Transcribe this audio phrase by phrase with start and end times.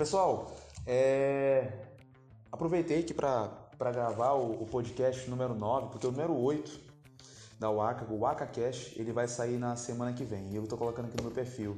[0.00, 0.56] Pessoal,
[0.86, 1.70] é...
[2.50, 6.80] aproveitei aqui para gravar o, o, podcast número 9, porque o número 8
[7.58, 10.52] da Waka, o Waka Cash, ele vai sair na semana que vem.
[10.52, 11.76] E eu tô colocando aqui no meu perfil.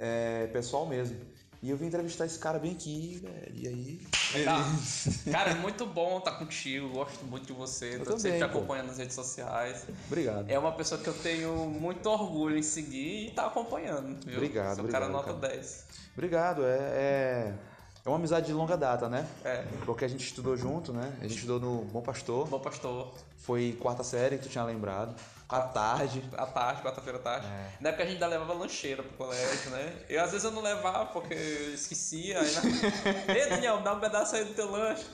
[0.00, 1.16] É, pessoal mesmo.
[1.60, 3.52] E eu vim entrevistar esse cara bem aqui, velho.
[3.52, 4.44] E aí.
[4.44, 4.64] Tá.
[5.32, 6.88] Cara, é muito bom estar contigo.
[6.90, 7.94] Gosto muito de você.
[7.94, 9.84] Eu tô também, sempre te acompanhando nas redes sociais.
[10.06, 10.48] Obrigado.
[10.48, 14.24] É uma pessoa que eu tenho muito orgulho em seguir e tá acompanhando.
[14.24, 14.36] Viu?
[14.36, 14.76] Obrigado.
[14.76, 15.54] Sou obrigado, cara nota cara.
[15.54, 15.84] 10.
[16.12, 16.64] Obrigado.
[16.64, 17.54] É, é,
[18.04, 19.26] é, uma amizade de longa data, né?
[19.44, 19.64] É.
[19.84, 21.12] Porque a gente estudou junto, né?
[21.18, 22.46] A gente estudou no Bom Pastor.
[22.46, 23.12] Bom Pastor.
[23.36, 25.12] Foi quarta série que tu tinha lembrado.
[25.48, 26.22] À tarde.
[26.36, 27.46] À tarde, quarta-feira à tarde.
[27.46, 27.70] É.
[27.80, 29.96] Na época a gente ainda levava lancheira pro colégio, né?
[30.08, 32.40] Eu às vezes eu não levava porque eu esquecia.
[32.40, 32.60] Aí na...
[33.34, 35.06] Ei, Daniel, dá um pedaço aí do teu lanche.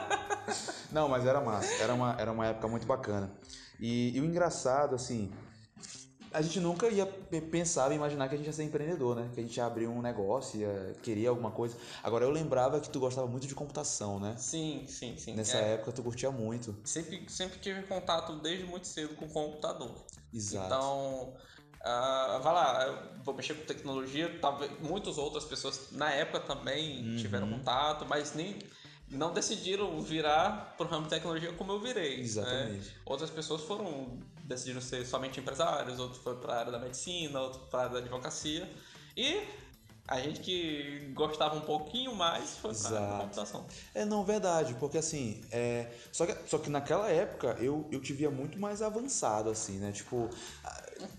[0.92, 1.72] Não, mas era massa.
[1.82, 3.32] Era uma, era uma época muito bacana.
[3.80, 5.32] E, e o engraçado, assim,
[6.34, 7.06] a gente nunca ia
[7.50, 9.30] pensar e imaginar que a gente ia ser empreendedor, né?
[9.32, 11.76] Que a gente ia abrir um negócio, ia querer alguma coisa.
[12.02, 14.34] Agora eu lembrava que tu gostava muito de computação, né?
[14.36, 15.34] Sim, sim, sim.
[15.34, 15.74] Nessa É.
[15.74, 16.76] época tu curtia muito.
[16.84, 20.04] Sempre, sempre tive contato desde muito cedo com o computador.
[20.32, 20.66] Exato.
[20.66, 21.34] Então,
[21.82, 24.36] ah, vai lá, eu vou mexer com tecnologia.
[24.40, 27.16] Talvez muitas outras pessoas na época também Uhum.
[27.16, 28.58] tiveram contato, mas nem
[29.08, 32.16] não decidiram virar pro ramo de tecnologia como eu virei.
[32.16, 32.22] né?
[32.22, 32.96] Exatamente.
[33.06, 37.64] Outras pessoas foram decidiram ser somente empresários, outros foram para a área da medicina, outros
[37.64, 38.70] para a área da advocacia
[39.16, 39.42] e
[40.06, 43.66] a gente que gostava um pouquinho mais foi para a computação.
[43.94, 45.90] É, não, verdade, porque assim, é...
[46.12, 49.92] só, que, só que naquela época eu, eu te via muito mais avançado, assim, né?
[49.92, 50.28] Tipo,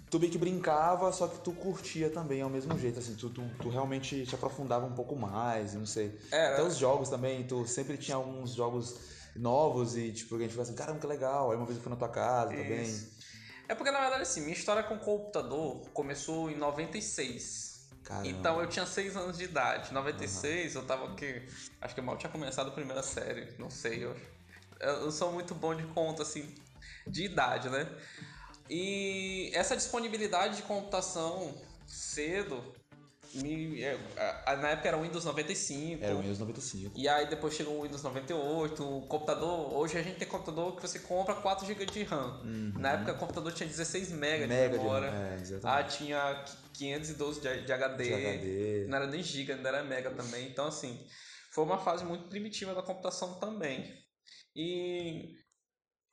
[0.09, 3.41] tu meio que brincava, só que tu curtia também ao mesmo jeito, assim, tu, tu,
[3.59, 6.15] tu realmente te aprofundava um pouco mais, não sei.
[6.31, 6.53] Era.
[6.53, 10.67] Até os jogos também, tu sempre tinha alguns jogos novos e, tipo, a gente ficava
[10.67, 11.51] assim, caramba, que legal.
[11.51, 13.14] Aí uma vez eu fui na tua casa também.
[13.67, 17.89] É porque, na verdade, assim, minha história com computador começou em 96.
[18.03, 18.27] Caramba.
[18.27, 19.89] Então eu tinha 6 anos de idade.
[19.89, 21.41] Em 96 eu tava que.
[21.81, 23.55] Acho que eu mal tinha começado a primeira série.
[23.57, 24.05] Não sei.
[24.05, 24.15] Eu,
[24.79, 26.53] eu sou muito bom de conta, assim,
[27.07, 27.89] de idade, né?
[28.69, 31.53] E essa disponibilidade de computação
[31.87, 32.73] cedo.
[33.35, 33.97] Me, é,
[34.57, 36.03] na época era o Windows 95.
[36.03, 36.97] Era o Windows 95.
[36.97, 40.81] E aí depois chegou o Windows 98, o computador, hoje a gente tem computador que
[40.81, 42.41] você compra 4 GB de RAM.
[42.77, 44.47] Na época o computador tinha 16 MB de Uhum.
[44.47, 45.11] Mega de memória.
[45.11, 48.03] RAM, é, ah, tinha 512 de, de HD.
[48.03, 48.85] De HD.
[48.87, 50.47] Não era nem giga, ainda era mega também.
[50.47, 51.05] Então assim,
[51.51, 53.93] foi uma fase muito primitiva da computação também.
[54.55, 55.35] E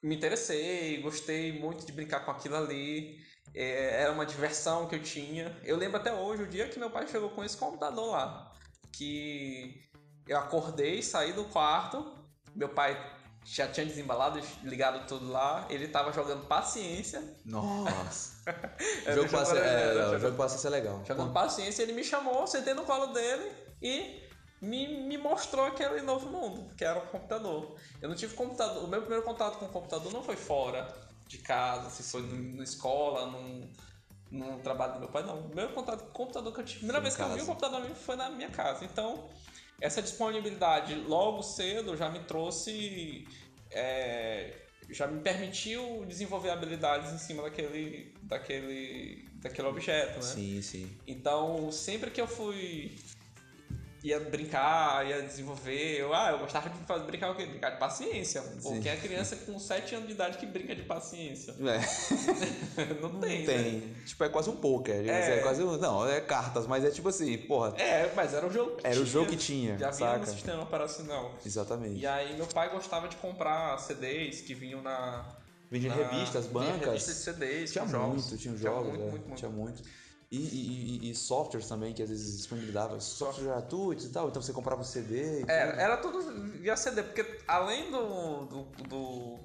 [0.02, 3.18] me interessei, gostei muito de brincar com aquilo ali.
[3.54, 5.54] É, era uma diversão que eu tinha.
[5.64, 8.52] Eu lembro até hoje o dia que meu pai chegou com esse computador lá.
[8.92, 9.82] Que
[10.26, 12.12] eu acordei, saí do quarto,
[12.54, 12.96] meu pai
[13.44, 17.22] já tinha desembalado, ligado tudo lá, ele tava jogando paciência.
[17.44, 18.32] Nossa.
[19.06, 21.00] O jogo passa, é, jogando- jogo passa a ser legal.
[21.06, 24.20] Jogando paciência, ele me chamou, sentei no colo dele e
[24.60, 27.76] me, me mostrou aquele novo mundo, que era o computador.
[28.00, 28.82] Eu não tive computador.
[28.82, 30.92] O meu primeiro contato com o computador não foi fora
[31.32, 33.72] de casa, se foi no- na escola, num,
[34.30, 35.40] num trabalho do meu pai, não.
[35.46, 37.46] O com o computador que eu tive, a primeira Foi vez que eu vi o
[37.46, 38.84] computador foi na minha casa.
[38.84, 39.28] Então,
[39.80, 43.26] essa disponibilidade logo cedo já me trouxe.
[43.70, 44.58] é,
[44.90, 50.20] já me permitiu desenvolver habilidades em cima daquele, daquele, daquele objeto, né?
[50.20, 51.00] Sim, sim.
[51.06, 52.94] Então, sempre que eu fui
[54.02, 57.46] ia brincar, ia desenvolver, eu, ah, eu gostava de fazer, brincar o quê?
[57.46, 58.42] Brincar de paciência.
[58.62, 58.80] Pô, Sim.
[58.80, 61.54] quem é criança com 7 anos de idade que brinca de paciência?
[61.60, 62.92] É.
[63.00, 63.72] Não tem, Tem.
[63.80, 63.94] né?
[64.04, 65.08] Tipo, é quase um poker.
[65.08, 65.38] É.
[65.38, 65.42] É.
[65.42, 65.76] quase um.
[65.76, 67.74] Não, é cartas, mas é tipo assim, porra.
[67.80, 69.06] É, mas era o jogo que Era o tinha.
[69.12, 70.18] jogo que tinha, Já vinha saca?
[70.18, 71.34] no sistema operacional.
[71.44, 72.00] Exatamente.
[72.00, 75.24] E aí meu pai gostava de comprar CDs que vinham na...
[75.70, 76.86] Vende na- revistas, vinha bancas.
[76.86, 78.26] revistas de CDs Tinha com jogos.
[78.26, 79.38] muito, tinha jogos, muito, é, muito, muito.
[79.38, 79.82] tinha muito.
[80.34, 80.38] E,
[81.04, 84.80] e, e- softwares também, que às vezes disponibilizava softwares gratuitos e tal, então você comprava
[84.80, 85.80] o CD e Era, tudo.
[85.80, 89.38] era tudo via CD, porque além do, do, do,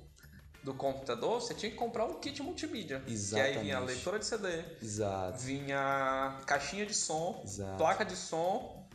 [0.64, 3.02] do computador, você tinha que comprar um kit multimídia.
[3.02, 3.60] Que aí Exatamente.
[3.60, 5.40] vinha leitora de CD, Exato.
[5.40, 7.78] vinha caixinha de som, Exato.
[7.78, 8.88] placa de som,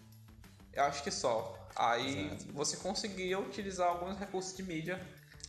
[0.73, 1.59] eu acho que só.
[1.77, 2.53] Aí Exato.
[2.55, 4.97] você conseguia utilizar alguns recursos de mídia.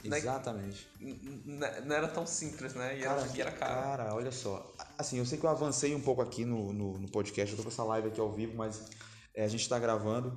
[0.03, 0.17] né?
[0.17, 0.89] Exatamente.
[0.99, 2.97] Não era tão simples, né?
[2.97, 3.73] E Cara, era, e era caro.
[3.81, 4.72] cara, olha só.
[4.97, 7.63] Assim, eu sei que eu avancei um pouco aqui no, no, no podcast, eu tô
[7.63, 8.83] com essa live aqui ao vivo, mas
[9.33, 10.33] é, a gente tá gravando.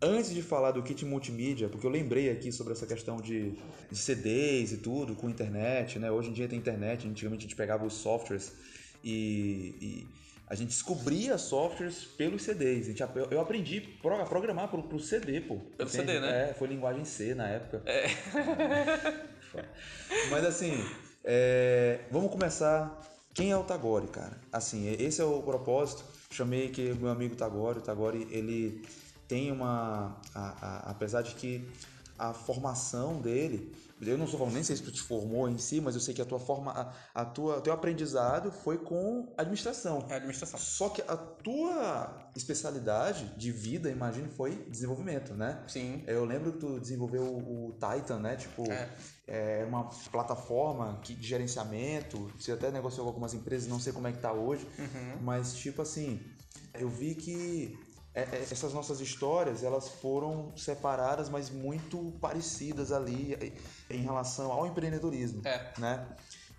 [0.00, 3.52] Antes de falar do kit multimídia, porque eu lembrei aqui sobre essa questão de,
[3.90, 6.10] de CDs e tudo, com internet, né?
[6.10, 8.52] Hoje em dia tem internet, antigamente a gente pegava os softwares
[9.04, 10.06] e, e
[10.48, 12.86] a gente descobria softwares pelos CDs.
[12.86, 15.56] A gente, eu aprendi a programar pro, pro CD, pô.
[15.78, 16.50] Pelo CD, né?
[16.50, 17.82] É, foi linguagem C na época.
[17.86, 18.06] É.
[20.30, 20.72] Mas assim,
[21.24, 23.00] é, vamos começar.
[23.34, 24.38] Quem é o Tagore, cara?
[24.52, 26.04] Assim, esse é o propósito.
[26.30, 28.86] Chamei que meu amigo Tagore, o Tagore, ele
[29.26, 30.20] tem uma.
[30.34, 31.66] A, a, apesar de que
[32.18, 33.74] a formação dele.
[34.00, 36.12] Eu não sou falando nem sei se tu te formou em si, mas eu sei
[36.12, 40.04] que a tua forma, a, a tua, teu aprendizado foi com administração.
[40.08, 40.58] É administração.
[40.58, 45.62] Só que a tua especialidade de vida, imagino, foi desenvolvimento, né?
[45.68, 46.02] Sim.
[46.06, 48.34] Eu lembro que tu desenvolveu o Titan, né?
[48.34, 48.88] Tipo, É.
[49.34, 52.30] é uma plataforma que, de gerenciamento.
[52.38, 55.22] Você até negociou com algumas empresas, não sei como é que tá hoje, Uhum.
[55.22, 56.20] mas tipo assim,
[56.74, 57.78] eu vi que
[58.14, 63.54] é, é, essas nossas histórias elas foram separadas, mas muito parecidas ali
[63.88, 65.72] em relação ao empreendedorismo, É.
[65.78, 66.06] né?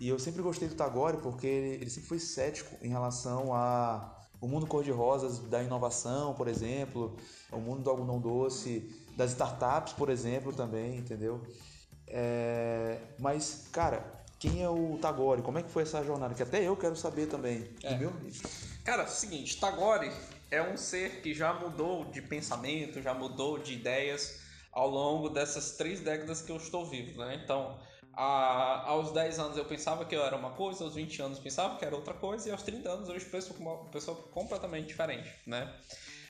[0.00, 4.18] E eu sempre gostei do Tagore porque ele, ele sempre foi cético em relação a
[4.40, 7.16] o mundo cor-de-rosas da inovação, por exemplo,
[7.52, 11.40] o mundo do algodão doce, das startups, por exemplo, também, entendeu?
[12.08, 14.04] É, mas, cara,
[14.38, 15.42] quem é o Tagore?
[15.42, 16.34] Como é que foi essa jornada?
[16.34, 17.68] Que até eu quero saber também.
[17.82, 17.92] É.
[17.92, 18.12] Entendeu?
[18.84, 20.10] Cara, é o seguinte, Tagore
[20.50, 24.40] é um ser que já mudou de pensamento, já mudou de ideias
[24.72, 27.40] ao longo dessas três décadas que eu estou vivo, né?
[27.42, 27.78] Então,
[28.12, 31.44] a- aos 10 anos eu pensava que eu era uma coisa, aos 20 anos eu
[31.44, 34.88] pensava que era outra coisa, e aos 30 anos eu penso como uma pessoa completamente
[34.88, 35.72] diferente, né?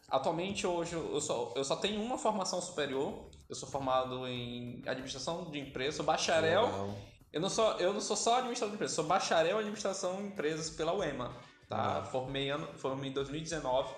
[0.09, 5.51] Atualmente, hoje, eu só, eu só tenho uma formação superior, eu sou formado em administração
[5.51, 6.99] de empresa, sou bacharel Legal.
[7.33, 10.29] eu não sou, eu não sou só administrador de empresas, sou bacharel em administração de
[10.29, 11.35] empresas pela UEMA.
[11.69, 12.05] Tá?
[12.05, 13.95] Formei, ano, formei em 2019.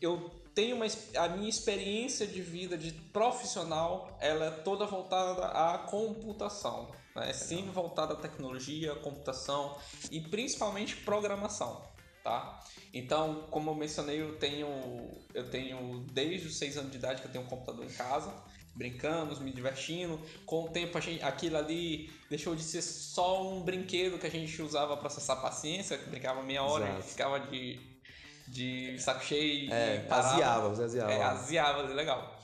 [0.00, 5.78] Eu tenho uma, a minha experiência de vida de profissional, ela é toda voltada à
[5.78, 6.90] computação.
[7.14, 7.30] Né?
[7.30, 9.76] É sempre voltada à tecnologia, computação
[10.10, 11.82] e principalmente programação.
[12.22, 12.62] Tá?
[12.92, 14.68] Então, como eu mencionei, eu tenho,
[15.34, 18.32] eu tenho desde os 6 anos de idade que eu tenho um computador em casa
[18.76, 20.20] brincando, me divertindo.
[20.44, 24.30] Com o tempo, a gente, aquilo ali deixou de ser só um brinquedo que a
[24.30, 27.00] gente usava para acessar paciência, que brincava meia hora Exato.
[27.00, 27.80] e ficava de,
[28.48, 29.72] de saco cheio.
[29.72, 30.34] É, e parava.
[30.34, 31.12] aziava, você aziava.
[31.12, 32.38] É, aziava, legal.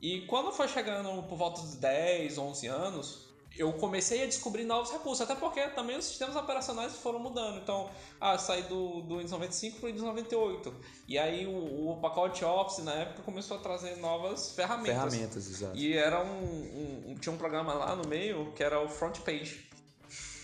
[0.00, 3.29] E quando foi chegando por volta dos 10, 11 anos,
[3.60, 7.58] eu comecei a descobrir novos recursos, até porque também os sistemas operacionais foram mudando.
[7.58, 7.90] Então,
[8.20, 10.74] ah, eu saí do, do Windows 95 para o Windows 98.
[11.06, 14.94] E aí o, o pacote Office na época começou a trazer novas ferramentas.
[15.12, 15.76] Ferramentas, exato.
[15.76, 19.68] E era um, um- Tinha um programa lá no meio que era o Front Page.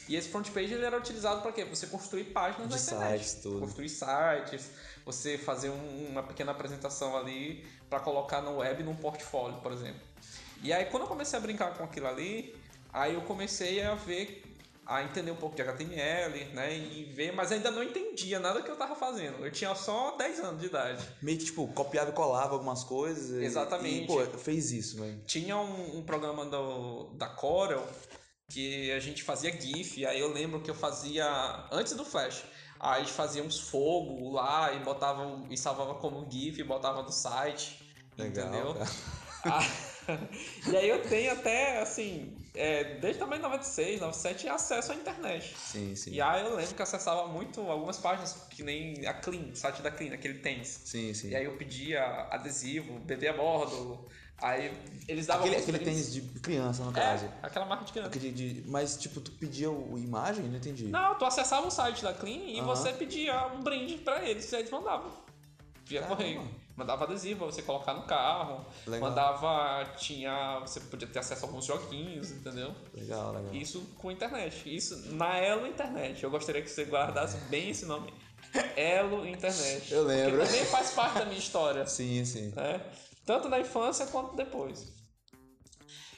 [0.09, 1.65] E esse front page ele era utilizado para quê?
[1.65, 3.25] Você construir páginas De na internet.
[3.25, 3.59] sites, tudo.
[3.59, 4.71] Construir sites,
[5.05, 10.01] você fazer um- uma pequena apresentação ali para colocar no web num portfólio, por exemplo.
[10.63, 12.55] E aí quando eu comecei a brincar com aquilo ali,
[12.97, 14.43] aí eu comecei a ver,
[14.87, 16.77] a entender um pouco de HTML, né?
[16.77, 19.45] E ver, mas ainda não entendia nada que eu tava fazendo.
[19.45, 21.05] Eu tinha só 10 anos de idade.
[21.23, 23.31] Meio que, tipo, copiava e colava algumas coisas.
[23.31, 24.05] e- Exatamente.
[24.05, 25.23] E, pô, fez isso, velho.
[25.27, 27.87] Tinha um, um programa do, da Corel
[28.49, 31.27] que a gente fazia GIF, aí eu lembro que eu fazia
[31.73, 32.45] antes do Flash.
[32.79, 37.03] Aí a gente fazia uns fogo lá e botava e salvava como GIF e botava
[37.03, 37.83] no site.
[38.17, 38.77] Legal, entendeu?
[39.49, 39.61] Ah,
[40.73, 45.55] e aí eu tenho até, assim, é, desde também 96, 97, acesso à internet.
[45.59, 46.11] Sim, sim.
[46.13, 49.83] E aí eu lembro que acessava muito algumas páginas, que nem a Clean, o site
[49.83, 50.81] da Clean, aquele tênis.
[50.85, 51.29] Sim, sim.
[51.29, 54.09] E aí eu pedia adesivo, bebê a bordo.
[54.39, 54.71] Aí
[55.09, 57.25] eles davam Aquele, aquele tênis de criança, no caso.
[57.25, 58.11] É, aquela marca de criança.
[58.11, 60.45] Aquele de- mas, tipo, tu pedia o imagem?
[60.47, 60.89] Não entendi.
[60.89, 62.67] Não, tu acessava o site da Clean e Aham.
[62.67, 65.11] você pedia um brinde pra eles, e eles mandavam.
[65.87, 66.17] Via Caramba.
[66.17, 66.66] correio.
[66.77, 68.67] Mandava adesivo pra você colocar no carro.
[68.87, 69.09] Legal.
[69.09, 69.85] Mandava.
[69.97, 70.61] Tinha.
[70.61, 72.75] Você podia ter acesso a alguns joguinhos, entendeu?
[72.93, 73.55] Legal, legal.
[73.55, 74.77] Isso com internet.
[74.77, 76.23] Isso na Elo Internet.
[76.23, 78.13] Eu gostaria que você guardasse bem esse nome.
[78.77, 79.91] Elo Internet.
[79.91, 80.37] Eu lembro.
[80.37, 81.85] Porque também faz parte da minha história.
[81.89, 82.53] Sim, sim.
[82.55, 82.85] né?
[83.25, 84.95] Tanto na infância quanto depois.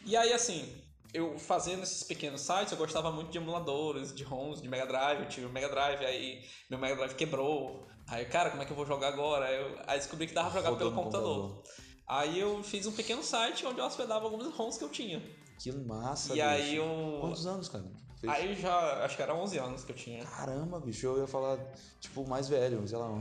[0.05, 0.69] E aí, assim,
[1.15, 5.21] eu fazendo esses pequenos sites, eu gostava muito de emuladores, de ROMs, de Mega Drive.
[5.21, 7.87] Eu tive o Mega Drive, aí meu Mega Drive quebrou.
[8.09, 9.47] Aí, cara, como é que eu vou jogar agora?
[9.47, 11.63] Aí, eu, aí descobri que dava pra jogar pelo no computador.
[12.07, 15.23] Aí eu fiz um pequeno site onde eu hospedava alguns ROMs que eu tinha.
[15.59, 16.47] Que massa, e bicho.
[16.47, 17.19] aí eu.
[17.21, 17.85] Quantos anos, cara?
[18.19, 18.33] Fez?
[18.33, 19.05] Aí já.
[19.05, 20.25] Acho que era 11 anos que eu tinha.
[20.25, 21.59] Caramba, bicho, eu ia falar,
[22.01, 23.09] tipo, mais velho, sei lá.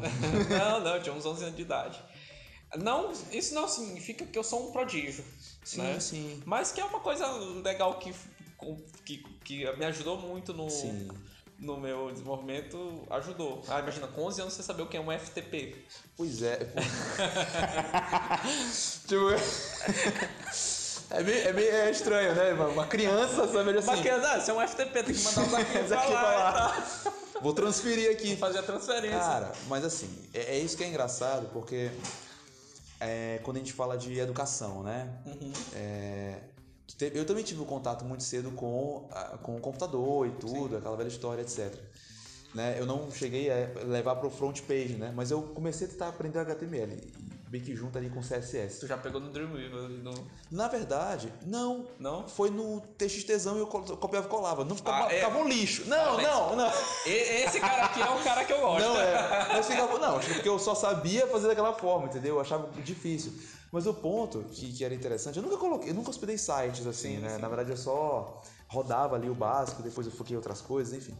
[0.50, 2.02] não, não, eu tinha uns 11 anos de idade.
[2.78, 5.24] Não, isso não significa que eu sou um prodígio.
[5.64, 6.00] Sim, né?
[6.00, 6.44] sim.
[6.46, 7.28] Mas que é uma coisa
[7.64, 8.14] legal que,
[9.06, 11.08] que, que me ajudou muito no, Sim.
[11.60, 13.04] No meu desenvolvimento.
[13.10, 13.62] Ajudou.
[13.68, 15.76] Ah, imagina, com 11 anos você saber o que é um FTP.
[16.16, 16.58] Pois é.
[19.08, 19.30] tipo,
[21.12, 22.54] é meio, é meio é estranho, né?
[22.54, 23.88] Uma- Uma criança saber assim.
[23.88, 26.86] Mas que, ah, isso é um FTP, tem que mandar os arquivos pra lá.
[27.42, 28.36] Vou transferir aqui.
[28.36, 29.20] Fazer a transferência.
[29.20, 31.92] Cara, mas assim, é, é isso que é engraçado, porque
[33.00, 35.08] é, quando a gente fala de educação, né?
[35.26, 35.54] Uhum.
[35.76, 36.40] É,
[37.14, 39.08] eu também tive um contato muito cedo com,
[39.44, 41.74] com o computador e tudo, aquela velha história, etc.
[42.56, 42.76] Né?
[42.80, 45.12] Eu não cheguei a levar para o front page, né?
[45.16, 46.98] Mas eu comecei a tentar aprender HTML.
[47.50, 48.80] Bem que junto ali com CSS.
[48.82, 50.14] Tu já pegou no Dreamweaver no...
[50.52, 51.88] Na verdade, não.
[51.98, 52.28] Não?
[52.28, 54.66] Foi no TXTzão e eu copiava e colava.
[54.66, 55.16] Não ficava, Ah, é.
[55.16, 55.86] ficava um lixo.
[55.88, 56.28] Não, Alex.
[56.30, 56.72] não, não.
[57.06, 58.86] Esse cara aqui é o cara que eu gosto.
[58.86, 59.48] Não, é.
[59.54, 62.36] Mas ficava, não, porque eu só sabia fazer daquela forma, entendeu?
[62.36, 63.32] Eu achava difícil.
[63.72, 67.16] Mas o ponto que, que era interessante, eu nunca coloquei, eu nunca hospedei sites assim,
[67.16, 67.36] Sim, né?
[67.36, 67.42] sim.
[67.42, 71.18] Na verdade eu só rodava ali o básico, depois eu foquei em outras coisas, enfim.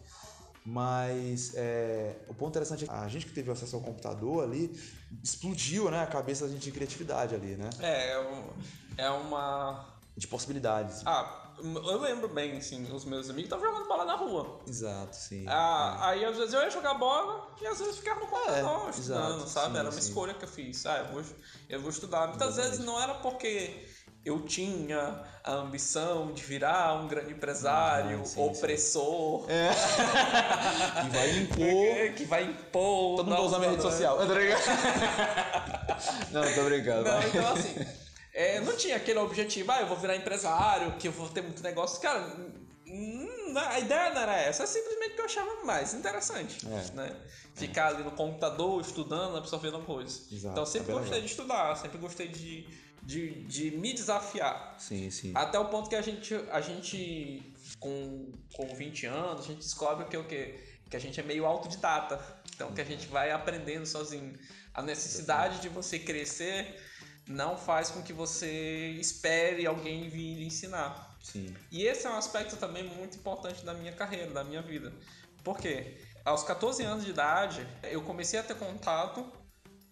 [0.66, 4.78] Mas é, o ponto interessante é que a gente que teve acesso ao computador ali
[5.24, 7.70] explodiu né, a cabeça da gente em criatividade ali, né?
[7.80, 9.98] É, é, é uma...
[10.18, 11.04] De possibilidades.
[11.06, 14.60] Ah, eu lembro bem, assim, os meus amigos estavam jogando bola na rua.
[14.68, 15.46] Exato, sim.
[15.48, 18.90] Ah, Aí às vezes eu ia jogar bola e às vezes ficava no computador É,
[18.92, 19.72] estudando, exato, sabe?
[19.74, 20.00] sim, Era uma sim.
[20.00, 20.86] escolha que eu fiz.
[20.86, 21.24] Ah, eu vou,
[21.70, 22.28] eu vou estudar.
[22.28, 22.70] Muitas Exatamente.
[22.72, 23.86] vezes não era porque
[24.26, 29.70] eu tinha a ambição de virar um grande empresário, Ah, sim, opressor, É.
[31.06, 32.14] e vai impor.
[32.16, 33.16] que vai impor.
[33.18, 34.18] Todo mundo usa minha rede novos social.
[34.18, 34.26] Tá?
[36.32, 37.04] Não, tô brincando.
[37.04, 37.28] Não, vai.
[37.30, 37.86] então assim,
[38.38, 41.64] é, não tinha aquele objetivo, ah, eu vou virar empresário, que eu vou ter muito
[41.64, 42.00] negócio.
[42.00, 42.22] Cara,
[42.86, 46.64] hum, a ideia não era essa, é simplesmente que eu achava mais interessante.
[46.68, 46.96] É.
[46.96, 47.16] Né?
[47.56, 50.32] Ficar ali no computador, estudando, absorvendo coisas.
[50.32, 52.68] Exato, então eu sempre é gostei de estudar, sempre gostei de,
[53.02, 54.76] de, de me desafiar.
[54.78, 55.32] Sim, sim.
[55.34, 57.42] Até o ponto que a gente, a gente
[57.80, 60.64] com, com 20 anos, a gente descobre que o quê?
[60.88, 62.24] Que a gente é meio autodidata.
[62.54, 64.38] Então que a gente vai aprendendo sozinho.
[64.76, 66.80] A necessidade de você crescer
[67.28, 71.18] não faz com que você espere alguém vir lhe ensinar.
[71.22, 71.54] Sim.
[71.72, 74.94] E esse é um aspecto também muito importante da minha carreira, da minha vida.
[75.44, 75.98] Por quê?
[76.24, 79.26] Aos 14 anos de idade, eu comecei a ter contato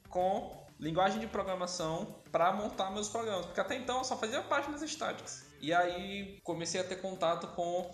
[0.09, 4.81] com linguagem de programação para montar meus programas, porque até então eu só fazia páginas
[4.81, 5.45] estáticas.
[5.61, 7.89] E aí comecei a ter contato com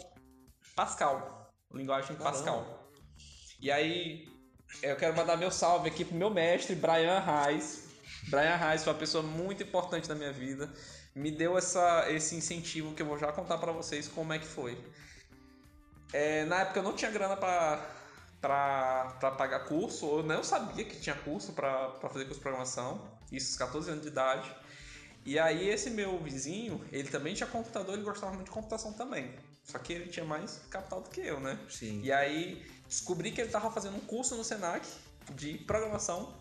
[0.76, 2.32] Pascal, linguagem Caramba.
[2.32, 2.90] Pascal.
[3.60, 4.28] E aí
[4.82, 7.91] eu quero mandar meu salve aqui pro meu mestre Brian Reis.
[8.30, 10.70] Brian Reis foi uma pessoa muito importante na minha vida.
[11.16, 14.46] Me deu essa, esse incentivo que eu vou já contar para vocês como é que
[14.46, 14.78] foi.
[16.14, 17.98] É, na época eu não tinha grana para
[18.42, 23.50] para pagar curso, eu não sabia que tinha curso para fazer curso de programação, isso
[23.50, 24.52] aos 14 anos de idade.
[25.24, 29.32] E aí esse meu vizinho, ele também tinha computador, ele gostava muito de computação também.
[29.64, 31.60] Só que ele tinha mais capital do que eu, né?
[31.70, 32.02] Sim.
[32.02, 34.88] E aí descobri que ele estava fazendo um curso no Senac
[35.36, 36.34] de programação.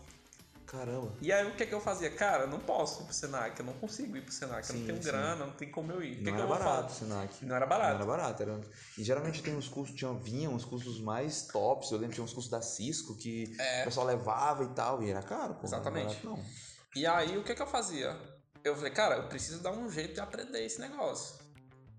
[0.71, 1.11] Caramba.
[1.21, 2.09] E aí o que que eu fazia?
[2.09, 4.79] Cara, eu não posso ir pro Senac, eu não consigo ir pro Senac, eu Sim,
[4.79, 5.09] não tenho sim.
[5.09, 6.13] grana, não tem como eu ir.
[6.13, 6.95] O que não que era eu barato o?
[6.95, 7.45] Senac.
[7.45, 7.95] Não era Não barato.
[7.95, 8.43] era barato.
[8.43, 8.61] Era...
[8.97, 11.91] E geralmente tem uns cursos, tinha, vinham uns cursos mais tops.
[11.91, 13.81] Eu lembro que tinha uns cursos da Cisco que É.
[13.81, 15.03] o pessoal levava e tal.
[15.03, 15.67] E era caro, pô.
[15.67, 16.23] Exatamente.
[16.23, 16.71] Não era barato, não.
[16.95, 18.17] E aí o que que eu fazia?
[18.63, 21.35] Eu falei, cara, eu preciso dar um jeito de aprender esse negócio.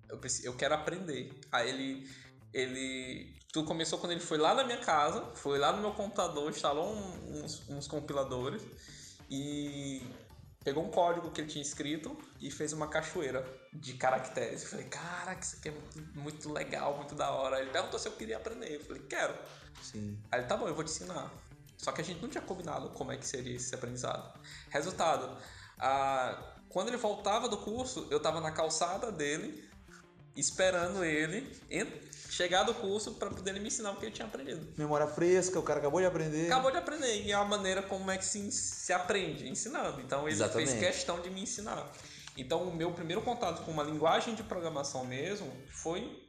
[0.09, 1.39] Eu, preciso, eu quero aprender.
[1.53, 2.09] Aí ele,
[2.55, 3.35] ele.
[3.53, 6.95] Tudo começou quando ele foi lá na minha casa, foi lá no meu computador, instalou
[6.95, 8.63] um- uns, uns compiladores
[9.29, 10.03] e
[10.65, 14.63] pegou um código que ele tinha escrito e fez uma cachoeira de caracteres.
[14.63, 17.61] Eu falei, cara, isso aqui é muito, muito legal, muito da hora.
[17.61, 18.77] Ele perguntou se eu queria aprender.
[18.77, 19.35] Eu falei, quero.
[19.83, 20.19] Sim.
[20.31, 21.31] Aí ele, tá bom, eu vou te ensinar.
[21.77, 24.33] Só que a gente não tinha combinado como é que seria esse aprendizado.
[24.71, 25.37] Resultado,
[25.79, 29.69] ah, quando ele voltava do curso, eu tava na calçada dele,
[30.37, 31.61] esperando ele
[32.33, 34.73] chegar do curso para poder me ensinar o que ele tinha aprendido.
[34.79, 36.47] Memória fresca, o cara acabou de aprender.
[36.47, 40.01] Acabou de aprender, e é a maneira como é que se, se aprende, ensinando.
[40.01, 40.71] Então ele Exatamente.
[40.71, 41.93] fez questão de me ensinar.
[42.37, 46.27] Então o meu primeiro contato com uma linguagem de programação mesmo foi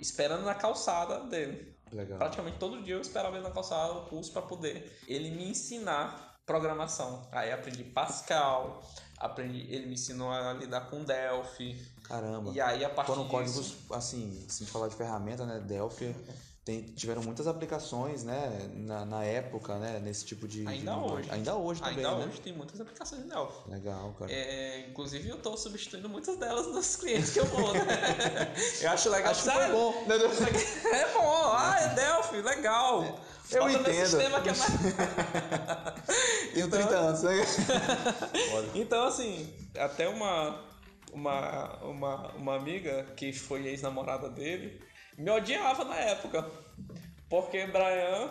[0.00, 1.76] esperando na calçada dele.
[1.92, 2.18] Legal.
[2.18, 6.34] Praticamente todo dia eu esperava ele na calçada, o curso, para poder ele me ensinar
[6.46, 7.28] programação.
[7.30, 8.82] Aí aprendi Pascal,
[9.18, 11.78] aprendi, ele me ensinou a lidar com Delphi.
[12.08, 12.52] Caramba.
[12.54, 15.60] E aí a partir Foram códigos, disso, assim, se a gente falar de ferramenta, né?
[15.60, 16.14] Delphi
[16.64, 18.68] tem, tiveram muitas aplicações, né?
[18.74, 20.00] Na, na época, né?
[20.02, 20.62] Nesse tipo de.
[20.62, 21.16] de Ainda linguagem.
[21.18, 21.30] hoje.
[21.30, 22.26] Ainda hoje também, ainda né?
[22.26, 23.70] hoje tem muitas aplicações de Delphi.
[23.70, 24.32] Legal, cara.
[24.32, 27.82] É, inclusive eu estou substituindo muitas delas nos clientes que eu vou, né?
[28.82, 29.30] eu acho legal.
[29.30, 29.92] Acho que foi bom.
[30.06, 30.16] né?
[30.92, 33.20] É bom, ah, é Delphi, legal.
[33.48, 34.06] Eu Bota nesse entendo.
[34.08, 34.72] sistema que é mais...
[36.52, 37.46] Tenho Então- 30 anos, né?
[38.74, 40.60] Então, assim, até uma,
[41.16, 44.80] uma, uma, uma amiga que foi ex-namorada dele
[45.18, 46.48] me odiava na época.
[47.28, 48.30] Porque Brian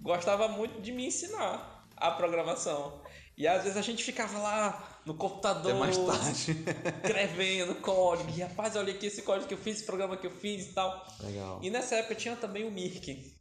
[0.00, 3.00] gostava muito de me ensinar a programação.
[3.38, 6.56] E às vezes a gente ficava lá no computador, Até mais tarde.
[7.04, 8.30] escrevendo código.
[8.36, 10.72] E rapaz, olha aqui esse código que eu fiz, esse programa que eu fiz e
[10.72, 11.06] tal.
[11.20, 11.60] Legal.
[11.62, 13.34] E nessa época tinha também o Mirk.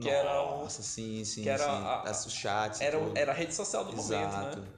[0.00, 1.70] que era o- Nossa, sim, sim, que era sim.
[1.70, 2.80] a- Os chats.
[2.80, 3.16] e Era, tudo.
[3.16, 4.60] era a rede social do momento, Exato.
[4.60, 4.68] né?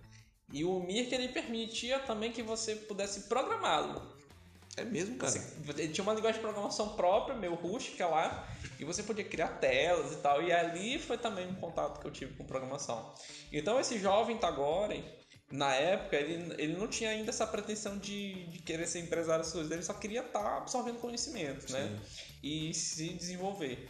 [0.52, 4.16] E o Mirk ele permitia também que você pudesse programá-lo.
[4.76, 5.32] É mesmo, cara?
[5.32, 9.48] Você- Ele tinha uma linguagem de programação própria, meio rústica lá, e você podia criar
[9.58, 10.42] telas e tal.
[10.42, 13.12] E ali foi também um contato que eu tive com programação.
[13.52, 15.04] Então esse jovem Tagore,
[15.50, 19.70] na época, ele, ele não tinha ainda essa pretensão de, de querer ser empresário coisas,
[19.70, 21.98] ele só queria estar tá absorvendo conhecimento, né?
[22.42, 23.88] E se desenvolver.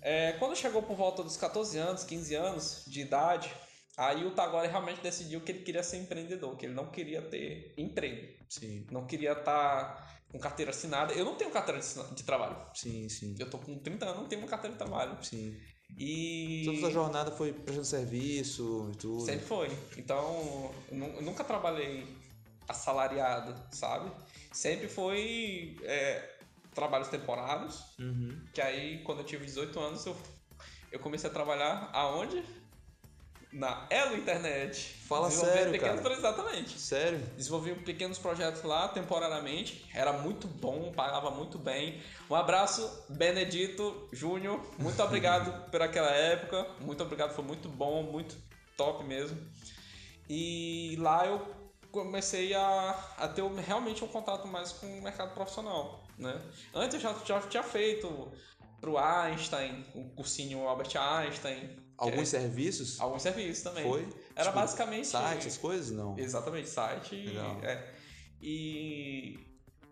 [0.00, 3.52] É, quando chegou por volta dos 14 anos, 15 anos de idade,
[3.96, 7.74] aí o Tagore realmente decidiu que ele queria ser empreendedor, que ele não queria ter
[7.76, 8.32] emprego.
[8.48, 8.86] Sim.
[8.90, 11.12] Não queria estar tá com carteira assinada.
[11.12, 12.56] Eu não tenho carteira de, de trabalho.
[12.74, 13.34] Sim, sim.
[13.38, 15.22] Eu tô com 30 anos, não tenho uma carteira de trabalho.
[15.22, 15.56] Sim.
[15.98, 16.62] E.
[16.64, 19.24] Toda a jornada foi prestando serviço e tudo.
[19.26, 19.68] Sempre foi.
[19.96, 22.06] Então, eu nunca trabalhei
[22.66, 24.10] assalariado, sabe?
[24.52, 26.38] Sempre foi é,
[26.74, 27.84] trabalhos temporários.
[27.98, 28.42] Uhum.
[28.54, 30.16] Que aí, quando eu tive 18 anos, eu,
[30.90, 32.42] eu comecei a trabalhar aonde?
[33.52, 34.94] Na Elo Internet.
[35.06, 36.14] Fala sério, pequenos, cara.
[36.14, 36.80] Exatamente.
[36.80, 37.18] Sério?
[37.36, 39.86] Desenvolvi pequenos projetos lá, temporariamente.
[39.94, 42.02] Era muito bom, pagava muito bem.
[42.30, 44.58] Um abraço, Benedito Júnior.
[44.78, 46.66] Muito obrigado por aquela época.
[46.80, 48.36] Muito obrigado, foi muito bom, muito
[48.76, 49.38] top mesmo.
[50.28, 51.46] E lá eu
[51.90, 56.02] comecei a, a ter realmente um contato mais com o mercado profissional.
[56.18, 56.40] Né?
[56.74, 58.32] Antes eu já, já tinha feito
[58.80, 61.81] pro Einstein, o cursinho Albert Einstein.
[61.96, 63.00] Alguns é, serviços?
[63.00, 63.84] Alguns serviços também.
[63.84, 64.08] Foi?
[64.34, 65.06] Era tipo, basicamente.
[65.06, 65.90] Site, as coisas?
[65.90, 66.18] Não.
[66.18, 67.14] Exatamente, site.
[67.14, 67.60] Legal.
[67.62, 67.94] É.
[68.40, 69.38] E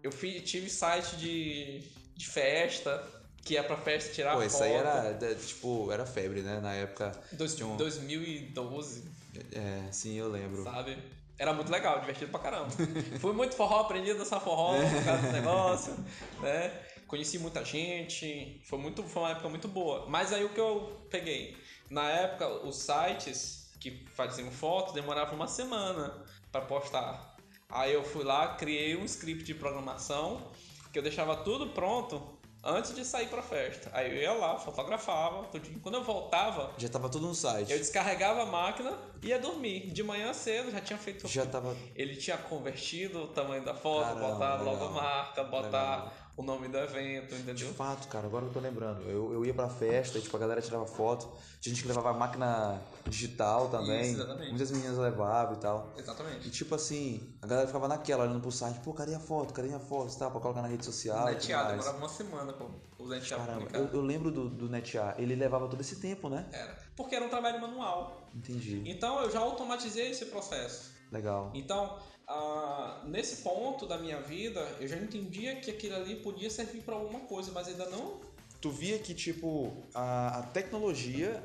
[0.02, 1.80] eu fiz, tive site de,
[2.16, 3.06] de festa,
[3.44, 4.48] que é pra festa tirar Pô, foto.
[4.48, 6.60] isso aí era, tipo, era febre, né?
[6.60, 7.12] Na época.
[7.32, 7.76] Dois, um...
[7.76, 9.04] 2012.
[9.52, 10.64] É, sim, eu lembro.
[10.64, 10.98] Sabe?
[11.38, 12.68] Era muito legal, divertido pra caramba.
[13.18, 15.96] Fui muito forró, aprendi a dançar forró por causa do negócio,
[16.42, 16.70] né?
[17.06, 20.06] Conheci muita gente, foi, muito, foi uma época muito boa.
[20.06, 21.56] Mas aí o que eu peguei?
[21.90, 27.36] Na época, os sites que faziam fotos demoravam uma semana para postar.
[27.68, 30.50] Aí eu fui lá, criei um script de programação
[30.92, 33.90] que eu deixava tudo pronto antes de sair pra festa.
[33.92, 35.80] Aí eu ia lá, fotografava, tudinho.
[35.80, 36.72] Quando eu voltava.
[36.76, 37.72] Já tava tudo no site.
[37.72, 39.90] Eu descarregava a máquina e ia dormir.
[39.92, 41.26] De manhã cedo já tinha feito.
[41.26, 41.76] Já tava.
[41.94, 44.74] Ele tinha convertido o tamanho da foto, Caramba, botar legal.
[44.74, 46.12] logomarca, botar Legal.
[46.36, 47.72] O nome do evento, De entendeu?
[47.74, 49.02] fato, cara, agora eu tô lembrando.
[49.02, 51.28] Eu, eu ia pra festa e tipo, a galera tirava foto.
[51.60, 54.00] Tinha gente que levava máquina digital também.
[54.02, 54.48] Isso, exatamente.
[54.48, 55.92] Muitas meninas levavam e tal.
[55.96, 56.50] E Exatamente.
[56.50, 59.52] tipo assim, a galera ficava naquela, olhando pro site, pô, cadê a foto?
[59.52, 60.16] Cadê a foto?
[60.18, 61.18] Tá, pra colocar na rede social.
[61.18, 61.46] e mais.
[61.46, 62.66] demorava uma semana pra
[62.98, 66.46] o neteado Caramba, eu, eu lembro do, do NetA, ele levava todo esse tempo, né?
[66.52, 66.78] Era.
[66.96, 68.28] Porque era um trabalho manual.
[68.34, 68.82] Entendi.
[68.86, 70.90] Então eu já automatizei esse processo.
[71.10, 71.50] Legal.
[71.54, 71.98] Então,
[72.32, 76.94] ah, nesse ponto da minha vida, eu já entendia que aquilo ali podia servir para
[76.94, 78.20] alguma coisa, mas ainda não.
[78.60, 81.42] Tu via que, tipo, a, a tecnologia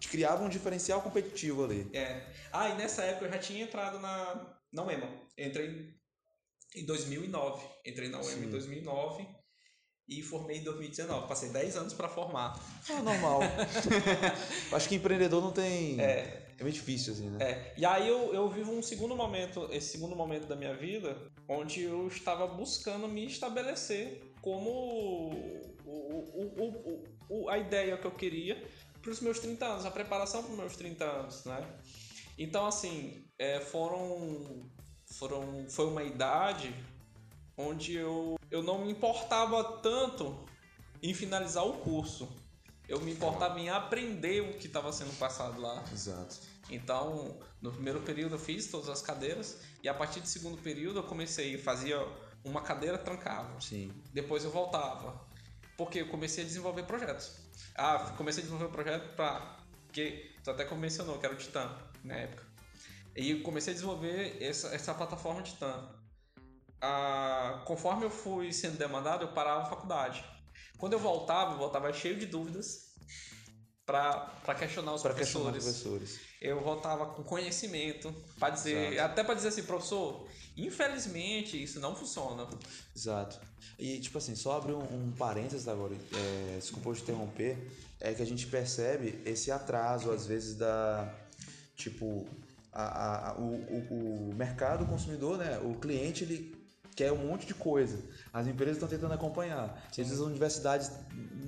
[0.00, 1.88] te criava um diferencial competitivo ali.
[1.92, 2.26] É.
[2.52, 5.08] Ah, e nessa época eu já tinha entrado na, na UEMA.
[5.38, 5.94] Entrei
[6.74, 7.64] em 2009.
[7.86, 8.50] Entrei na UEMA em Sim.
[8.50, 9.28] 2009
[10.08, 11.28] e formei em 2019.
[11.28, 12.58] Passei 10 anos para formar.
[12.90, 13.40] É normal.
[14.72, 16.00] Acho que empreendedor não tem.
[16.00, 16.47] É.
[16.58, 17.38] É meio difícil, assim, né?
[17.40, 21.16] É, e aí eu, eu vivo um segundo momento, esse segundo momento da minha vida,
[21.48, 24.70] onde eu estava buscando me estabelecer como
[25.84, 28.60] o, o, o, o, a ideia que eu queria
[29.00, 31.64] para os meus 30 anos, a preparação para os meus 30 anos, né?
[32.36, 34.68] Então, assim, é, foram,
[35.06, 36.74] foram, foi uma idade
[37.56, 40.44] onde eu, eu não me importava tanto
[41.02, 42.28] em finalizar o curso.
[42.88, 45.84] Eu me importava em aprender o que estava sendo passado lá.
[45.92, 46.38] Exato.
[46.70, 50.98] Então, no primeiro período eu fiz todas as cadeiras e a partir do segundo período
[50.98, 51.98] eu comecei, fazia
[52.44, 53.60] uma cadeira, trancava.
[53.60, 53.92] Sim.
[54.12, 55.26] Depois eu voltava.
[55.76, 57.36] Porque eu comecei a desenvolver projetos.
[57.74, 59.56] Ah, comecei a desenvolver um projeto para
[59.92, 61.70] que tu até mencionou que era o Titan
[62.04, 62.44] na época.
[63.16, 65.88] E eu comecei a desenvolver essa, essa plataforma Titan.
[66.80, 70.24] Ah, conforme eu fui sendo demandado, eu parava a faculdade.
[70.76, 72.88] Quando eu voltava, eu voltava cheio de dúvidas
[73.88, 76.20] para questionar os Para questionar professores professores.
[76.42, 79.10] eu voltava com conhecimento para dizer, Exato.
[79.12, 82.46] até para dizer assim, professor, infelizmente isso não funciona.
[82.94, 83.40] Exato.
[83.78, 87.56] E, tipo assim, só abrir um, um parênteses agora, é, desculpa eu te interromper,
[87.98, 91.10] é que a gente percebe esse atraso, às vezes, da.
[91.74, 92.26] Tipo,
[92.72, 95.58] a, a- o, o, o mercado consumidor, né?
[95.64, 96.54] O cliente, ele
[96.94, 97.98] quer um monte de coisa.
[98.32, 99.86] As empresas estão tentando acompanhar.
[99.90, 100.90] Às vezes as universidades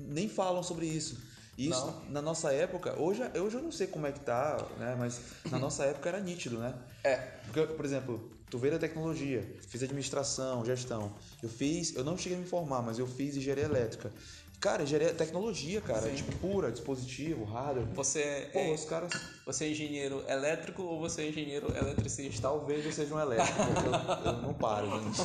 [0.07, 1.21] nem falam sobre isso.
[1.67, 2.03] Isso, Não.
[2.09, 4.95] na nossa época, hoje, hoje eu não sei como é que tá, né?
[4.97, 5.19] Mas
[5.51, 6.73] na nossa época era nítido, né?
[7.03, 7.15] É.
[7.45, 11.11] Porque, por exemplo, tu veio da tecnologia, fiz administração, gestão.
[11.41, 14.11] Eu fiz, eu não cheguei a me formar, mas eu fiz engenharia elétrica.
[14.59, 16.13] Cara, engenharia tecnologia, cara, Sim.
[16.15, 17.87] tipo pura, dispositivo, hardware.
[17.95, 19.11] Você Pô, é, os caras.
[19.43, 22.43] você é engenheiro elétrico ou você é engenheiro eletricista?
[22.43, 25.19] Talvez eu seja um elétrico, eu, eu não paro, gente.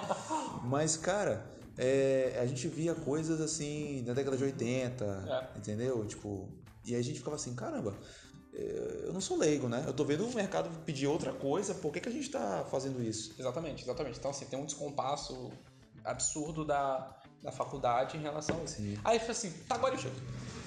[0.64, 1.44] Mas, cara,
[1.78, 5.04] é, a gente via coisas assim da década de 80,
[5.54, 5.58] É.
[5.58, 6.04] entendeu?
[6.06, 6.48] Tipo,
[6.84, 7.94] e aí a gente ficava assim, caramba,
[8.54, 9.84] eh, eu não sou leigo, né?
[9.86, 13.02] Eu tô vendo o mercado pedir outra coisa, por que, que a gente tá fazendo
[13.02, 13.34] isso?
[13.38, 14.18] Exatamente, exatamente.
[14.18, 15.50] Então, assim, tem um descompasso
[16.04, 18.76] absurdo da, da faculdade em relação a isso.
[18.76, 18.98] Sim.
[19.04, 19.96] Aí eu falei assim, tá, agora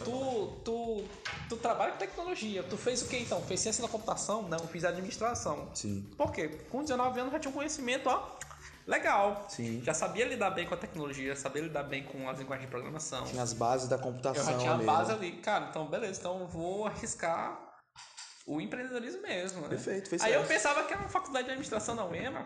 [0.03, 1.03] tu, tu,
[1.49, 3.41] tu trabalha com tecnologia, tu fez o que então?
[3.41, 4.47] Fez ciência da computação?
[4.47, 5.69] Não, fiz administração.
[5.73, 6.07] Sim.
[6.17, 6.49] Por quê?
[6.69, 8.37] Com 19 anos já tinha um conhecimento, ó,
[8.87, 9.45] legal.
[9.49, 9.81] Sim.
[9.83, 13.23] Já sabia lidar bem com a tecnologia, sabia lidar bem com as linguagens de programação.
[13.25, 15.17] Tinha as bases da computação Eu já tinha a ali, base né?
[15.17, 15.31] ali.
[15.41, 17.59] Cara, então beleza, então eu vou arriscar
[18.45, 19.69] o empreendedorismo mesmo, né?
[19.69, 20.49] Perfeito, fez Aí eu certo.
[20.49, 22.45] pensava que era uma faculdade de administração da UEMA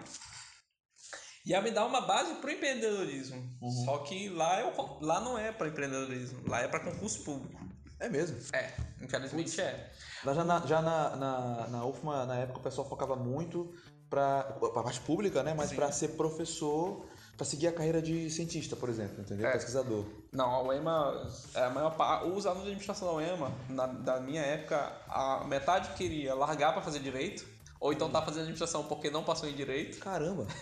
[1.48, 3.38] ia me dar uma base pro empreendedorismo.
[3.62, 3.72] Uhum.
[3.86, 7.58] Só que lá, eu, lá não é para empreendedorismo, lá é para concurso público.
[8.00, 8.38] É mesmo.
[8.54, 9.92] É, infelizmente é.
[10.24, 13.74] Lá já na, já na, na, na UFMA, na época, o pessoal focava muito
[14.10, 15.54] pra, pra parte pública, né?
[15.54, 19.48] Mas pra ser professor, pra seguir a carreira de cientista, por exemplo, entendeu?
[19.48, 19.52] É.
[19.52, 20.06] Pesquisador.
[20.32, 24.20] Não, a UEMA, é, a maior parte, os alunos de administração da UEMA, na, da
[24.20, 27.46] minha época, a metade queria largar para fazer direito,
[27.80, 30.00] ou então tá fazendo administração porque não passou em direito.
[30.00, 30.48] Caramba.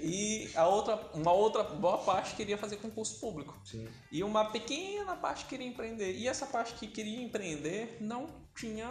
[0.00, 3.58] E a outra, uma outra boa parte queria fazer concurso público.
[3.64, 3.88] Sim.
[4.10, 6.12] E uma pequena parte queria empreender.
[6.12, 8.90] E essa parte que queria empreender não tinha?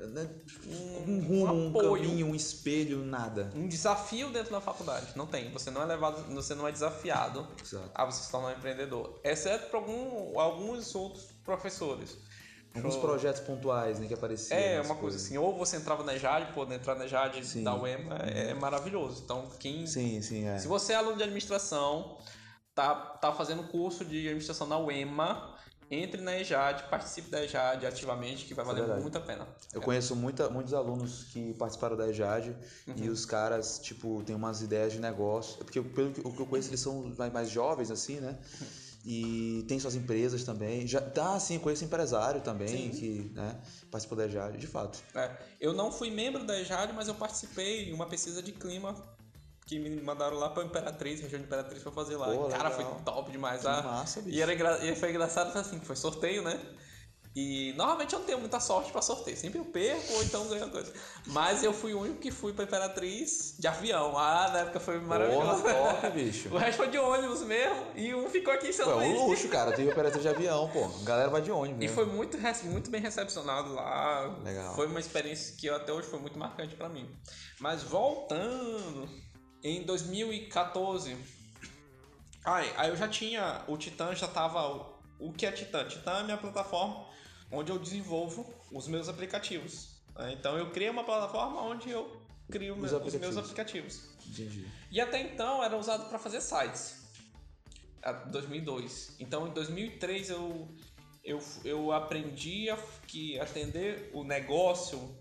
[0.00, 3.50] Um, Um rumo, um caminho, um espelho, nada.
[3.54, 5.08] um desafio dentro da faculdade.
[5.16, 5.50] Não tem.
[5.52, 7.90] Você não é levado, você não é desafiado Exato.
[7.94, 9.18] a você se tornar um empreendedor.
[9.24, 12.16] Exceto para algum, alguns outros professores.
[12.74, 13.02] Alguns Show.
[13.02, 14.58] projetos pontuais, né, que apareciam.
[14.58, 15.24] É, uma coisa coisas.
[15.24, 17.64] assim, ou você entrava na EJAD, pô, entrar na EJAD Sim.
[17.64, 19.22] da UEMA é, é maravilhoso.
[19.24, 20.58] Então, quem Sim, sim, é.
[20.58, 22.18] Se você é aluno de administração,
[22.74, 25.56] tá, tá fazendo curso de administração na UEMA,
[25.90, 29.02] entre na EJAD, participe da EJAD ativamente, que vai é valer verdade.
[29.02, 29.46] muito a pena.
[29.72, 32.94] Eu conheço muita, muitos alunos que participaram da EJAD Uhum.
[32.96, 35.58] e os caras, tipo, têm umas ideias de negócio.
[35.58, 38.36] Porque pelo que, o que eu conheço, eles são mais, mais jovens, assim, né?
[39.04, 40.84] E tem suas empresas também.
[40.86, 42.90] Já tá, assim, eu conheço empresário também Sim.
[42.90, 43.56] que, né,
[43.88, 44.98] participou da EJAD, de fato.
[45.14, 48.96] É, eu não fui membro da EJAD, mas eu participei em uma pesquisa de clima
[49.66, 52.26] que me mandaram lá pra Imperatriz, região de Imperatriz, pra fazer lá.
[52.26, 52.94] Pô, Cara, legal.
[52.94, 53.62] foi top demais.
[53.62, 53.82] Que ah.
[53.82, 54.36] massa, bicho.
[54.36, 54.78] E, era engra...
[54.86, 56.58] e foi engraçado assim, que foi sorteio, né?
[57.36, 59.36] E normalmente eu não tenho muita sorte pra sorteio.
[59.36, 60.90] Sempre eu perco ou então ganho coisa.
[61.26, 64.16] Mas eu fui o único que fui pra Imperatriz de avião.
[64.16, 65.62] Ah, na época foi maravilhoso.
[65.62, 66.48] Porra, top, bicho.
[66.48, 67.88] O resto foi de ônibus mesmo.
[67.94, 69.20] E um ficou aqui em São Pô, é Luís.
[69.20, 69.72] um luxo, cara.
[69.72, 70.84] Tem operação de avião, pô.
[70.84, 71.84] A galera vai de ônibus.
[71.84, 74.34] E foi muito, muito bem recepcionado lá.
[74.42, 74.74] Legal.
[74.74, 77.06] Foi uma experiência que até hoje foi muito marcante pra mim.
[77.60, 79.10] Mas voltando,
[79.62, 81.16] em 2014,
[82.44, 85.86] ai, aí eu já tinha, o Titan já tava, o que é Titan?
[85.88, 87.06] Titan é minha plataforma
[87.50, 89.96] onde eu desenvolvo os meus aplicativos.
[90.16, 90.32] né?
[90.32, 94.08] Então eu criei uma plataforma onde eu crio Os meus- os meus aplicativos.
[94.26, 94.66] Entendi.
[94.90, 97.04] E até então era usado para fazer sites.
[98.02, 99.16] A 2002.
[99.18, 100.68] Então em 2003 eu
[101.24, 102.66] eu, eu aprendi
[103.08, 105.12] que atender o negócio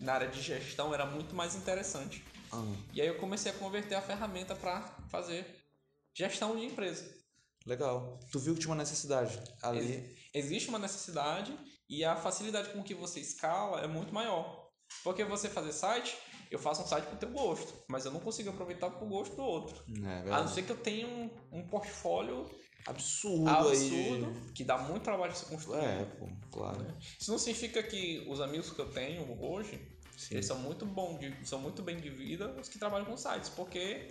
[0.00, 2.24] na área de gestão era muito mais interessante.
[2.54, 5.46] Ah, E aí eu comecei a converter a ferramenta para fazer
[6.14, 7.04] gestão de empresa.
[7.66, 8.20] legal.
[8.30, 10.16] Tu viu que tinha uma necessidade ali.
[10.34, 11.56] Existe uma necessidade
[11.88, 14.68] e a facilidade com que você escala é muito maior.
[15.02, 16.16] Porque você fazer site,
[16.50, 19.42] eu faço um site pro teu gosto, mas eu não consigo aproveitar pro gosto do
[19.42, 19.82] outro.
[20.04, 22.48] É, A não ser que eu tenha um, um portfólio
[22.86, 24.52] Absurdo, absurdo, aí.
[24.52, 25.78] que dá muito trabalho de se construir.
[25.82, 26.86] É, pô, claro.
[27.18, 29.80] Isso não significa que os amigos que eu tenho hoje,
[30.24, 30.34] Sim.
[30.34, 33.48] eles são muito bom de, são muito bem de vida os que trabalham com sites,
[33.50, 34.10] porque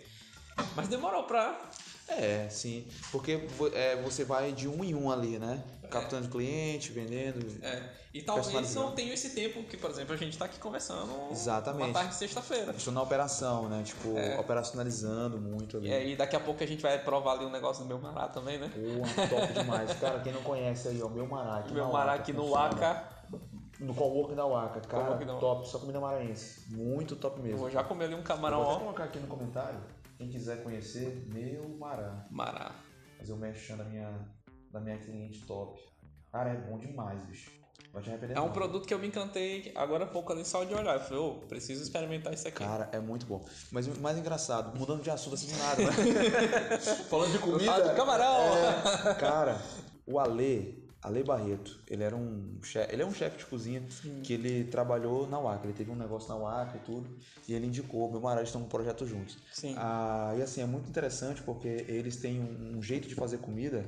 [0.75, 1.59] mas demorou pra
[2.07, 2.85] É, sim.
[3.11, 3.39] Porque
[3.73, 5.63] é, você vai de um em um ali, né?
[5.89, 7.39] Captando cliente, vendendo.
[7.63, 11.31] é, e talvez não tenha esse tempo que, por exemplo, a gente tá aqui conversando
[11.31, 11.85] Exatamente.
[11.85, 12.71] uma tarde de sexta-feira.
[12.71, 13.83] Estou na operação, né?
[13.83, 14.39] Tipo, É.
[14.39, 15.89] operacionalizando muito ali.
[15.89, 18.27] E aí daqui a pouco a gente vai provar ali um negócio do meu mará
[18.27, 18.71] também, né?
[18.73, 19.93] Pô, top demais.
[19.99, 23.03] Cara, quem não conhece aí, ó, meu Mará meu mará aqui no funciona.
[23.79, 24.81] No Cowork da Waka.
[24.81, 25.39] Cara, da Waka.
[25.39, 25.67] top.
[25.67, 26.73] Só comida maranhense.
[26.73, 27.57] Muito top eu mesmo.
[27.59, 29.79] vou já comer ali um Eu camarão, vou até colocar aqui no comentário.
[30.17, 32.25] Quem quiser conhecer, meu Mará.
[32.29, 32.71] Mará.
[33.17, 34.11] Fazer o merchan da minha,
[34.71, 35.79] da minha cliente top.
[36.31, 37.51] Cara, é bom demais, bicho.
[37.91, 38.51] Vai te arrepender É um não.
[38.53, 40.95] produto que eu me encantei agora há pouco ali só de olhar.
[40.95, 42.59] Eu falei, ô, preciso experimentar isso aqui.
[42.63, 43.45] Cara, é muito bom.
[43.71, 46.77] Mas o mais engraçado, mudando de assunto assim do nada, né?
[47.09, 48.37] Falando de Eu falo de camarão!
[49.09, 49.61] É, cara,
[50.07, 53.83] o Ale, Ale Barreto, ele era um chefe, ele é um chefe de cozinha
[54.23, 57.09] que ele trabalhou na Waka, ele teve um negócio na Waka e tudo,
[57.47, 59.37] e ele indicou, meu marido estão um projeto juntos.
[59.51, 59.75] Sim.
[59.77, 63.83] Ah, e assim, é muito interessante porque eles têm um, um jeito de fazer comida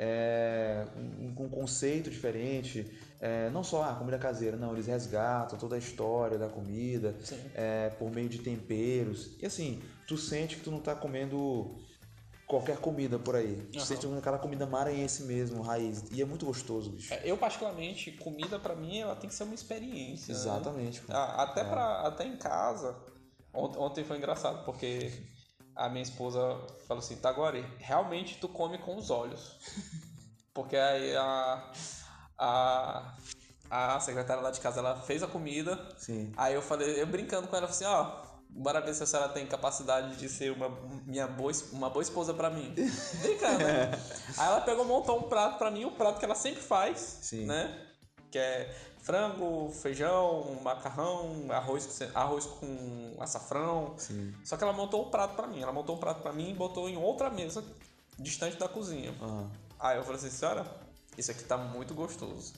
[0.00, 2.86] é, um- com um conceito diferente,
[3.20, 7.40] é, não só a comida caseira, não, eles resgatam toda a história da comida, Sim.
[7.54, 9.36] é, por meio de temperos.
[9.40, 11.76] E assim, tu sente que tu não tá comendo
[12.48, 13.56] qualquer comida por aí.
[13.72, 16.02] Tu sente aquela comida maranhense mesmo, raiz.
[16.10, 17.12] E é muito gostoso, bicho.
[17.12, 20.32] É, Eu, particularmente, comida pra mim, ela tem que ser uma experiência.
[20.34, 20.40] né?
[20.40, 21.02] Exatamente.
[21.10, 22.96] Ah, Até, pra, até em casa.
[23.52, 25.12] Ont- Ontem foi engraçado, porque
[25.76, 26.40] a minha esposa
[26.86, 29.56] falou assim, Tagore, realmente tu come com os olhos.
[30.54, 31.72] Porque aí a,
[32.36, 33.16] a,
[33.70, 35.78] a secretária lá de casa, ela fez a comida.
[35.96, 36.32] Sim.
[36.36, 39.28] Aí eu falei, eu brincando com ela, falei assim, ó, bora ver se a senhora
[39.28, 40.68] tem capacidade de ser uma,
[41.06, 42.74] minha boa, uma boa esposa pra mim.
[43.20, 43.90] Brincando, né?
[44.36, 47.46] Aí ela pegou, montou um prato pra mim, um prato que ela sempre faz, Sim.
[47.46, 47.86] né?
[48.30, 53.94] Que é frango, feijão, macarrão, arroz, arroz com açafrão.
[53.96, 54.34] Sim.
[54.44, 55.62] Só que ela montou um prato pra mim.
[55.62, 57.64] Ela montou um prato pra mim e botou em outra mesa,
[58.18, 59.14] distante da cozinha.
[59.20, 59.50] Aham.
[59.80, 60.66] Aí eu falei assim, senhora,
[61.16, 62.52] isso aqui tá muito gostoso.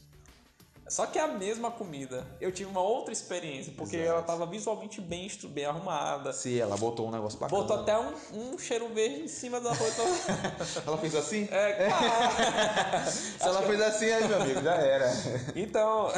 [0.91, 2.27] Só que é a mesma comida.
[2.41, 4.11] Eu tive uma outra experiência, porque Exato.
[4.11, 6.33] ela tava visualmente bem, bem arrumada.
[6.33, 7.63] Sim, ela botou um negócio bacana.
[7.63, 10.03] Botou até um, um cheiro verde em cima da roupa.
[10.85, 11.47] Ela fez assim?
[11.49, 13.05] é, cara.
[13.07, 15.11] Se ela fez assim, aí, meu amigo, já era.
[15.55, 16.13] Então,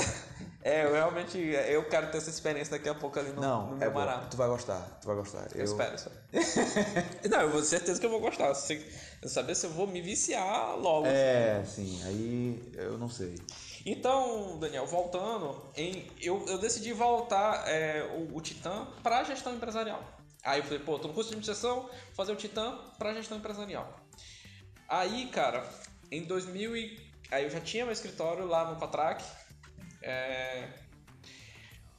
[0.63, 3.77] é, eu realmente eu quero ter essa experiência daqui a pouco ali no, Não, no
[3.77, 3.99] é meu bom.
[3.99, 4.21] Mará.
[4.31, 5.49] Tu vai gostar, tu vai gostar.
[5.55, 6.17] Eu espero, espero.
[7.29, 8.55] Não, eu vou certeza que eu vou gostar.
[9.21, 11.07] Eu saber se eu vou me viciar logo.
[11.07, 13.35] É, sim, aí eu não sei.
[13.85, 19.55] Então, Daniel, voltando, em, eu, eu decidi voltar é, o, o Titã para a gestão
[19.55, 20.03] empresarial.
[20.45, 23.97] Aí eu falei, pô, tô no curso de administração, fazer o Titã para gestão empresarial.
[24.89, 25.69] Aí, cara,
[26.11, 27.13] em 2000 e...
[27.31, 29.25] Aí eu já tinha meu escritório lá no Patrac.
[30.03, 30.69] É,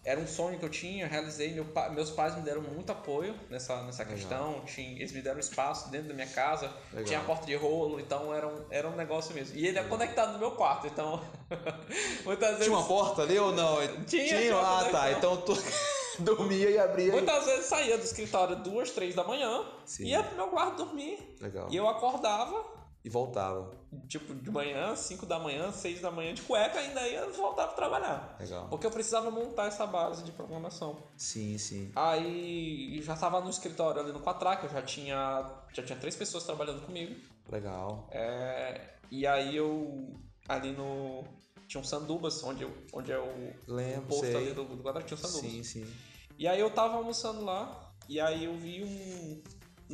[0.06, 1.54] Era um sonho que eu tinha, eu realizei.
[1.54, 4.62] Meu Meus pais me deram muito apoio nessa, nessa questão.
[4.66, 6.70] Tinha, eles me deram espaço dentro da minha casa.
[6.92, 7.06] Legal.
[7.06, 9.56] Tinha a porta de rolo, então era um, era um negócio mesmo.
[9.58, 11.22] E ele é conectado no meu quarto, então.
[12.26, 12.66] muitas vezes.
[12.66, 13.78] Tinha uma porta ali ou não?
[14.06, 15.12] Tinha, tinha uma Ah, tá.
[15.12, 15.54] Então tu
[16.20, 17.08] dormia e abria.
[17.08, 20.06] e- Muitas vezes saía do escritório duas, três da manhã, Sim.
[20.06, 21.36] ia pro meu quarto dormir.
[21.40, 21.68] Legal.
[21.72, 22.62] E eu acordava,
[23.04, 23.70] E voltava.
[24.08, 27.76] tipo, de manhã, 5 da manhã, 6 da manhã de cueca, ainda ia voltar pra
[27.76, 28.38] trabalhar.
[28.40, 28.70] Legal.
[28.70, 31.04] Porque eu precisava montar essa base de programação.
[31.18, 31.92] Sim, sim.
[31.96, 36.46] Aí já tava no escritório ali no Quatrack, eu já tinha, já tinha três pessoas
[36.46, 37.14] trabalhando comigo.
[37.52, 38.08] Legal.
[38.10, 40.14] É, e aí eu
[40.48, 41.26] ali no.
[41.68, 44.36] Tinha um Sandubas, onde, eu, onde é o Lembro, posto sei.
[44.36, 45.52] ali do, do Quatrack, tinha um Sandubas.
[45.52, 45.94] Sim, sim.
[46.38, 49.44] E aí eu tava almoçando lá, e aí eu vi um,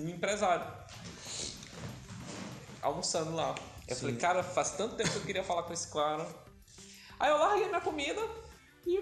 [0.01, 0.65] um empresário
[2.81, 3.55] almoçando lá.
[3.87, 4.01] Eu Sim.
[4.01, 6.25] falei, cara, faz tanto tempo que eu queria falar com esse cara.
[7.19, 8.21] Aí eu larguei minha comida
[8.85, 8.97] e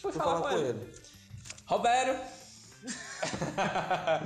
[0.00, 0.92] fui Fui falar, com, ele.
[1.66, 2.18] Robério.
[3.22, 4.22] Ah,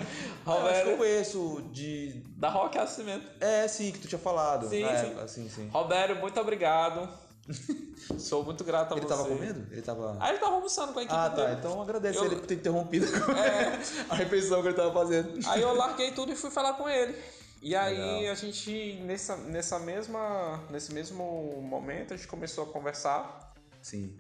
[0.47, 2.23] eu acho que eu conheço de.
[2.37, 3.27] Da Rock Cimento.
[3.41, 4.69] É, sim, que tu tinha falado.
[4.69, 5.19] Sim, é, sim.
[5.21, 5.69] Assim, sim.
[5.73, 7.09] Robério, muito obrigado.
[8.19, 9.15] Sou muito grato a Ele você.
[9.17, 9.67] tava comendo?
[9.73, 10.17] Ele tava.
[10.21, 11.45] Aí ele tava almoçando com a equipe Ah, tá.
[11.47, 11.57] dele.
[11.59, 13.07] Então agradeço Eu- ele por ter interrompido
[14.09, 15.39] a refeição que ele tava fazendo.
[15.49, 17.21] Aí eu larguei tudo e fui falar com ele.
[17.65, 18.33] E aí Legal.
[18.33, 23.55] a gente, nessa, nessa mesma, nesse mesmo momento, a gente começou a conversar.
[23.81, 24.19] Sim.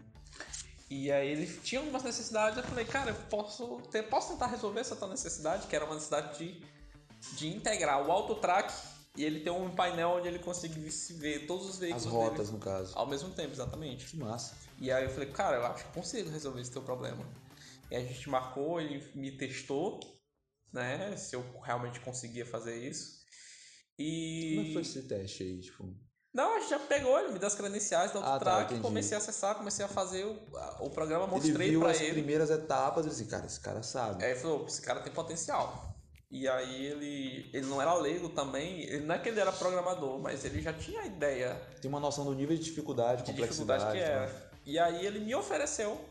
[0.89, 2.57] E aí ele tinha algumas necessidades.
[2.57, 5.93] Eu falei, cara, eu posso, ter, posso tentar resolver essa tua necessidade, que era uma
[5.93, 6.65] necessidade de,
[7.37, 8.73] de integrar o autotrack
[9.15, 12.53] e ele ter um painel onde ele conseguisse ver todos os As veículos rotas, dele
[12.53, 12.97] no caso.
[12.97, 14.07] ao mesmo tempo, exatamente.
[14.07, 14.57] Que massa.
[14.81, 17.23] E aí eu falei, cara, eu acho que consigo resolver esse teu problema.
[17.91, 20.01] E a gente marcou, ele me testou,
[20.73, 21.15] né?
[21.19, 23.23] Se eu realmente conseguia fazer isso.
[23.99, 24.51] E.
[24.55, 25.61] Como é que foi esse teste aí?
[25.61, 25.95] Tipo.
[26.33, 29.15] Não, a gente já pegou, ele me deu as credenciais do Ah, tá, AutoTrack, comecei
[29.17, 30.37] a acessar, comecei a fazer o,
[30.81, 32.13] o programa, Ele mostrei viu pra as ele.
[32.15, 34.25] primeiras etapas e disse, cara, esse cara sabe.
[34.25, 35.95] Aí ele falou, esse cara tem potencial.
[36.29, 40.19] E aí ele, ele não era leigo também, ele, não é que ele era programador,
[40.19, 43.85] mas ele já tinha a ideia Tem uma noção do nível de dificuldade, de complexidade.
[43.85, 44.51] dificuldade que era.
[44.67, 46.05] E aí ele me ofereceu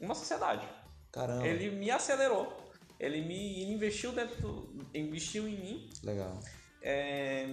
[0.00, 0.66] uma sociedade.
[1.12, 1.46] Caramba.
[1.46, 2.56] Ele me acelerou.
[2.98, 5.90] Ele me investiu dentro, investiu em mim.
[6.02, 6.38] Legal.
[6.82, 7.52] É,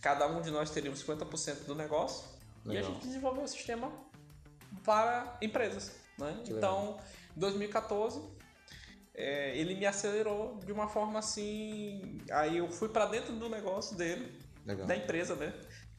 [0.00, 2.28] cada um de nós teríamos 50% do negócio
[2.64, 2.92] e a Legal.
[2.92, 3.92] gente desenvolveu o sistema
[4.84, 5.96] para empresas.
[6.18, 6.42] Né?
[6.46, 6.98] Então,
[7.36, 8.20] em 2014,
[9.14, 12.20] é, ele me acelerou de uma forma assim.
[12.30, 14.32] Aí eu fui para dentro do negócio dele,
[14.64, 14.86] Legal.
[14.86, 15.52] da empresa, né?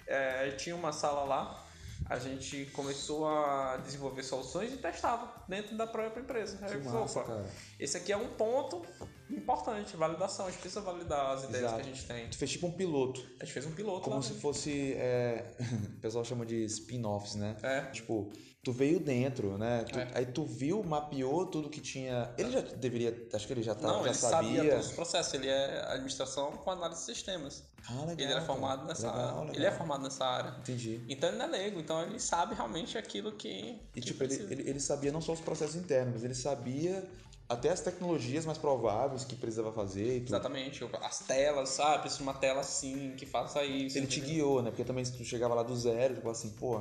[0.08, 1.66] É, tinha uma sala lá,
[2.10, 6.58] a gente começou a desenvolver soluções e testava dentro da própria empresa.
[6.58, 7.46] Que massa, opa, cara.
[7.80, 8.82] esse aqui é um ponto
[9.30, 10.46] importante, validação.
[10.48, 11.76] A gente precisa validar as ideias Exato.
[11.76, 12.30] que a gente tem.
[12.30, 13.22] Tu fez tipo um piloto.
[13.40, 14.94] A gente fez um piloto Como se fosse.
[14.94, 15.56] é,
[15.98, 17.56] O pessoal chama de spin-offs, né?
[17.64, 17.82] É.
[17.92, 18.30] Tipo,
[18.64, 19.86] tu veio dentro, né?
[19.90, 20.08] Tu- É.
[20.16, 22.34] Aí tu viu, mapeou tudo que tinha.
[22.38, 23.28] Ele já deveria.
[23.34, 24.56] Acho que ele já, tá, Não, já ele sabia.
[24.58, 25.34] sabia todos os processos.
[25.34, 27.64] Ele é administração com análise de sistemas.
[27.90, 28.16] Ah, legal.
[28.20, 29.40] ele era formado nessa Legal, área.
[29.42, 29.56] legal.
[29.56, 30.56] Ele é formado nessa área.
[30.60, 31.02] Entendi.
[31.10, 33.80] Então ele não é leigo, então ele sabe realmente aquilo que.
[33.96, 34.54] E que tipo, ele, precisa.
[34.54, 37.04] ele, ele sabia não só os processos internos, mas ele sabia
[37.50, 40.30] até as tecnologias mais prováveis que precisava fazer e tudo.
[40.36, 40.88] Exatamente.
[41.02, 42.00] As telas, sabe?
[42.02, 43.98] Preciso de uma tela assim, que faça isso.
[43.98, 44.36] Ele te entendeu?
[44.36, 44.70] guiou, né?
[44.72, 46.80] Porque também se tu chegava lá do zero, tipo assim, pô,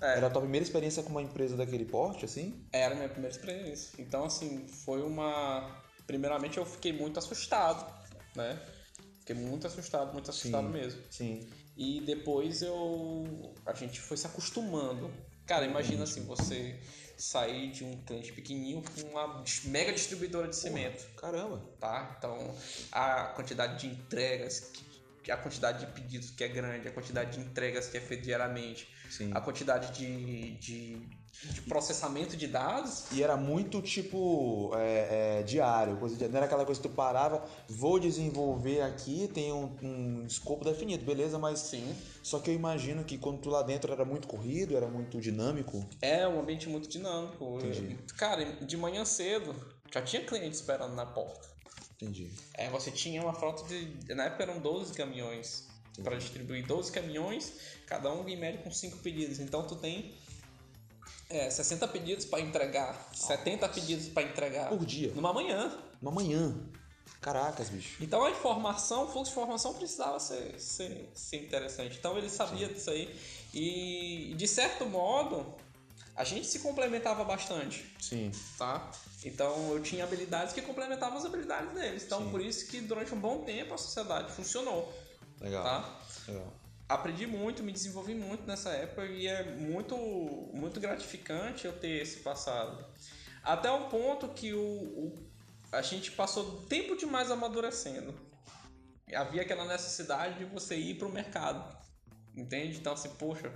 [0.00, 0.18] É.
[0.18, 2.64] era a tua primeira experiência com uma empresa daquele porte, assim?
[2.72, 3.90] Era a minha primeira experiência.
[3.98, 5.82] Então, assim, foi uma.
[6.06, 7.84] Primeiramente, eu fiquei muito assustado,
[8.36, 8.60] né?
[9.24, 10.72] Fiquei muito assustado, muito assustado Sim.
[10.72, 11.02] mesmo.
[11.10, 11.48] Sim.
[11.74, 13.54] E depois eu.
[13.64, 15.10] A gente foi se acostumando.
[15.46, 16.78] Cara, imagina assim, você
[17.16, 21.58] sair de um cliente pequenininho com uma mega distribuidora de cimento, Caramba.
[21.80, 22.14] tá?
[22.18, 22.54] Então,
[22.92, 24.72] a quantidade de entregas,
[25.30, 28.88] a quantidade de pedidos que é grande, a quantidade de entregas que é feita diariamente,
[29.10, 29.30] Sim.
[29.34, 31.08] a quantidade de, de,
[31.42, 36.46] de processamento de dados, E era muito tipo é, é, diário, coisa de, não era
[36.46, 41.58] aquela coisa que tu parava, vou desenvolver aqui, tem um, um escopo definido, beleza, mas
[41.60, 45.20] sim, só que eu imagino que quando tu lá dentro era muito corrido, era muito
[45.20, 45.86] dinâmico.
[46.00, 47.58] é um ambiente muito dinâmico.
[47.58, 47.98] Entendi.
[48.16, 49.54] Cara, de manhã cedo
[49.92, 51.48] já tinha cliente esperando na porta.
[51.96, 52.30] Entendi.
[52.54, 54.14] É, você tinha uma frota de.
[54.14, 55.68] Na época eram 12 caminhões.
[56.02, 57.52] Para distribuir 12 caminhões,
[57.86, 59.38] cada um em média com 5 pedidos.
[59.38, 60.12] Então tu tem
[61.34, 65.12] é, 60 pedidos para entregar, 70 pedidos para entregar Por dia.
[65.14, 65.76] numa manhã.
[66.00, 66.54] Uma manhã.
[67.20, 68.02] Caracas, bicho.
[68.02, 71.96] Então a informação, o fluxo de informação precisava ser, ser, ser interessante.
[71.98, 73.18] Então ele sabia disso aí.
[73.52, 75.54] E de certo modo,
[76.14, 77.92] a gente se complementava bastante.
[77.98, 78.30] Sim.
[78.58, 78.90] tá?
[79.24, 82.04] Então eu tinha habilidades que complementavam as habilidades deles.
[82.04, 82.30] Então Sim.
[82.30, 84.92] por isso que durante um bom tempo a sociedade funcionou,
[85.40, 85.64] Legal.
[85.64, 85.98] tá?
[86.28, 86.52] Legal.
[86.88, 89.96] Aprendi muito, me desenvolvi muito nessa época e é muito
[90.52, 92.84] muito gratificante eu ter esse passado.
[93.42, 95.30] Até um ponto que o, o-
[95.72, 98.14] a gente passou tempo demais amadurecendo.
[99.14, 101.76] Havia aquela necessidade de você ir para o mercado,
[102.36, 102.78] entende?
[102.78, 103.52] Então assim, poxa,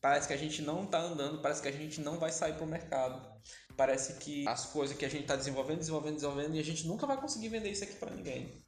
[0.00, 2.64] parece que a gente não tá andando, parece que a gente não vai sair para
[2.64, 3.28] o mercado.
[3.76, 7.06] Parece que as coisas que a gente tá desenvolvendo, desenvolvendo, desenvolvendo e a gente nunca
[7.06, 8.63] vai conseguir vender isso aqui para ninguém.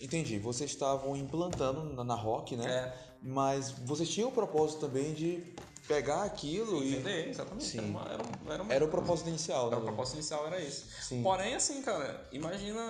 [0.00, 0.38] Entendi.
[0.38, 2.66] Vocês estavam implantando na, na Rock, né?
[2.70, 5.54] É, Mas vocês tinham o propósito também de
[5.86, 6.96] pegar aquilo e e.
[6.96, 7.64] vender, exatamente.
[7.64, 7.78] Sim.
[7.78, 9.72] Era, uma, era, um- era, uma- Era o propósito inicial, né?
[9.76, 10.84] Era o propósito inicial era esse.
[11.02, 11.22] Sim.
[11.22, 12.80] Porém, assim, cara, imagina.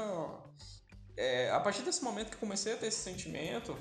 [1.17, 3.77] é, a partir desse momento que comecei a ter esse sentimento,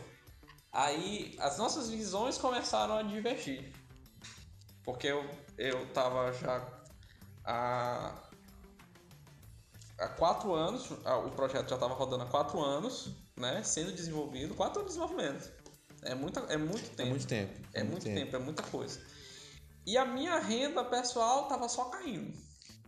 [0.71, 3.71] aí as nossas visões começaram a divergir.
[4.83, 5.23] Porque eu,
[5.57, 6.65] eu tava já
[7.45, 8.28] há,
[9.99, 13.61] há quatro anos, ah, o projeto já estava rodando há quatro anos, né?
[13.63, 15.51] Sendo desenvolvido, quatro anos de desenvolvimento.
[16.03, 17.09] É, muita, é muito É tempo.
[17.09, 17.53] muito tempo.
[17.73, 18.99] É muito tempo, é muita coisa.
[19.85, 22.33] E a minha renda pessoal tava só caindo.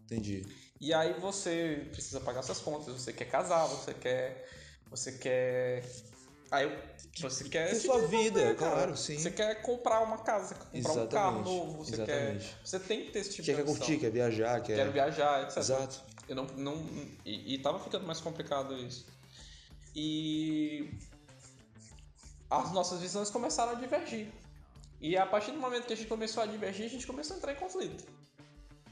[0.06, 0.46] Entendi.
[0.80, 4.48] E aí você precisa pagar suas contas, você quer casar, você quer.
[4.90, 5.84] Você quer.
[6.50, 6.70] Aí
[7.20, 7.74] você quer.
[7.76, 8.72] Se sua vida, cara.
[8.72, 9.18] claro, sim.
[9.18, 12.46] Você quer comprar uma casa, comprar um carro Exatamente, novo, você exatamente.
[12.46, 12.60] quer.
[12.66, 14.76] Você tem que ter esse tipo Quer, de quer curtir, quer viajar, quer.
[14.76, 15.58] Quero viajar, etc.
[15.58, 16.04] Exato.
[16.32, 16.46] Eu não.
[16.56, 16.76] não
[17.26, 19.06] e, e tava ficando mais complicado isso.
[19.94, 20.90] E.
[22.50, 24.32] As nossas visões começaram a divergir.
[25.00, 27.38] E a partir do momento que a gente começou a divergir, a gente começou a
[27.38, 28.06] entrar em conflito.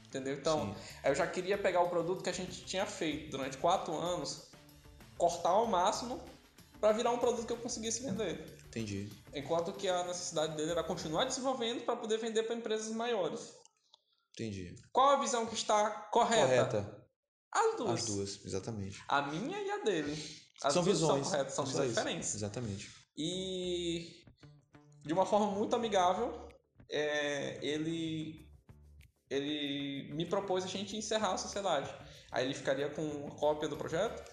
[0.06, 0.34] Entendeu?
[0.34, 0.80] Então, Sim.
[1.04, 4.50] eu já queria pegar o produto que a gente tinha feito durante quatro anos,
[5.16, 6.20] cortar ao máximo,
[6.80, 8.58] para virar um produto que eu conseguisse vender.
[8.66, 9.10] Entendi.
[9.34, 13.54] Enquanto que a necessidade dele era continuar desenvolvendo para poder vender para empresas maiores.
[14.32, 14.74] Entendi.
[14.92, 16.46] Qual a visão que está correta?
[16.46, 16.99] Correta.
[17.52, 18.00] As duas.
[18.00, 19.02] As duas, exatamente.
[19.08, 20.12] A minha e a dele.
[20.62, 21.22] As são duas visões.
[21.22, 21.98] são corretas, são visões isso.
[21.98, 22.34] diferentes.
[22.34, 22.90] Exatamente.
[23.16, 24.24] E
[25.02, 26.48] de uma forma muito amigável,
[26.88, 28.48] é, ele
[29.28, 31.92] ele me propôs a gente encerrar a sociedade.
[32.32, 34.28] Aí ele ficaria com uma cópia do projeto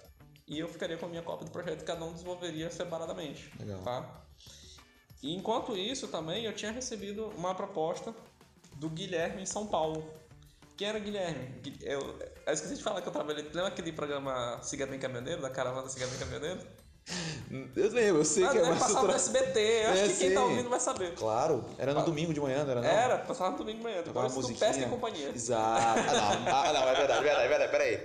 [0.47, 3.51] e eu ficaria com a minha cópia do projeto e cada um desenvolveria separadamente.
[3.59, 3.81] Legal.
[3.83, 4.25] Tá?
[5.21, 8.13] E enquanto isso também eu tinha recebido uma proposta
[8.75, 10.11] do Guilherme em São Paulo.
[10.77, 11.47] Quem era o Guilherme?
[11.63, 12.01] Gui- Eu,
[12.45, 13.43] eu esqueci de falar que eu trabalhei.
[13.43, 16.59] Lembra aquele programa Siga Bem Caminhoneiro, da caravana Siga Bem Caminhoneiro?
[17.77, 19.59] Eu lembro, eu sei Ah, que é deve mais passar no outra- SBT.
[19.59, 21.13] Eu acho É, que quem tá ouvindo vai saber.
[21.15, 22.03] Claro, era no Ah.
[22.03, 22.87] domingo de manhã, não era não?
[22.89, 24.01] Era, passava no domingo de manhã.
[24.03, 24.53] Depois do.
[24.53, 25.29] Pesca e Companhia.
[25.33, 25.81] Exato.
[25.81, 27.99] Ah, não, ah, não, é verdade, verdade, verdade, peraí.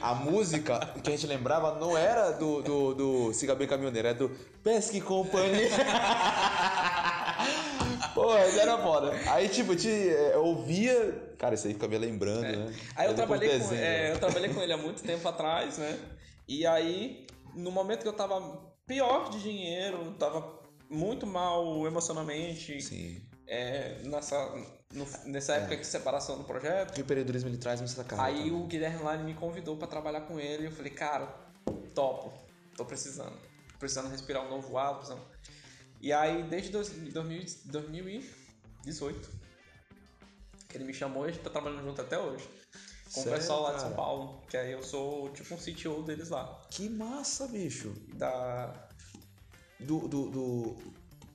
[0.00, 4.16] A música que a gente lembrava não era do, do, do Siga Bem Caminhoneiro, era
[4.16, 4.30] do
[4.64, 5.68] Pesca e Companhia.
[8.26, 9.12] Pô, era foda.
[9.30, 11.34] Aí, tipo, te, é, eu ouvia.
[11.38, 12.74] Cara, isso aí fica me lembrando, né?
[12.96, 15.96] Aí eu trabalhei, com, desenho, é, eu trabalhei com ele há muito tempo atrás, né?
[16.48, 18.40] E aí, no momento que eu tava
[18.86, 20.58] pior de dinheiro, tava
[20.90, 23.20] muito mal emocionalmente, Sim.
[23.46, 24.36] é, nessa,
[24.92, 28.24] no- nessa época de separação do projeto, E o empreendedorismo ele traz muita cara.
[28.24, 31.28] aí o Guilherme Line me convidou pra trabalhar com ele e eu falei, cara,
[31.94, 32.32] topo,
[32.76, 33.36] tô precisando.
[33.78, 35.22] Precisando respirar um novo ar, precisando...
[36.06, 39.28] E aí, desde dois- 2000 2018,
[40.68, 42.48] que ele me chamou e a gente tá trabalhando junto até hoje.
[43.12, 43.96] Com Sério, o pessoal lá de São cara?
[44.02, 44.40] Paulo.
[44.48, 46.64] Que aí eu sou tipo um CTO deles lá.
[46.70, 47.92] Que massa, bicho.
[48.14, 48.72] Da.
[49.80, 50.06] Do.
[50.06, 50.76] do, do-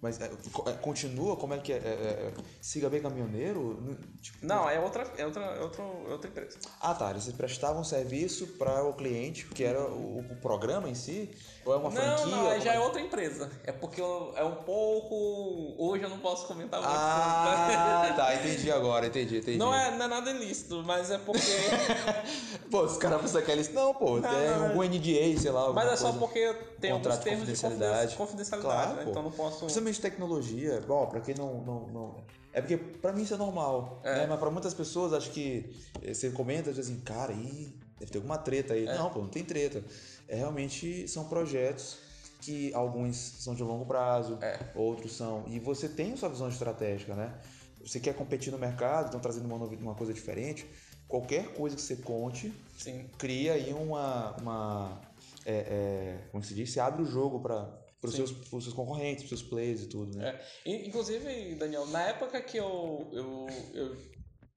[0.01, 0.25] Mas é,
[0.67, 1.35] é, continua?
[1.35, 1.77] Como é que é?
[1.77, 3.77] É, é, Siga bem caminhoneiro?
[3.81, 6.57] Não- tipo- Não, é outra, é outra, é outra, é outra empresa.
[6.79, 7.11] Ah, tá.
[7.11, 11.29] Eles prestavam serviço para o cliente, que era o, o programa em si?
[11.63, 12.25] Ou é uma não, franquia?
[12.35, 13.49] não, aí já é outra empresa.
[13.63, 15.75] É porque eu- é um pouco.
[15.77, 16.91] Hoje eu não posso comentar muito.
[16.93, 18.33] Ah, sobre- tá.
[18.41, 19.05] Entendi agora.
[19.07, 19.57] Entendi, entendi.
[19.57, 21.39] Não é, não é nada ilícito, mas é porque.
[22.71, 23.71] Pô, os caras pensam que eles.
[23.73, 24.19] Não, pô.
[24.19, 25.71] Não, é não, algum NDA, sei lá.
[25.73, 26.19] mas é só coisa.
[26.19, 28.15] porque tem alguns termos de confidencialidade.
[28.15, 29.05] confidencialidade, Claro, né?
[29.09, 29.59] Então não posso.
[29.59, 32.15] Principalmente tecnologia, bom, pra quem não, não, não.
[32.53, 34.01] É porque pra mim isso é normal.
[34.03, 34.15] É.
[34.19, 34.25] Né?
[34.27, 38.17] Mas pra muitas pessoas, acho que eh, você comenta, diz assim, cara, ih, deve ter
[38.17, 38.85] alguma treta aí.
[38.87, 38.97] É.
[38.97, 39.83] Não, pô, não tem treta.
[40.31, 41.97] É, realmente são projetos
[42.39, 44.57] que alguns são de longo prazo, É.
[44.73, 45.43] outros são.
[45.47, 47.37] E você tem sua visão estratégica, né?
[47.85, 50.65] Você quer competir no mercado, estão trazendo uma, uma coisa diferente.
[51.05, 53.09] Qualquer coisa que você conte, Sim.
[53.17, 54.35] cria aí uma.
[54.37, 55.01] uma
[55.45, 56.71] é, é, como se diz?
[56.71, 57.67] Você abre o jogo para
[58.01, 60.29] os seus, pros seus concorrentes, pros seus players e tudo, né?
[60.29, 60.69] É.
[60.69, 63.97] In- Inclusive, Daniel, na época que eu, eu, eu,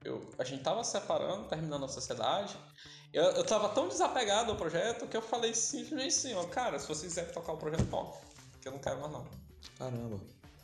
[0.05, 2.57] eu- a gente tava se separando, terminando a sociedade,
[3.15, 6.89] eu, eu tava tão desapegado ao projeto que eu falei simplesmente assim, ó, cara, se
[6.89, 8.19] vocês quiserem tocar o projeto, toca.
[8.61, 9.25] Que eu não quero mais não.
[9.79, 10.21] Caramba.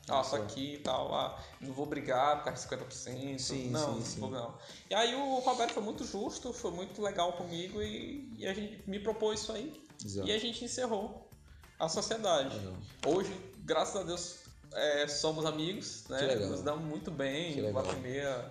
[0.08, 2.90] Ah, só aqui e tal, ah, não vou brigar por causa de 50%.
[2.90, 4.20] Sim, não, sim, não sim.
[4.20, 4.58] vou não.
[4.90, 8.82] E aí o Roberto foi muito justo, foi muito legal comigo e, e a gente
[8.90, 9.86] me propôs isso aí.
[10.04, 10.26] Exato.
[10.26, 11.30] E a gente encerrou
[11.78, 12.56] a sociedade.
[12.56, 12.74] Legal.
[13.06, 14.38] Hoje, graças a Deus,
[14.72, 16.20] é, somos amigos, Que né?
[16.22, 16.48] legal.
[16.48, 17.84] Nos damos muito Que bem, legal.
[17.84, 18.50] volta e meia,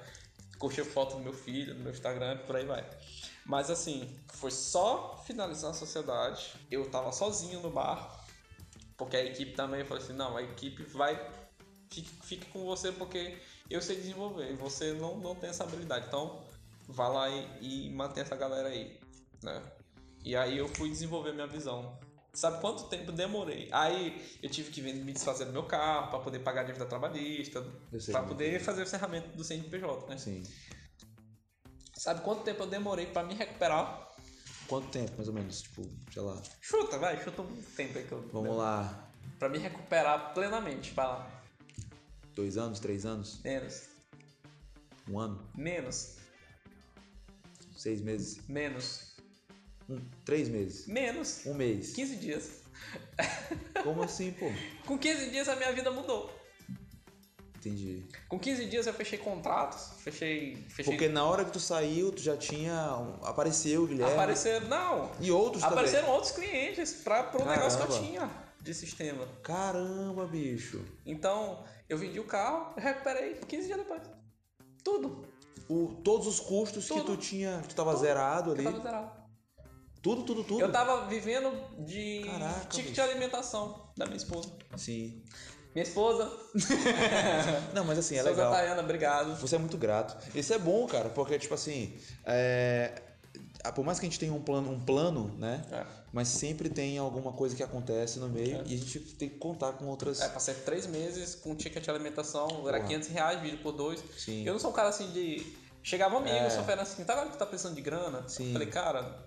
[0.57, 2.85] curtir foto do meu filho, no meu Instagram, por aí vai.
[3.49, 8.23] Mas assim, foi só finalizar a sociedade, eu tava sozinho no bar,
[8.95, 11.15] porque a equipe também falou assim, não, a equipe vai,
[11.89, 16.05] fique, fique com você porque eu sei desenvolver, e você não, não tem essa habilidade,
[16.05, 16.43] então
[16.87, 18.99] vá lá e, e mantém essa galera aí,
[19.41, 19.63] né?
[20.23, 21.97] E aí eu fui desenvolver minha visão.
[22.31, 23.67] Sabe quanto tempo demorei?
[23.71, 26.85] Aí eu tive que vender- me desfazer do meu carro para poder pagar a dívida
[26.85, 27.65] trabalhista,
[28.11, 28.59] para é poder é.
[28.59, 30.17] fazer o encerramento do CNPJ, né?
[30.19, 30.43] Sim.
[31.99, 34.09] Sabe quanto tempo eu demorei para me recuperar?
[34.69, 35.61] Quanto tempo, mais ou menos?
[35.63, 36.41] Tipo, sei lá.
[36.61, 39.05] Chuta, vai, chuta um tempo aí que eu Vamos lá.
[39.37, 41.41] Para me recuperar plenamente, vai lá.
[42.33, 43.41] Dois anos, três anos?
[43.43, 43.89] Menos,
[45.09, 45.45] Um ano?
[45.53, 46.15] menos,
[47.75, 48.47] Seis meses?
[48.47, 49.17] menos,
[49.89, 50.87] Um, três meses?
[50.87, 51.45] menos.
[51.45, 51.91] Um mês?
[51.95, 52.61] 15 dias.
[53.83, 54.45] Como assim, pô?
[54.87, 56.31] Com 15 dias a minha vida mudou.
[57.59, 58.05] Entendi.
[58.29, 60.55] Com 15 dias eu fechei contratos, fechei.
[60.69, 62.95] fechei Porque na hora que tu saiu, tu já tinha.
[62.97, 64.13] um- Apareceu o Guilherme.
[64.13, 64.67] Apareceram.
[64.69, 65.11] Não!
[65.19, 65.77] E outros também.
[65.79, 68.29] Apareceram outros clientes para pro negócio que eu tinha
[68.61, 69.27] de sistema.
[69.43, 70.83] Caramba, bicho.
[71.05, 74.01] Então, eu vendi o carro e recuperei 15 dias depois.
[74.83, 75.27] Tudo.
[75.67, 77.15] O, todos os custos que Tudo.
[77.15, 78.01] tu tinha, que tu tava Tudo.
[78.01, 78.63] zerado Eu ali.
[78.63, 79.19] tava zerado.
[80.01, 80.61] Tudo, tudo, tudo.
[80.61, 81.51] Eu tava vivendo
[81.85, 82.93] de Caraca, ticket bicho.
[82.93, 84.49] de alimentação da minha esposa.
[84.77, 85.21] Sim.
[85.75, 86.31] Minha esposa,
[87.73, 88.51] Não, mas assim, é esposa legal.
[88.51, 89.35] Tayana, obrigado.
[89.39, 90.17] Você é muito grato.
[90.35, 91.93] Isso é bom, cara, porque, tipo assim,
[92.25, 93.01] é,
[93.75, 95.63] por mais que a gente tenha um plano, um plano, né?
[95.71, 95.85] É.
[96.11, 98.63] Mas sempre tem alguma coisa que acontece no meio É.
[98.65, 100.19] e a gente tem que contar com outras.
[100.21, 102.87] É, passei três meses com ticket de alimentação, era Porra.
[102.87, 104.03] 500 reais, vídeo por dois.
[104.17, 104.43] Sim.
[104.45, 105.55] Eu não sou um cara assim de.
[105.83, 106.49] Chegava um amigo, É.
[106.49, 108.27] só falando assim, tá vendo que tu tá precisando de grana?
[108.27, 108.47] Sim.
[108.47, 109.17] Eu falei, cara,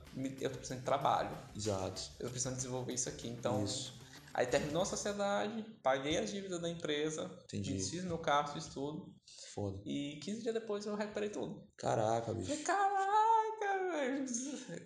[0.40, 1.30] eu tô precisando de trabalho.
[1.56, 2.02] Exato.
[2.18, 3.28] Eu tô precisando desenvolver isso aqui.
[3.28, 3.62] Então.
[3.64, 3.94] Isso.
[4.34, 7.74] Aí terminou a sociedade, paguei as dívidas da empresa, Entendi.
[7.74, 9.12] desfiz meu carro, fiz tudo.
[9.54, 9.78] Foda.
[9.84, 11.62] E 15 dias depois eu recuperei tudo.
[11.76, 12.48] Caraca, bicho.
[12.48, 14.26] Falei, caraca, velho.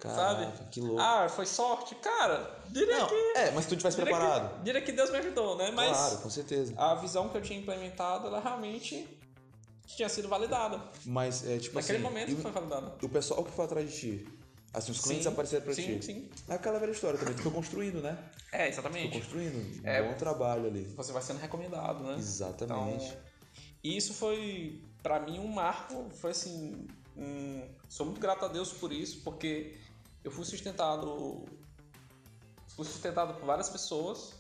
[0.01, 0.71] Caraca, Sabe?
[0.71, 1.01] que louco.
[1.01, 1.95] Ah, foi sorte?
[1.97, 3.15] Cara, diria Não, que.
[3.37, 4.57] é, mas se tu tivesse preparado.
[4.59, 5.71] Que, diria que Deus me ajudou, né?
[5.71, 6.75] Mas Claro, com certeza.
[6.77, 9.09] a visão que eu tinha implementado, ela realmente
[9.87, 10.83] tinha sido validada.
[11.05, 12.03] Mas é tipo Naquele assim.
[12.05, 12.97] momento e foi validada.
[13.01, 14.29] o pessoal que foi atrás de ti.
[14.77, 16.05] Assim, os clientes Sim, apareceram pra sim, ti.
[16.05, 16.31] sim.
[16.47, 17.35] É aquela velha história também.
[17.35, 18.19] Tu foi construindo, né?
[18.53, 19.19] É, Foi exatamente.
[19.19, 19.83] construindo.
[19.83, 20.03] Um É.
[20.03, 20.83] bom trabalho ali.
[20.97, 22.17] Você vai sendo recomendado, né?
[22.19, 23.07] Exatamente.
[23.07, 23.17] Então,
[23.83, 26.11] e isso foi, pra mim, um marco.
[26.21, 26.87] Foi assim.
[27.17, 29.79] um- sou muito grato a Deus por isso, porque
[30.23, 31.47] eu fui sustentado.
[32.77, 34.35] Fui sustentado por várias pessoas.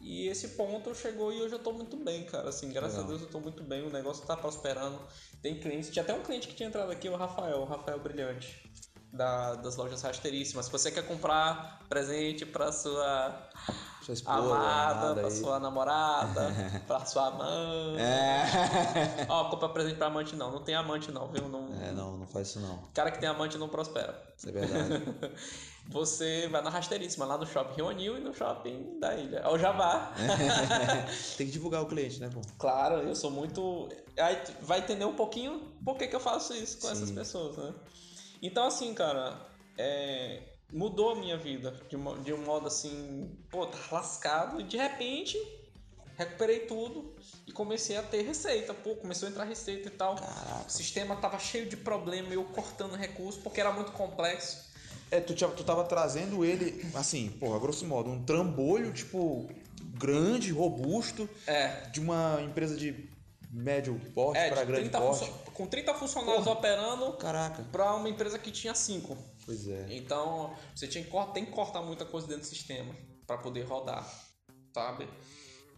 [0.00, 2.48] E esse ponto chegou e hoje eu tô muito bem, cara.
[2.48, 3.04] Assim, graças Legal.
[3.06, 4.98] a Deus eu tô muito bem, o negócio tá prosperando.
[5.40, 8.68] Tem clientes, tinha até um cliente que tinha entrado aqui, o Rafael, o Rafael Brilhante,
[9.12, 10.66] da- das lojas rasteiríssimas.
[10.66, 13.48] Se você quer comprar presente pra sua
[14.02, 15.30] Sua esposa, amada, aí.
[15.30, 16.50] sua namorada,
[16.86, 18.00] pra sua amante.
[18.00, 19.26] É.
[19.28, 21.48] Ó, compra presente pra amante não, não tem amante não, viu?
[21.48, 21.68] Não...
[21.82, 22.78] É, não, não faz isso não.
[22.94, 24.20] Cara que tem amante não prospera.
[24.36, 25.04] Isso é verdade.
[25.88, 29.38] Você vai na rasteiríssima, lá no shopping Rio Anil e no shopping da ilha.
[29.38, 30.12] É o Jabá.
[31.36, 32.40] Tem que divulgar o cliente, né, pô?
[32.56, 33.88] claro, eu sou muito.
[34.16, 37.14] Aí vai entender um pouquinho por que, que eu faço isso com essas Sim.
[37.16, 37.74] pessoas, né?
[38.42, 39.40] Então, assim, cara,
[39.78, 44.64] é, mudou a minha vida de, uma, de um modo assim, pô, tá lascado e
[44.64, 45.38] de repente
[46.16, 47.14] recuperei tudo
[47.46, 48.74] e comecei a ter receita.
[48.74, 50.16] Pô, começou a entrar receita e tal.
[50.16, 50.66] Caraca.
[50.66, 54.72] O sistema tava cheio de problema, eu cortando recurso porque era muito complexo.
[55.10, 59.46] É, tu, tu tava trazendo ele, assim, porra, grosso modo, um trambolho, tipo,
[59.98, 63.10] grande, robusto, É, de uma empresa de
[63.52, 65.30] médio porte é para de grande 30 porte.
[65.52, 66.56] com 30 funcionários Porra.
[66.58, 67.62] operando Caraca.
[67.70, 69.16] para uma empresa que tinha 5.
[69.44, 69.86] Pois é.
[69.90, 72.94] Então, você tinha que, cor- tem que cortar muita coisa dentro do sistema
[73.26, 74.08] para poder rodar,
[74.74, 75.06] sabe?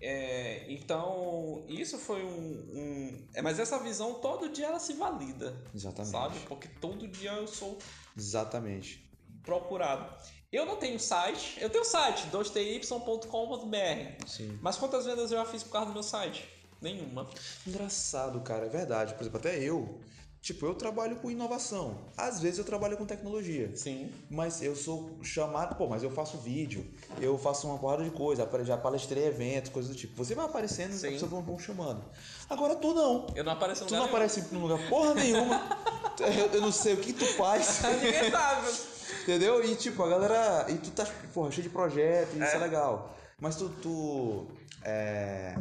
[0.00, 5.56] É, então, isso foi um, um- é, Mas essa visão todo dia ela se valida,
[5.74, 6.12] Exatamente.
[6.12, 6.38] sabe?
[6.46, 7.78] Porque todo dia eu sou
[8.16, 9.10] Exatamente.
[9.42, 10.14] procurado.
[10.52, 14.26] Eu não tenho site, eu tenho site, 2ty.com.br.
[14.26, 14.58] Sim.
[14.62, 16.44] Mas quantas vendas eu já fiz por causa do meu site?
[16.84, 17.26] Nenhuma.
[17.66, 19.14] Engraçado, cara, é verdade.
[19.14, 19.98] Por exemplo, até eu,
[20.42, 21.96] tipo, eu trabalho com inovação.
[22.14, 23.74] Às vezes eu trabalho com tecnologia.
[23.74, 24.12] Sim.
[24.30, 26.86] Mas eu sou chamado, pô, mas eu faço vídeo,
[27.22, 30.14] eu faço uma porrada de coisa, já palestrei eventos, coisas do tipo.
[30.22, 32.04] Você vai aparecendo e as pessoas vão, chamando.
[32.50, 33.26] Agora tu não.
[33.34, 35.62] Eu não apareço em Tu lugar não aparece em lugar porra nenhuma.
[36.20, 37.80] eu, eu não sei o que tu faz.
[38.02, 38.68] Ninguém sabe.
[39.22, 39.64] Entendeu?
[39.64, 40.66] E tipo, a galera.
[40.70, 42.58] E tu tá, porra, cheio de projeto, e isso é É.
[42.58, 43.16] legal.
[43.40, 43.70] Mas tu.
[43.80, 44.46] tu
[44.82, 45.56] é.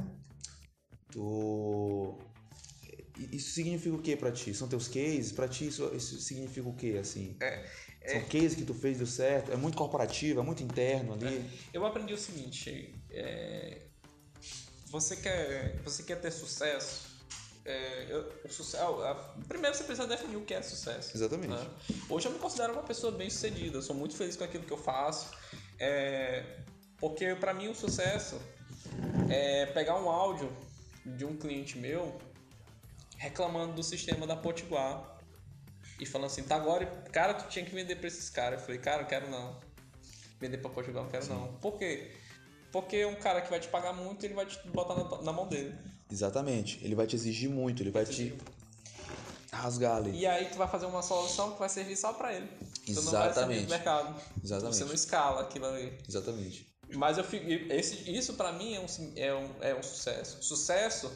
[3.32, 4.54] Isso significa o que pra ti?
[4.54, 5.32] São teus cases?
[5.32, 7.36] Pra ti isso, isso significa o que, assim?
[7.40, 7.66] É,
[8.12, 9.52] São cases que tu fez deu certo?
[9.52, 11.50] É muito corporativo, é muito interno ali?
[11.74, 13.78] Eu aprendi o seguinte, é,
[14.88, 17.14] você quer, você quer ter sucesso,
[17.66, 21.16] é, eu- o sucesso, a- primeiro você precisa definir o que é sucesso.
[21.16, 21.50] Exatamente.
[21.54, 21.70] né?
[22.10, 24.78] Hoje eu me considero uma pessoa bem sucedida, sou muito feliz com aquilo que eu
[24.78, 25.30] faço,
[25.80, 26.44] é,
[27.00, 28.38] porque para mim o sucesso
[29.30, 30.52] é pegar um áudio
[31.06, 32.18] de um cliente meu
[33.18, 35.18] reclamando do sistema da Potiguar
[36.00, 38.60] e falando assim, tá agora, cara, tu tinha que vender pra esses caras.
[38.60, 39.60] Eu falei, cara, eu quero não.
[40.40, 41.54] Vender pra Portugal, não quero não.
[41.54, 42.12] Por quê?
[42.72, 45.48] Porque um cara que vai te pagar muito, ele vai te botar na, na mão
[45.48, 45.74] dele.
[46.12, 46.84] Exatamente.
[46.84, 48.36] Ele vai te exigir muito, ele vai te
[49.52, 50.20] rasgar ali.
[50.20, 52.48] E aí tu vai fazer uma solução que vai servir só pra ele.
[52.86, 53.62] Tu não vai servir Exatamente.
[53.62, 54.22] pro mercado.
[54.44, 54.76] Exatamente.
[54.76, 55.98] Você não escala aquilo ali.
[56.08, 56.73] Exatamente.
[56.96, 58.86] Mas eu fico, esse, isso pra mim é um,
[59.16, 60.38] é, um, é um sucesso.
[60.44, 61.12] Sucesso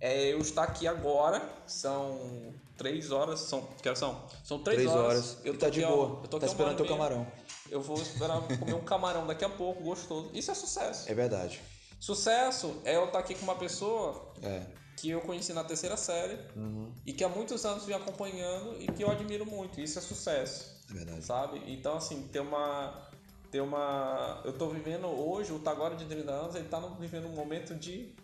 [0.00, 4.24] é eu estar aqui agora, são três horas, são, que horas são?
[4.44, 5.38] São três, Três horas.
[5.44, 6.20] Eu e tô tá de boa.
[6.22, 7.26] eu tô tá esperando teu camarão.
[7.70, 10.30] Eu vou esperar comer um camarão daqui a pouco, gostoso.
[10.32, 11.10] Isso é sucesso.
[11.10, 11.60] É verdade.
[12.00, 14.62] Sucesso é eu estar aqui com uma pessoa É.
[14.96, 16.92] que eu conheci na terceira série Uhum.
[17.04, 19.80] e que há muitos anos vem acompanhando e que eu admiro muito.
[19.80, 21.24] Isso é sucesso, É verdade.
[21.24, 21.60] sabe?
[21.66, 23.07] Então, assim, ter uma.
[23.50, 24.42] Ter uma.
[24.44, 27.74] Eu tô vivendo hoje, o Tagora de 30 anos, ele tá no- vivendo um momento
[27.74, 28.14] de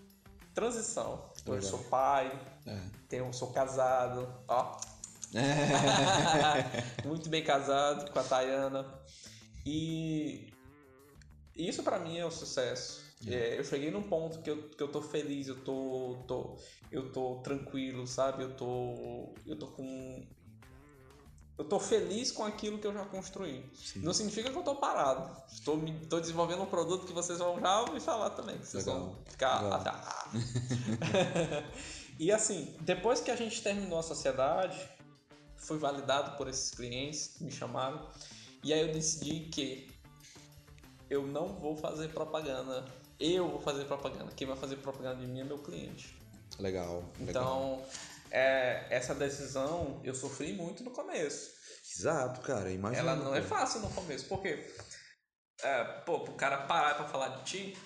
[0.55, 1.31] transição.
[1.47, 2.31] Eu sou pai,
[2.67, 2.79] É.
[3.09, 4.79] tenho, sou casado, ó.
[7.05, 8.87] muito bem casado com a Tayana.
[9.67, 10.53] E
[11.57, 13.03] isso pra mim é o sucesso.
[13.27, 16.57] É, eu cheguei num ponto que eu, que eu tô feliz, eu tô, tô,
[16.93, 18.43] eu tô tranquilo, sabe?
[18.43, 20.27] Eu tô, eu tô com.
[21.57, 23.65] Eu tô feliz com aquilo que eu já construí.
[23.75, 24.01] Sim.
[24.01, 25.31] Não significa que eu tô parado.
[25.51, 28.59] Estou, me, tô desenvolvendo um produto que vocês vão já ouvir falar também.
[28.59, 29.01] que Vocês Legal.
[29.01, 29.63] vão ficar.
[29.63, 29.81] Legal.
[29.87, 30.31] Ah,
[32.19, 34.77] e assim, depois que a gente terminou a sociedade,
[35.57, 38.05] foi validado por esses clientes que me chamaram.
[38.65, 39.89] E aí eu decidi que
[41.09, 42.85] eu não vou fazer propaganda.
[43.21, 44.33] Eu vou fazer propaganda.
[44.35, 46.17] Quem vai fazer propaganda de mim é meu cliente.
[46.59, 47.05] Legal.
[47.21, 47.83] legal.
[48.37, 51.53] É, essa decisão eu sofri muito no começo.
[51.97, 52.69] Exato, cara.
[52.73, 53.01] Imagina.
[53.13, 54.25] Ela não é fácil no começo.
[54.27, 54.67] Porque,
[55.63, 57.79] é, pô, pro cara parar pra falar de ti,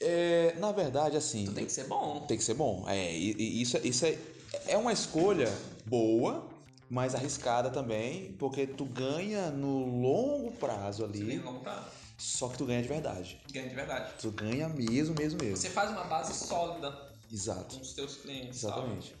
[0.00, 1.44] É, na verdade, assim.
[1.44, 2.26] tu tem que ser bom.
[2.26, 2.84] Tem que ser bom.
[2.88, 4.18] É, e, e isso, isso é,
[4.66, 5.48] é uma escolha
[5.86, 6.48] boa,
[6.88, 11.86] mas arriscada também, porque tu ganha no longo prazo Você ali, ganha longo prazo.
[12.18, 13.40] só que tu ganha de verdade.
[13.52, 14.14] Ganha de verdade.
[14.20, 15.56] Tu ganha mesmo, mesmo, mesmo.
[15.56, 17.80] Você faz uma base sólida com Exato.
[17.80, 18.60] os teus clientes.
[18.60, 18.74] sabe?
[18.80, 19.16] Exatamente.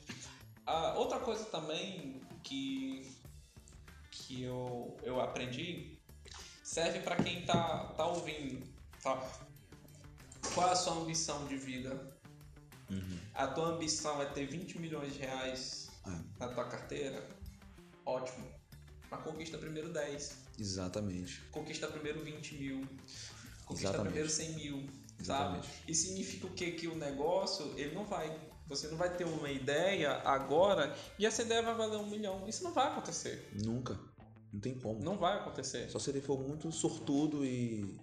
[0.66, 3.10] Ah, outra coisa também que,
[4.10, 5.98] que eu, eu aprendi
[6.64, 8.66] serve para quem tá, tá ouvindo.
[9.02, 9.16] Tá?
[10.54, 12.16] Qual é a sua ambição de vida?
[12.90, 13.18] Uhum.
[13.34, 16.10] A tua ambição é ter 20 milhões de reais É.
[16.38, 17.26] na tua carteira?
[18.04, 18.48] Ótimo.
[19.10, 20.36] Mas conquista primeiro 10.
[20.58, 21.40] Exatamente.
[21.52, 22.80] Conquista primeiro 20 mil.
[23.64, 24.02] Conquista Exatamente.
[24.12, 24.86] primeiro 100 mil.
[25.20, 25.66] Exatamente.
[25.66, 25.78] Sabe?
[25.88, 26.72] E significa o que?
[26.72, 28.34] Que o negócio, ele não vai.
[28.66, 32.48] Você não vai ter uma ideia agora e essa ideia vai valer um milhão.
[32.48, 33.50] Isso não vai acontecer.
[33.64, 33.98] Nunca.
[34.52, 35.00] Não tem como.
[35.00, 35.90] Não vai acontecer.
[35.90, 37.98] Só se ele for muito sortudo e,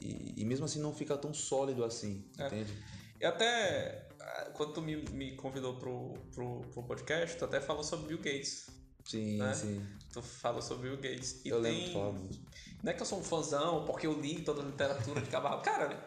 [0.00, 0.34] e.
[0.36, 2.24] e mesmo assim não fica tão sólido assim.
[2.38, 2.46] É.
[2.46, 2.72] Entende?
[3.20, 7.84] E até, ah, quando tu me, me convidou pro, pro, pro podcast, tu até falou
[7.84, 8.81] sobre Bill Gates.
[9.04, 9.54] Sim, né?
[9.54, 9.86] sim.
[10.12, 11.40] Tu falou sobre o Bill Gates.
[11.44, 11.86] E eu tem...
[11.86, 12.38] lembro muito.
[12.82, 15.62] Não é que eu sou um fãzão, porque eu li toda a literatura de cavalo.
[15.62, 16.06] Cara,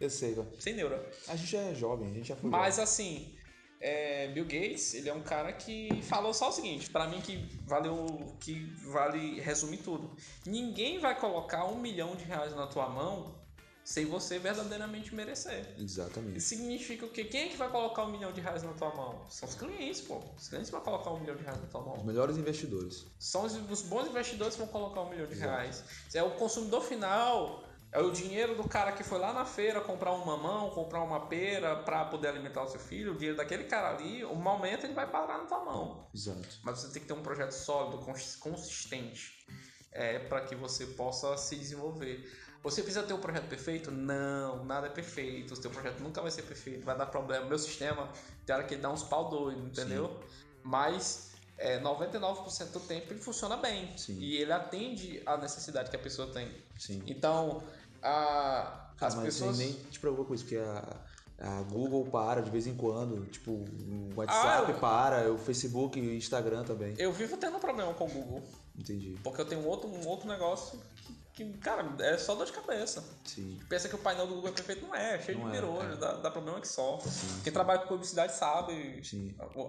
[0.00, 0.48] Eu sei, velho.
[0.58, 1.10] sem neura.
[1.28, 3.34] A gente é jovem, a gente já foi Mas assim,
[3.80, 7.36] é, Bill Gates, ele é um cara que falou só o seguinte, pra mim que
[7.66, 10.10] valeu, que vale resumir tudo.
[10.46, 13.41] Ninguém vai colocar um milhão de reais na tua mão
[13.84, 15.74] sem você verdadeiramente merecer.
[15.78, 16.38] Exatamente.
[16.38, 17.24] Isso significa o quê?
[17.24, 19.24] Quem é que vai colocar um milhão de reais na tua mão?
[19.28, 20.18] São os clientes, pô.
[20.36, 22.04] Os clientes vão colocar um milhão de reais na tua Os mão.
[22.04, 23.04] melhores investidores.
[23.18, 25.50] São os, os bons investidores que vão colocar um milhão de Exato.
[25.50, 25.84] reais.
[26.14, 30.12] É o consumidor final, é o dinheiro do cara que foi lá na feira comprar
[30.12, 33.12] um mamão, comprar uma pera para poder alimentar o seu filho.
[33.12, 36.08] O dinheiro daquele cara ali, o momento ele vai parar na tua mão.
[36.14, 36.48] Exato.
[36.62, 39.44] Mas você tem que ter um projeto sólido, cons- consistente,
[39.90, 42.24] é, para que você possa se desenvolver.
[42.62, 43.90] Você precisa ter um projeto perfeito?
[43.90, 45.52] Não, nada é perfeito.
[45.54, 47.46] O seu projeto nunca vai ser perfeito, vai dar problema.
[47.46, 48.08] Meu sistema,
[48.46, 50.20] tem hora que ele dá uns pau doido, entendeu?
[50.62, 53.96] Mas é, 99% do tempo ele funciona bem.
[53.98, 54.16] Sim.
[54.18, 56.48] E ele atende à necessidade que a pessoa tem.
[56.78, 57.02] Sim.
[57.06, 57.62] Então,
[58.00, 59.58] a, as mas pessoas.
[59.58, 61.00] nem te preocupa com isso, porque a,
[61.38, 65.98] a Google para de vez em quando, tipo, o WhatsApp Ah, eu- para, o Facebook
[65.98, 66.94] e o Instagram também.
[66.96, 68.42] Eu vivo tendo um problema com o Google.
[68.78, 69.18] Entendi.
[69.22, 72.52] Porque eu tenho um outro, um outro negócio que, que, cara, é só dor de
[72.52, 73.02] cabeça.
[73.24, 73.58] Sim.
[73.68, 75.60] Pensa que o painel do Google é perfeito, não é, é cheio Não de é,
[75.60, 75.96] mirolho, é.
[75.96, 77.00] dá, dá problema que só.
[77.00, 77.40] Sim.
[77.42, 79.02] Quem trabalha com publicidade sabe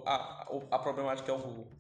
[0.05, 1.71] a, a, a problemática é o Google.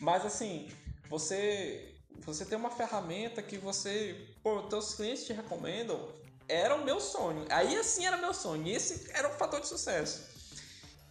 [0.00, 0.68] Mas assim,
[1.08, 1.88] você
[2.24, 6.12] você tem uma ferramenta que você, pô, teus clientes te recomendam,
[6.48, 7.46] era o meu sonho.
[7.48, 10.30] Aí assim era meu sonho, e esse era o fator de sucesso.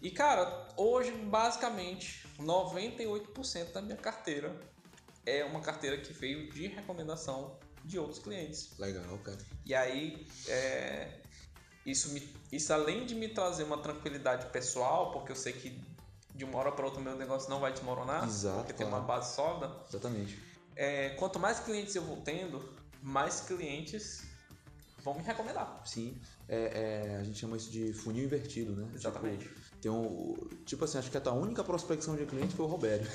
[0.02, 4.56] E cara, hoje basicamente 98% da minha carteira
[5.26, 8.72] é uma carteira que veio de recomendação de outros clientes.
[8.78, 9.38] Legal, cara.
[9.66, 11.20] E aí, é,
[11.86, 15.80] isso, me, isso além de me trazer uma tranquilidade pessoal, porque eu sei que
[16.36, 19.04] de uma hora para outra meu negócio não vai desmoronar, Exato, porque tem claro.
[19.04, 19.72] uma base sólida.
[19.88, 20.40] Exatamente.
[20.76, 22.64] É, quanto mais clientes eu vou tendo,
[23.02, 24.24] mais clientes
[25.04, 25.82] vão me recomendar.
[25.86, 26.20] Sim.
[26.48, 28.90] É, é, a gente chama isso de funil invertido, né?
[28.94, 29.48] Exatamente.
[29.48, 32.70] Tipo, tem um, tipo assim, acho que a tua única prospecção de cliente foi o
[32.70, 33.06] Robério.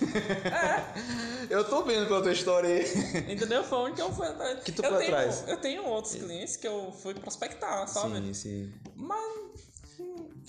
[0.45, 3.33] É, Eu tô vendo pela tua história aí.
[3.33, 3.62] entendeu?
[3.62, 4.64] Foi onde que eu fui atrás.
[4.64, 5.45] Que tu eu foi tenho, atrás?
[5.47, 8.17] Eu tenho outros clientes que eu fui prospectar, sabe?
[8.17, 8.73] Sim, sim.
[8.97, 9.47] Mas.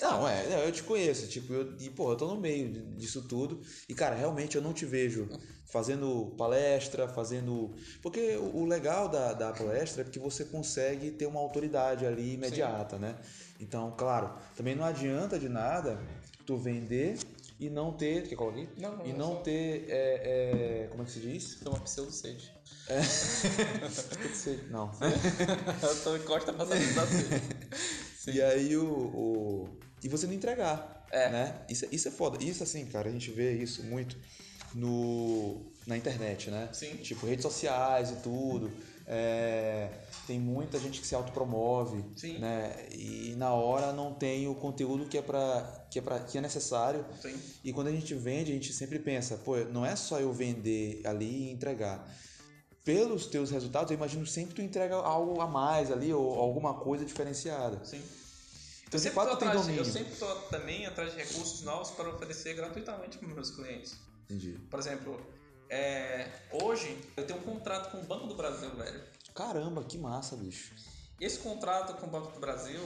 [0.01, 3.27] Não, é, não, eu te conheço, tipo, eu, e, pô, eu tô no meio disso
[3.27, 3.61] tudo.
[3.87, 5.29] E, cara, realmente eu não te vejo
[5.67, 7.75] fazendo palestra, fazendo.
[8.01, 12.33] Porque o, o legal da, da palestra é porque você consegue ter uma autoridade ali
[12.33, 13.15] imediata, né?
[13.59, 15.99] Então, claro, também não adianta de nada
[16.45, 17.17] tu vender
[17.59, 18.27] e não ter.
[18.27, 18.69] Quer colocar aqui?
[18.81, 19.85] Não, não, E é não ter.
[19.89, 21.55] é, é, como é que se diz?
[21.55, 22.51] Foi uma pseudo sede.
[24.69, 24.91] Não.
[25.81, 27.41] eu tô encosta pra saber da sede.
[28.37, 29.69] E aí o, o-
[30.03, 31.05] E você não entregar.
[31.11, 31.29] É.
[31.29, 31.61] Né?
[31.69, 32.43] Isso, é- isso é foda.
[32.43, 34.17] Isso assim, cara, a gente vê isso muito
[34.75, 36.69] no, na internet, né?
[36.73, 36.95] Sim.
[36.97, 38.71] Tipo, redes sociais e tudo.
[39.09, 39.89] É,
[40.27, 42.39] tem muita gente que se autopromove, Sim.
[42.39, 42.89] né?
[42.91, 46.41] E na hora não tem o conteúdo que é para que é para que é
[46.41, 47.05] necessário.
[47.21, 47.39] Sim.
[47.63, 51.01] E quando a gente vende, a gente sempre pensa, pô, não é só eu vender
[51.05, 52.05] ali e entregar.
[52.83, 57.05] Pelos teus resultados, eu imagino sempre tu entrega algo a mais ali ou alguma coisa
[57.05, 57.83] diferenciada.
[57.85, 58.01] Sim.
[58.87, 59.81] Então, de sempre fato, atrás domínio.
[59.81, 63.97] eu sempre estou também atrás de recursos novos para oferecer gratuitamente para meus clientes.
[64.25, 64.59] Entendi.
[64.69, 65.21] Por exemplo,
[65.69, 69.03] é, hoje eu tenho um contrato com o Banco do Brasil, velho.
[69.33, 70.73] Caramba, que massa, bicho.
[71.19, 72.81] Esse contrato com o Banco do Brasil,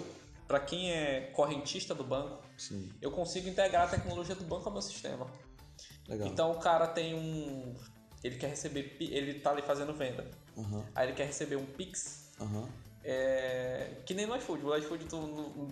[0.48, 4.74] para quem é correntista do banco, Sim, eu consigo integrar a tecnologia do banco ao
[4.74, 5.28] meu sistema.
[6.08, 6.28] legal.
[6.28, 7.76] Então o cara tem um.
[8.24, 8.96] Ele quer receber.
[9.00, 10.30] Ele tá ali fazendo venda.
[10.58, 12.32] Aham, Aí ele quer receber um Pix.
[12.40, 12.68] aham.
[13.04, 14.64] É, que nem no iFood.
[14.66, 15.68] O iFood tu, no-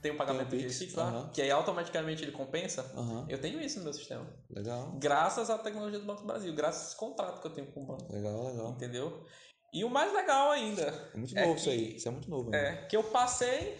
[0.00, 1.30] tem um pagamento Tem o de Pix, lá, aham.
[1.30, 2.82] que aí automaticamente ele compensa.
[2.96, 3.26] Aham.
[3.28, 4.26] Eu tenho isso no meu sistema.
[4.50, 7.66] Legal, Graças à tecnologia do Banco do Brasil, graças a esse contrato que eu tenho
[7.72, 8.12] com o banco.
[8.12, 8.70] legal, legal.
[8.70, 9.26] Entendeu?
[9.72, 11.96] E o mais legal ainda É muito É novo isso que- aí.
[11.96, 12.58] Isso é muito novo, né?
[12.84, 13.76] é que eu passei,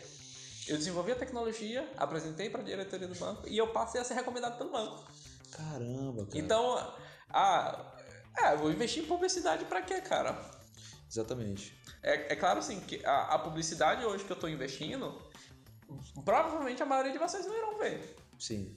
[0.67, 4.15] eu desenvolvi a tecnologia, apresentei para a diretoria do banco e eu passei a ser
[4.15, 5.07] recomendado pelo banco.
[5.53, 6.39] Caramba, cara.
[6.39, 6.95] Então,
[7.31, 7.97] ah,
[8.37, 10.39] é, eu vou investir em publicidade para quê, cara?
[11.11, 11.78] Exatamente.
[12.03, 15.21] É, é claro assim que a, a publicidade hoje que eu estou investindo,
[16.25, 18.17] provavelmente a maioria de vocês não irão ver.
[18.39, 18.77] Sim,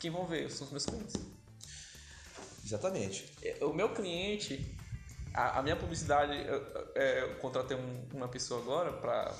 [0.00, 1.14] Quem vão ver são os meus clientes.
[2.64, 3.32] exatamente.
[3.42, 4.76] É, O meu cliente,
[5.34, 9.34] a, a minha publicidade, eu, é, eu contratei um- uma pessoa agora para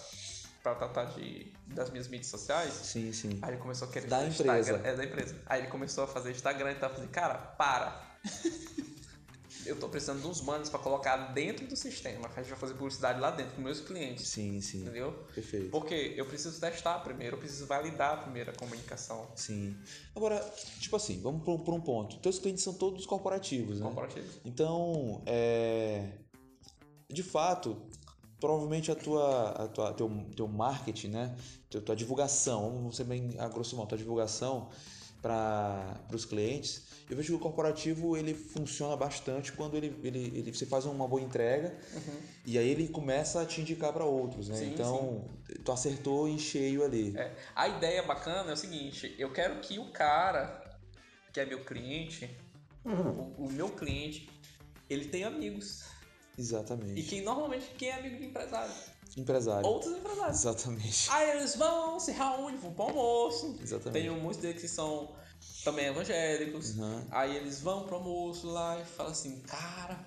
[0.61, 2.73] para tratar de, das minhas mídias sociais.
[2.75, 3.39] Sim, sim.
[3.41, 4.59] Aí ele começou a querer Da fazer empresa.
[4.73, 4.91] Instagram.
[4.91, 5.43] É da empresa.
[5.47, 6.89] Aí ele começou a fazer Instagram e tal.
[6.91, 8.03] Eu falei, cara, para.
[9.69, 12.29] eu tô precisando de uns manos pra colocar dentro do sistema.
[12.35, 14.27] A gente vai fazer publicidade lá dentro com meus clientes.
[14.29, 14.83] Sim, sim.
[14.83, 15.13] Entendeu?
[15.35, 15.71] Perfeito.
[15.71, 19.77] Porque eu preciso testar primeiro, eu preciso validar primeiro a comunicação Sim.
[20.17, 20.39] Agora,
[20.81, 22.17] tipo assim, vamos por, um ponto.
[22.19, 23.85] Teus clientes são todos corporativos, né?
[23.85, 24.27] corporativa.
[24.45, 26.09] Então, é...
[27.09, 27.77] de fato,
[28.41, 31.37] provavelmente a tua, a tua teu, teu marketing, né?
[31.69, 34.71] Teu, tua divulgação, vamos ser bem a grosso modo, tua divulgação
[35.21, 40.53] para os clientes, eu vejo que o corporativo ele funciona bastante quando ele, ele, ele
[40.53, 41.77] você faz uma boa entrega
[42.47, 44.57] e aí ele começa a te indicar para outros, né?
[44.57, 45.25] Sim, então,
[45.65, 47.17] tu acertou em cheio ali.
[47.17, 50.65] É, a ideia bacana é o seguinte, eu quero que o cara
[51.33, 52.37] que é meu cliente,
[52.85, 54.29] o, o meu cliente,
[54.89, 55.85] ele tenha amigos.
[56.39, 57.01] Exatamente.
[57.01, 58.73] E quem normalmente quem é amigo de empresário?
[59.17, 59.67] Empresário.
[59.67, 60.39] Outros empresários.
[60.39, 61.11] Exatamente.
[61.11, 63.59] Aí eles vão, se reúnem, vão pro almoço.
[63.61, 64.09] Exatamente.
[64.09, 65.15] Tem muitos deles que são
[65.65, 66.77] também evangélicos.
[66.77, 67.07] Uhum.
[67.11, 70.07] Aí eles vão pro almoço lá e falam assim, cara,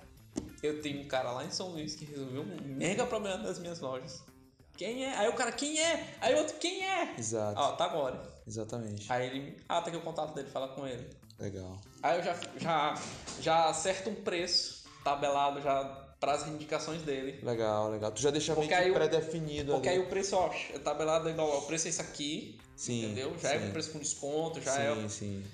[0.62, 3.80] eu tenho um cara lá em São Luís que resolveu um mega problema das minhas
[3.80, 4.22] lojas.
[4.76, 5.14] Quem é?
[5.16, 6.16] Aí o cara, quem é?
[6.20, 7.14] Aí o outro, quem é?
[7.18, 7.60] Exato.
[7.60, 8.22] Ó, tá agora.
[8.46, 9.10] Exatamente.
[9.12, 11.08] Aí ele, ah, tá aqui o contato dele, fala com ele.
[11.38, 11.80] Legal.
[12.02, 12.94] Aí eu já, já,
[13.40, 17.40] já acerto um preço tabelado já para as indicações dele.
[17.42, 18.12] Legal, legal.
[18.12, 19.98] Tu já deixa meio Porque que aí o- pré-definido Porque ali.
[19.98, 23.36] aí o preço, ó, é tabelado igual, o preço é isso aqui, Sim, entendeu?
[23.42, 23.66] Já é sim.
[23.66, 25.08] um preço com desconto, já sim, é.
[25.08, 25.44] sim.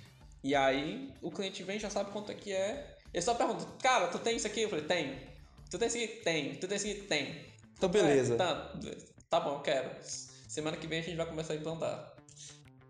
[0.44, 2.96] E aí o cliente vem, já sabe quanto é que é.
[3.14, 4.60] Ele só pergunta, cara, tu tem isso aqui?
[4.60, 5.16] Eu falei, tenho.
[5.70, 6.06] Tu tem isso aqui?
[6.08, 6.54] Tem.
[6.56, 6.94] Tu tem isso aqui?
[7.00, 7.46] Tem.
[7.78, 8.34] Então, beleza.
[8.34, 8.72] É, tá,
[9.30, 9.88] tá bom, quero.
[10.02, 12.12] Semana que vem a gente vai começar a implantar.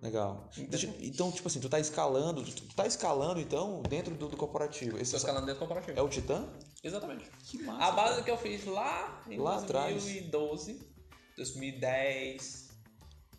[0.01, 0.49] Legal.
[0.57, 4.36] Deixa- então, tipo assim, tu tá escalando, tu tu tá escalando, então, dentro do, do
[4.36, 4.92] corporativo.
[4.96, 5.99] Esse Estou escalando dentro do corporativo.
[5.99, 6.49] é o Titã?
[6.84, 7.28] Exatamente.
[7.44, 7.84] Que massa.
[7.84, 9.92] A base que eu fiz lá em Lá atrás.
[9.94, 10.88] 2012,
[11.36, 12.68] 2010,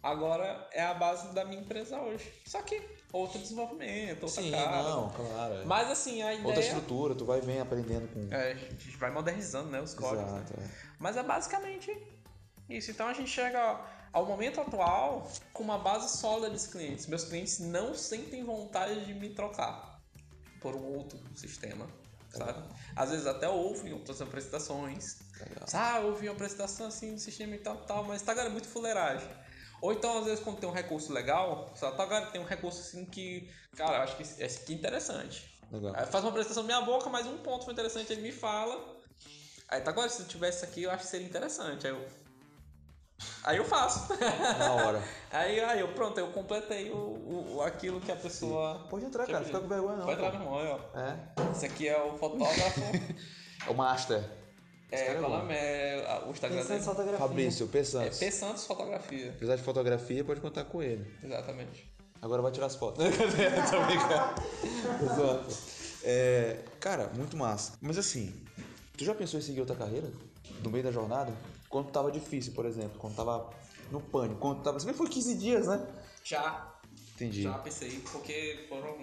[0.03, 2.30] agora é a base da minha empresa hoje.
[2.45, 2.82] Só que
[3.14, 4.84] outro desenvolvimento, outra Sim, cara.
[4.84, 5.53] não, claro.
[5.55, 5.66] é.
[5.66, 6.45] Mas assim, a ideia...
[6.47, 8.34] Outra estrutura, tu vai bem aprendendo com...
[8.34, 10.32] É, a gente vai modernizando né, os códigos.
[10.32, 10.39] né?
[10.45, 10.70] Exato, é.
[10.99, 11.97] Mas é basicamente
[12.70, 12.91] isso.
[12.91, 13.80] Então a gente chega
[14.12, 17.07] ao momento atual com uma base sólida de clientes.
[17.07, 19.99] Meus clientes não sentem vontade de me trocar
[20.62, 21.88] por um outro sistema.
[22.30, 22.64] Sabe?
[22.95, 25.18] Às vezes até ouvem outras apresentações.
[25.39, 25.66] Legal.
[25.74, 29.28] Ah, ouvi uma apresentação assim do sistema e tal, tal, mas tá, é muito fuleiragem.
[29.82, 32.82] Ou então, às vezes, quando tem um recurso legal, só tá, cara, tem um recurso
[32.82, 35.60] assim que, cara, eu acho que esse esse aqui é interessante.
[35.72, 35.93] Legal.
[35.95, 38.97] Aí faz uma apresentação minha boca, mas um ponto foi interessante, ele me fala.
[39.70, 41.88] Aí tá agora, se eu tivesse isso aqui, eu acho que seria interessante.
[41.88, 42.05] Aí eu.
[43.43, 44.13] Aí eu faço.
[44.57, 45.03] Na hora.
[45.32, 48.86] aí, aí eu, pronto, eu completei o, o, aquilo que a pessoa.
[48.89, 49.43] Pode entrar, cara.
[49.43, 50.05] Fica com vergonha não.
[50.05, 50.99] Pode entrar, meu irmão, aí, ó.
[50.99, 51.51] É.
[51.51, 52.82] Esse aqui é o fotógrafo.
[53.67, 54.24] É o Master.
[54.89, 55.53] É, é qual nome?
[55.53, 57.17] É, a- o Instagram dele.
[57.17, 57.80] Fabrício, P.
[57.80, 58.20] É Santos.
[58.20, 59.32] P Santos Fotografia.
[59.36, 61.05] Apesar de fotografia, pode contar com ele.
[61.22, 61.91] Exatamente.
[62.22, 63.03] Agora vai tirar as fotos.
[63.70, 65.15] Tô brincando.
[65.15, 65.47] Zoando.
[66.03, 67.74] É, cara, muito massa.
[67.82, 68.34] Mas assim,
[68.97, 70.09] tu já pensou em seguir outra carreira?
[70.63, 71.34] No meio da jornada?
[71.70, 72.97] Quando tava difícil, por exemplo.
[72.99, 73.49] Quando tava
[73.91, 74.39] no pânico.
[74.39, 74.80] Quando tava...
[74.80, 75.88] Que foi 15 dias, né?
[76.24, 76.76] Já,
[77.15, 77.43] Entendi.
[77.43, 78.97] já pensei, porque foram.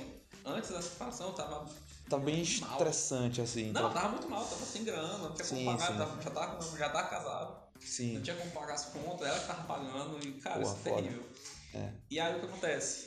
[0.44, 1.66] Antes da separação eu tava.
[2.08, 2.70] Tá bem mal.
[2.72, 3.72] estressante, assim.
[3.72, 6.22] Não, eu tá- tava muito mal, tava sem grana, não tinha Sim, como pagar, tava-
[6.22, 7.56] já, tava, já tava casado.
[7.80, 8.14] Sim.
[8.14, 10.90] Não tinha como pagar as contas, ela que tava pagando e, cara, Porra, isso é
[10.90, 11.02] foda.
[11.02, 11.26] terrível.
[11.74, 11.92] É.
[12.10, 13.06] E aí o que acontece?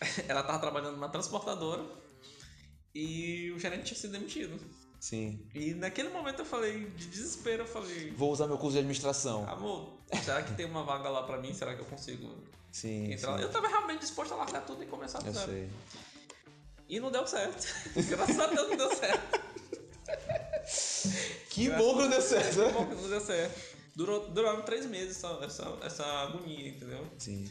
[0.28, 1.82] ela tava trabalhando na transportadora
[2.94, 4.58] e o gerente tinha sido demitido.
[5.00, 5.40] Sim.
[5.54, 9.48] E naquele momento eu falei, de desespero, eu falei, Vou usar meu curso de administração.
[9.48, 9.92] amor,
[10.24, 11.54] será que tem uma vaga lá pra mim?
[11.54, 12.34] Será que eu consigo
[12.72, 13.12] Sim.
[13.12, 13.38] entrar lá?
[13.38, 13.44] sim.
[13.44, 15.46] Eu tava realmente disposto a largar tudo e começar do Eu zero.
[15.52, 15.70] sei.
[16.88, 17.66] E não deu certo.
[18.08, 19.40] Graças a Deus não deu certo.
[21.50, 23.78] Que bom que não deu certo, Que bom que não deu certo.
[23.94, 27.06] Durou, duraram três meses essa, essa, essa agonia, entendeu?
[27.18, 27.50] Sim.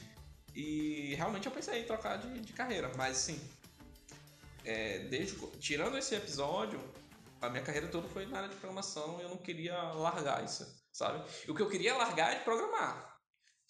[0.56, 3.40] E realmente eu pensei em trocar de, de carreira, mas assim,
[4.64, 6.80] é, desde, tirando esse episódio,
[7.42, 10.66] a minha carreira toda foi na área de programação e eu não queria largar isso,
[10.92, 11.24] sabe?
[11.48, 13.18] E o que eu queria largar é de programar.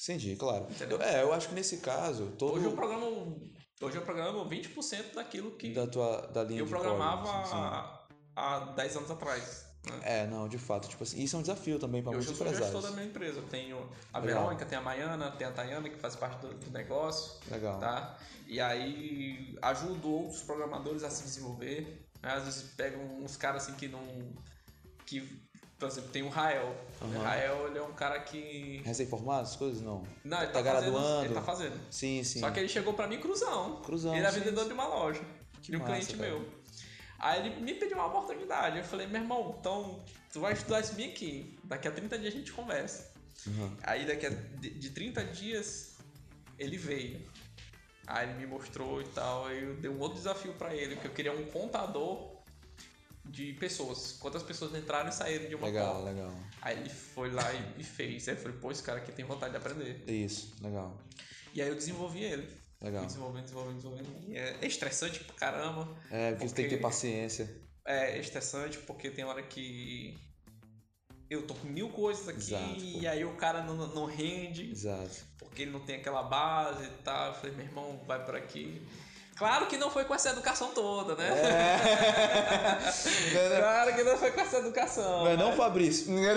[0.02, 0.68] Entendi, claro.
[0.70, 1.02] Entendeu?
[1.02, 3.52] É, eu acho que nesse caso, todo Hoje eu programo,
[3.82, 7.58] hoje eu programo 20% daquilo que da tua da linha eu programava código, sim, sim.
[7.58, 9.68] há, há 10 anos atrás.
[9.90, 10.00] Né?
[10.04, 12.48] É, não, de fato, tipo assim, isso é um desafio também para Eu muitos sou
[12.48, 12.96] gestor da empresários.
[12.96, 13.40] minha empresa.
[13.40, 14.42] Eu tenho a Legal.
[14.42, 17.40] Verônica, tem a Maiana, tem a Tayana, que faz parte do, do negócio.
[17.50, 17.80] Legal.
[17.80, 18.18] tá?
[18.46, 22.07] E aí ajudo outros programadores a se desenvolver.
[22.22, 22.32] Né?
[22.34, 24.02] Às vezes pegam uns caras assim que não.
[25.06, 25.22] que,
[25.80, 26.76] por exemplo, tem o Rael.
[27.02, 27.18] Aham.
[27.20, 28.82] O Rael ele é um cara que.
[28.84, 30.04] Recém-formado, essas coisas não.
[30.24, 30.92] Não, ele Tá tá, fazendo.
[30.94, 31.26] graduando.
[31.26, 31.80] Ele tá fazendo.
[31.92, 32.40] Sim, sim.
[32.40, 33.82] Só que ele chegou pra mim cruzão.
[33.82, 34.68] Cruzão, Ele era sim, vendedor sim.
[34.70, 35.22] de uma loja.
[35.62, 36.30] Que de um massa, cliente cara.
[36.30, 36.50] meu.
[37.20, 38.78] Aí ele me pediu uma oportunidade.
[38.78, 41.58] Eu falei, meu irmão, então tu vai estudar isso bem aqui.
[41.64, 43.12] Daqui a 30 dias a gente conversa.
[43.48, 43.76] Uhum.
[43.84, 45.98] Aí daqui a de, de 30 dias
[46.60, 47.22] ele veio.
[48.08, 49.46] Aí ele me mostrou e tal.
[49.46, 52.38] Aí eu dei um outro desafio pra ele, que eu queria um contador
[53.26, 54.14] de pessoas.
[54.14, 56.34] Quantas pessoas entraram e saíram de uma Legal, legal.
[56.62, 58.28] Aí ele foi lá e, e fez.
[58.30, 60.04] Aí eu falei, pô, esse cara aqui tem vontade de aprender.
[60.10, 60.98] Isso, legal.
[61.54, 62.48] E aí eu desenvolvi ele.
[62.82, 63.00] Legal.
[63.02, 64.30] Fui desenvolvendo, desenvolvendo, desenvolvendo.
[64.30, 65.96] E é estressante pra caramba.
[66.10, 67.62] É, porque você tem que ter Porque- paciência.
[67.86, 70.18] É estressante porque tem hora que
[71.30, 75.26] eu tô com mil coisas aqui Exato, e aí o cara não, não rende Exato.
[75.48, 77.28] Porque ele não tem aquela base e tal.
[77.28, 78.82] Eu falei, meu irmão, vai por aqui.
[79.38, 81.30] Claro que não foi com essa educação toda, né?
[81.30, 82.80] É.
[83.60, 85.26] claro que não foi com essa educação.
[85.26, 86.12] Não é não, Fabrício?
[86.12, 86.34] Na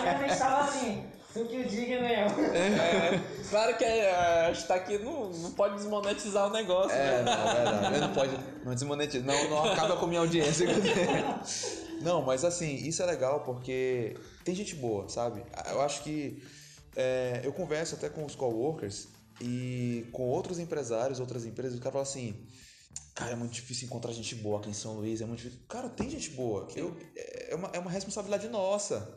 [0.00, 1.04] minha mente tava assim,
[1.34, 2.40] que o diga mesmo.
[2.54, 3.20] É,
[3.50, 7.22] claro que é, a gente tá aqui, não, não pode desmonetizar o negócio, É, né?
[7.22, 8.00] não, é verdade.
[8.00, 8.38] Não pode.
[8.64, 9.26] Não desmonetiza.
[9.26, 10.66] Não, não acaba com a minha audiência.
[12.00, 15.44] Não, mas assim, isso é legal porque tem gente boa, sabe?
[15.70, 16.42] Eu acho que
[16.96, 19.08] é, eu converso até com os coworkers
[19.40, 22.34] e com outros empresários, outras empresas, o cara fala assim.
[23.14, 25.60] Cara, é muito difícil encontrar gente boa aqui em São Luís, é muito difícil.
[25.68, 26.66] Cara, tem gente boa.
[26.74, 29.14] Eu, é, uma, é uma responsabilidade nossa,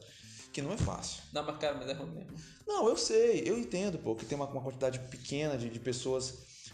[0.52, 1.22] que não é fácil.
[1.32, 2.34] Não, mas cara, mas é ruim mesmo.
[2.68, 6.34] Não, eu sei, eu entendo, pô, que tem uma, uma quantidade pequena de, de pessoas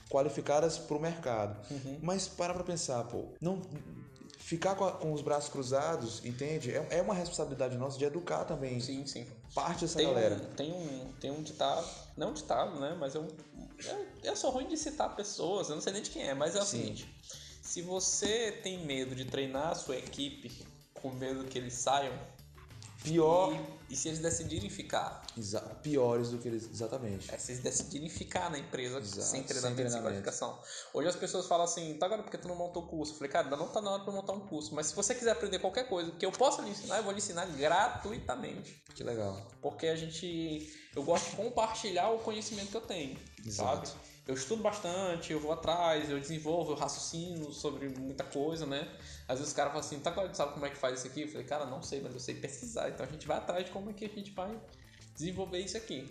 [0.09, 1.59] qualificadas pro mercado.
[1.71, 1.99] Uhum.
[2.01, 3.61] Mas para pra pensar, pô, não
[4.49, 6.71] ficar com, a- com os braços cruzados, entende?
[6.75, 9.27] É, é uma responsabilidade nossa de educar também Sim, sim.
[9.53, 10.35] parte dessa Tem galera.
[10.35, 11.87] um, tem, um, tem um ditado,
[12.17, 12.97] não um ditado, né?
[12.99, 13.27] Mas é um.
[13.85, 16.55] é- Eu sou ruim de citar pessoas, eu não sei nem de quem é, mas
[16.55, 16.79] é o Sim.
[16.81, 17.15] seguinte:
[17.61, 22.17] se você tem medo de treinar a sua equipe com medo que eles saiam,
[23.03, 27.33] Pior, e, e se eles decidirem ficar, exa- piores do que eles, exatamente.
[27.33, 30.03] é, se eles decidirem ficar na empresa Exato, sem treinamento, sem, treinamento.
[30.03, 30.59] qualificação.
[30.93, 33.13] Hoje as pessoas falam assim, tá agora porque tu não montou curso?
[33.13, 35.15] Eu falei, cara, ainda não tá na hora pra montar um curso, mas se você
[35.15, 38.83] quiser aprender qualquer coisa que eu possa lhe ensinar, eu vou lhe ensinar gratuitamente.
[38.93, 39.41] Que legal.
[39.61, 40.71] Porque a gente.
[40.95, 43.17] Eu gosto de compartilhar o conhecimento que eu tenho.
[43.45, 43.87] Exato.
[43.89, 43.99] Sabe?
[44.29, 48.87] Eu estudo bastante, eu vou atrás, eu desenvolvo, eu raciocino sobre muita coisa, né?
[49.27, 51.23] Às vezes o cara fala assim, tá claro, sabe como é que faz isso aqui?
[51.23, 52.89] Eu falei, cara, não sei, mas eu sei pesquisar.
[52.89, 54.55] Então a gente vai atrás de como é que a gente vai
[55.15, 56.07] desenvolver isso aqui,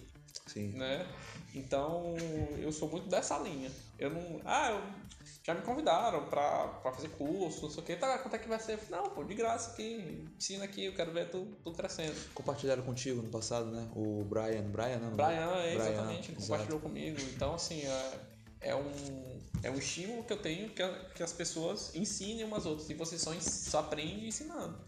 [0.49, 0.73] Sim.
[0.73, 1.07] né?
[1.55, 2.15] Então
[2.59, 3.71] eu sou muito dessa linha.
[3.99, 4.41] Eu não.
[4.45, 5.09] Ah, eu.
[5.43, 7.97] Já me convidaram pra, pra fazer curso, não sei o que.
[7.97, 8.79] Tá, quanto é que vai ser?
[8.91, 12.15] Não, pô, de graça aqui, ensina aqui, eu quero ver tu, tu crescendo.
[12.35, 13.89] Compartilharam contigo no passado, né?
[13.97, 14.63] O Brian.
[14.65, 15.17] Brian, não?
[15.17, 17.19] Brian, é, Brian, exatamente, ele compartilhou comigo.
[17.35, 18.21] Então, assim, é,
[18.61, 20.83] é, um, é um estímulo que eu tenho que,
[21.15, 22.91] que as pessoas ensinem umas outras.
[22.91, 24.79] E você só, só aprende ensinando.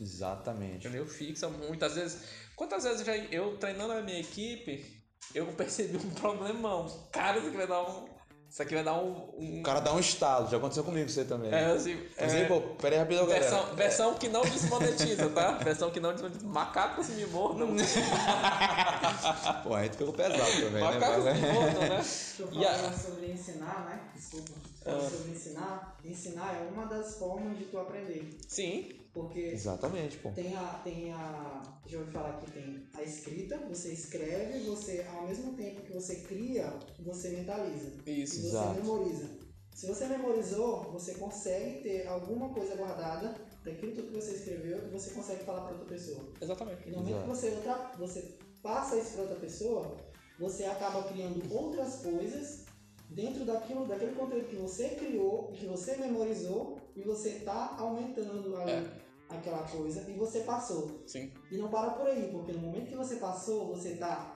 [0.00, 0.86] Exatamente.
[0.86, 1.06] Entendeu?
[1.06, 2.22] Fixa muitas vezes.
[2.54, 4.95] Quantas vezes já eu treinando a minha equipe,
[5.34, 6.86] eu percebi um problemão.
[7.12, 8.16] Cara, isso aqui vai dar um.
[8.48, 9.34] Isso aqui vai dar um.
[9.36, 11.52] um O cara dá um estalo, já aconteceu comigo aí também.
[11.52, 13.40] é, assim, Mas é, aí, pô, peraí rapidão, galera.
[13.50, 15.52] versão, versão que não desmonetiza, tá?
[15.52, 16.46] Versão que não desmonetiza.
[16.46, 17.68] Macacos me mordam.
[19.62, 20.80] Pô, aí tu pegou pesado também, né?
[20.80, 22.04] Macacos me Mas- mordam, né?
[22.52, 24.00] E a- falando sobre ensinar, né?
[24.14, 24.52] Desculpa.
[24.84, 25.96] Falando sobre ensinar.
[26.04, 28.38] Ensinar é uma das formas de tu aprender.
[28.48, 30.30] Sim, Porque Exatamente, pô.
[30.32, 30.80] tem a.
[30.84, 31.62] Tem a.
[31.86, 36.16] Já ouvi falar que tem a escrita, você escreve, você, ao mesmo tempo que você
[36.16, 37.92] cria, você mentaliza.
[38.06, 38.40] isso.
[38.40, 38.74] E você Exato.
[38.74, 39.30] memoriza.
[39.74, 44.90] Se você memorizou, você consegue ter alguma coisa guardada daquilo tudo que você escreveu e
[44.90, 46.32] você consegue falar para outra pessoa.
[46.38, 46.86] Exatamente.
[46.86, 49.96] E no momento que você, outra, você passa isso para outra pessoa,
[50.38, 52.66] você acaba criando outras coisas
[53.08, 58.72] dentro daquilo, daquele conteúdo que você criou, que você memorizou e você está aumentando ali
[58.72, 59.05] É.
[59.28, 61.02] aquela coisa e você passou.
[61.06, 61.32] Sim.
[61.50, 64.32] E não para por aí, porque no momento que você passou, você está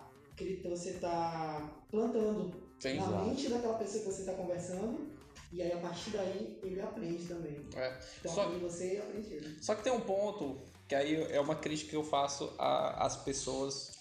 [0.64, 2.94] você tá plantando Sim.
[2.96, 3.24] na Exato.
[3.26, 5.10] mente daquela pessoa que você está conversando
[5.52, 7.62] e aí a partir daí ele aprende também.
[7.76, 7.98] É.
[8.20, 9.62] Então Só- você aprende ele.
[9.62, 13.16] Só que tem um ponto que aí é uma crítica que eu faço a- às
[13.16, 13.92] pessoas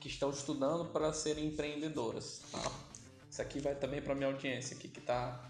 [0.00, 2.40] que estão estudando para serem empreendedoras.
[2.50, 2.72] Tá?
[3.30, 5.48] Isso aqui vai também para minha audiência aqui que tá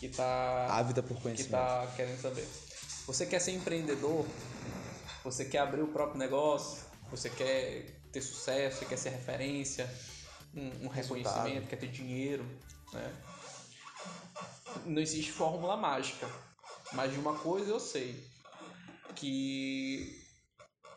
[0.00, 1.52] que tá Ávida por que conhecimento.
[1.52, 2.44] tá querendo saber.
[3.06, 4.26] Você quer ser empreendedor?
[5.22, 6.84] Você quer abrir o próprio negócio?
[7.10, 8.78] Você quer ter sucesso?
[8.80, 9.88] Você quer ser referência?
[10.52, 11.68] Um, um reconhecimento?
[11.68, 12.44] Quer ter dinheiro?
[12.92, 13.16] Né?
[14.86, 16.28] Não existe fórmula mágica.
[16.92, 18.28] Mas de uma coisa eu sei.
[19.14, 20.20] Que,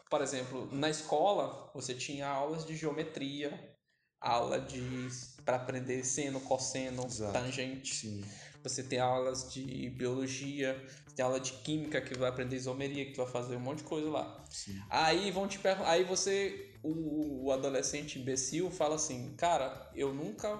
[0.10, 3.78] por exemplo, na escola você tinha aulas de geometria,
[4.20, 5.07] aula de
[5.45, 7.34] para aprender seno, cosseno, Exato.
[7.34, 7.93] tangente.
[7.93, 8.26] Sim.
[8.64, 10.76] Você tem aulas de biologia,
[11.07, 13.80] você tem aula de química que vai aprender isomeria, que tu vai fazer um monte
[13.80, 14.43] de coisa lá.
[14.49, 14.82] Sim.
[14.89, 20.60] Aí vão te perguntar, aí você, o, o adolescente imbecil, fala assim, cara, eu nunca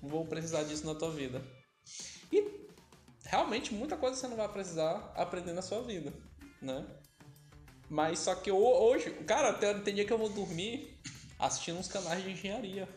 [0.00, 1.42] vou precisar disso na tua vida.
[2.32, 2.66] E
[3.24, 6.12] realmente muita coisa você não vai precisar aprender na sua vida,
[6.62, 6.86] né?
[7.88, 10.98] Mas só que ho- hoje, cara, tem, tem dia que eu vou dormir
[11.38, 12.88] assistindo uns canais de engenharia.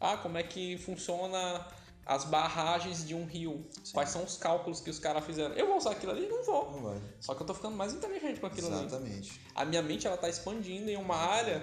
[0.00, 1.66] Ah, como é que funciona
[2.04, 3.66] as barragens de um rio.
[3.92, 5.54] Quais são os cálculos que os caras fizeram?
[5.54, 6.26] Eu vou usar aquilo ali?
[6.26, 6.70] Não vou.
[6.72, 7.00] Não vai.
[7.20, 8.86] Só que eu tô ficando mais inteligente com aquilo ali.
[8.86, 9.40] Exatamente.
[9.54, 11.62] A minha mente ela tá expandindo em uma área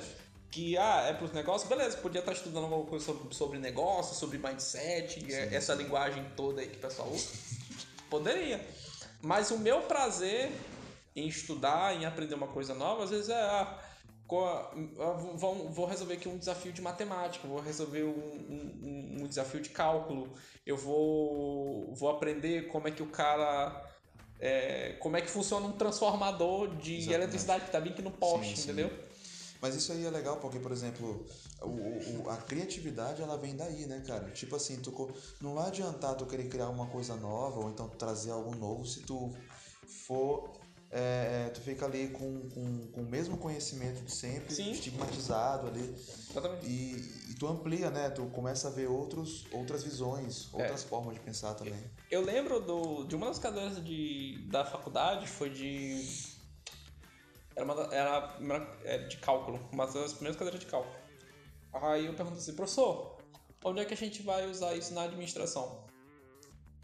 [0.51, 4.39] que ah, é pros negócios, beleza, podia estar estudando alguma coisa sobre, sobre negócio, sobre
[4.39, 7.27] mindset, e essa linguagem toda aí que o pessoal usa.
[8.09, 8.65] Poderia.
[9.21, 10.51] Mas o meu prazer
[11.15, 13.79] em estudar, em aprender uma coisa nova, às vezes é ah,
[15.35, 19.69] vou, vou resolver aqui um desafio de matemática, vou resolver um, um, um desafio de
[19.69, 20.31] cálculo,
[20.65, 23.83] eu vou, vou aprender como é que o cara.
[24.39, 27.13] é, como é que funciona um transformador de Exatamente.
[27.15, 28.61] eletricidade que tá vindo aqui no poste, Sim, sim.
[28.63, 28.91] entendeu?
[29.61, 31.25] Mas isso aí é legal porque, por exemplo,
[31.61, 34.29] o, o- a criatividade ela vem daí, né, cara?
[34.31, 34.91] Tipo assim, tu,
[35.41, 39.01] não vai adiantar tu querer criar uma coisa nova ou então trazer algo novo se
[39.01, 39.29] tu
[40.07, 40.58] for.
[40.91, 44.71] É, é, tu fica ali com, com, com o mesmo conhecimento de sempre, Sim.
[44.71, 45.83] estigmatizado ali.
[46.29, 46.65] Exatamente.
[46.65, 48.09] E, e tu amplia, né?
[48.09, 51.79] Tu começa a ver outros, outras visões, outras formas de pensar também.
[52.09, 56.03] Eu lembro do, de uma das cadeiras de, da faculdade, foi de.
[57.55, 60.95] Era, uma, era a primeira- é, de cálculo, uma das primeiras cadeiras de cálculo.
[61.71, 63.19] Aí eu pergunto assim, professor,
[63.63, 65.85] onde é que a gente vai usar isso na administração?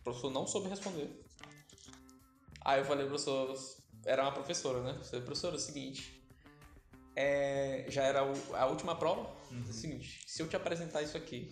[0.01, 1.25] O professor não soube responder.
[2.61, 3.55] Aí eu falei, professor,
[4.05, 4.97] era uma professora, né?
[5.03, 6.21] Falei, professora, é o seguinte.
[7.15, 9.29] é, já era a última prova.
[9.51, 11.49] É o seguinte, se eu te apresentar isso aqui,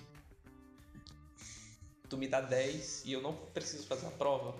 [2.10, 4.56] tu me dá 10 e eu não preciso fazer a prova.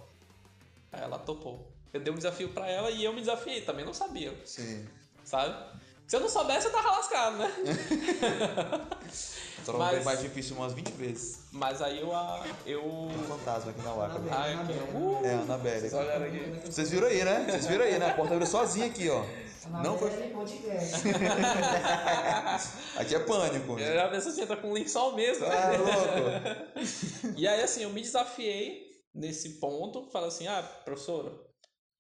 [0.92, 1.72] Aí ela topou.
[1.92, 4.88] Eu dei um desafio pra ela e eu me desafiei, também não sabia, Sim.
[5.24, 5.80] sabe?
[6.08, 7.48] Se eu não soubesse, eu tava lascado, né?
[9.66, 11.40] Torna Mas- mais difícil umas 20 vezes.
[11.52, 12.14] Mas aí eu.
[12.14, 12.84] a- eu...
[12.86, 14.16] Um fantasma aqui na Waka.
[14.16, 14.36] Anabelle.
[14.36, 15.80] Ai, aqui, uh, É, a Anabelle.
[15.80, 16.40] vocês olharam aqui.
[16.72, 17.46] Vocês viram aí, né?
[17.50, 18.10] Vocês viram aí, né?
[18.10, 19.24] A porta abriu sozinha aqui, ó.
[19.82, 20.10] Não foi.
[20.10, 21.08] Podcast.
[22.98, 23.80] Aqui é pânico.
[23.80, 25.46] Eu já pensei assim, tá com lençol mesmo.
[25.46, 27.34] Ah, louco.
[27.38, 28.84] E aí, assim, eu me desafiei
[29.16, 30.10] nesse ponto.
[30.12, 31.32] Falei assim, ah, professora,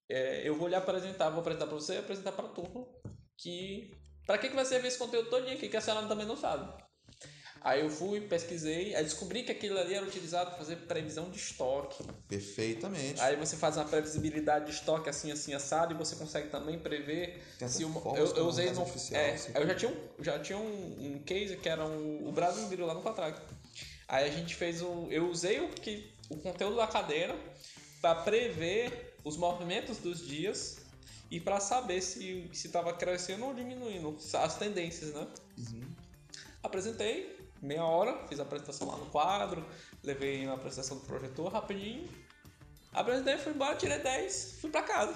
[0.10, 2.86] é, eu vou lhe apresentar, vou apresentar pra você e apresentar pra turma.
[3.38, 3.92] Que.
[4.26, 6.70] Pra que, que vai servir esse conteúdo todinho aqui que a senhora também não sabe?
[7.64, 11.38] Aí eu fui, pesquisei, aí descobri que aquilo ali era utilizado para fazer previsão de
[11.38, 12.04] estoque.
[12.28, 13.22] Perfeitamente.
[13.22, 17.42] Aí você faz uma previsibilidade de estoque assim, assim, assado, e você consegue também prever
[17.58, 18.82] Tem se uma, eu, eu usei no.
[19.14, 19.54] É, assim.
[19.56, 22.86] eu já tinha um, já tinha um, um case que era um, o Brasil virou
[22.86, 23.40] lá no Quatrack.
[24.10, 25.08] Aí a gente fez o.
[25.10, 27.34] Eu usei o, que, o conteúdo da cadeira
[28.02, 30.80] para prever os movimentos dos dias
[31.32, 35.26] e para saber se estava crescendo ou diminuindo as tendências, né?
[35.58, 35.88] Uhum.
[36.62, 37.33] Apresentei,
[37.64, 39.66] meia hora, fiz a apresentação lá no quadro,
[40.04, 42.10] levei na apresentação do projetor rapidinho.
[42.92, 45.16] Apresentei, fui embora, tirei 10, fui pra casa.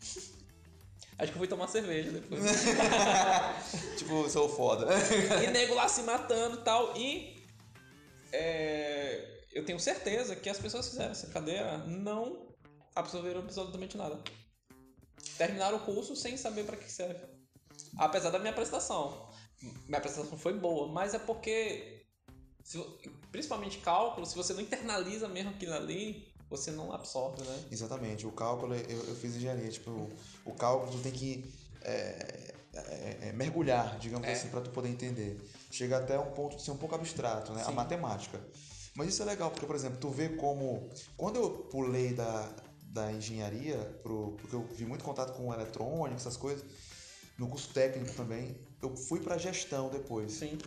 [1.18, 2.42] Acho que eu fui tomar cerveja depois.
[3.98, 4.86] Tipo, sou foda.
[5.42, 6.96] e nego lá se matando e tal.
[6.96, 7.42] E
[8.30, 12.54] é, eu tenho certeza que as pessoas que fizeram essa cadeira não
[12.94, 14.22] absorveram absolutamente nada.
[15.36, 17.26] Terminaram o curso sem saber pra que serve.
[17.96, 19.27] Apesar da minha apresentação.
[19.60, 22.04] Minha apresentação foi boa, mas é porque,
[22.62, 22.78] se
[23.32, 27.64] principalmente cálculo, se você não internaliza mesmo aquilo ali, você não absorve, né?
[27.70, 28.26] Exatamente.
[28.26, 29.70] O cálculo, eu, eu fiz engenharia.
[29.70, 30.10] Tipo, o,
[30.46, 31.44] o cálculo tu tem que
[31.82, 34.32] é, é, é, mergulhar, digamos É.
[34.32, 35.40] assim, para tu poder entender.
[35.70, 37.62] Chega até um ponto de ser um pouco abstrato, né?
[37.62, 37.72] A Sim.
[37.72, 38.40] matemática.
[38.94, 40.88] Mas isso é legal, porque, por exemplo, tu vê como...
[41.16, 42.50] Quando eu pulei da,
[42.82, 46.64] da engenharia, pro, porque eu vi muito contato com eletrônica, essas coisas,
[47.38, 50.32] no curso técnico também, eu fui para gestão depois.
[50.32, 50.58] Sim.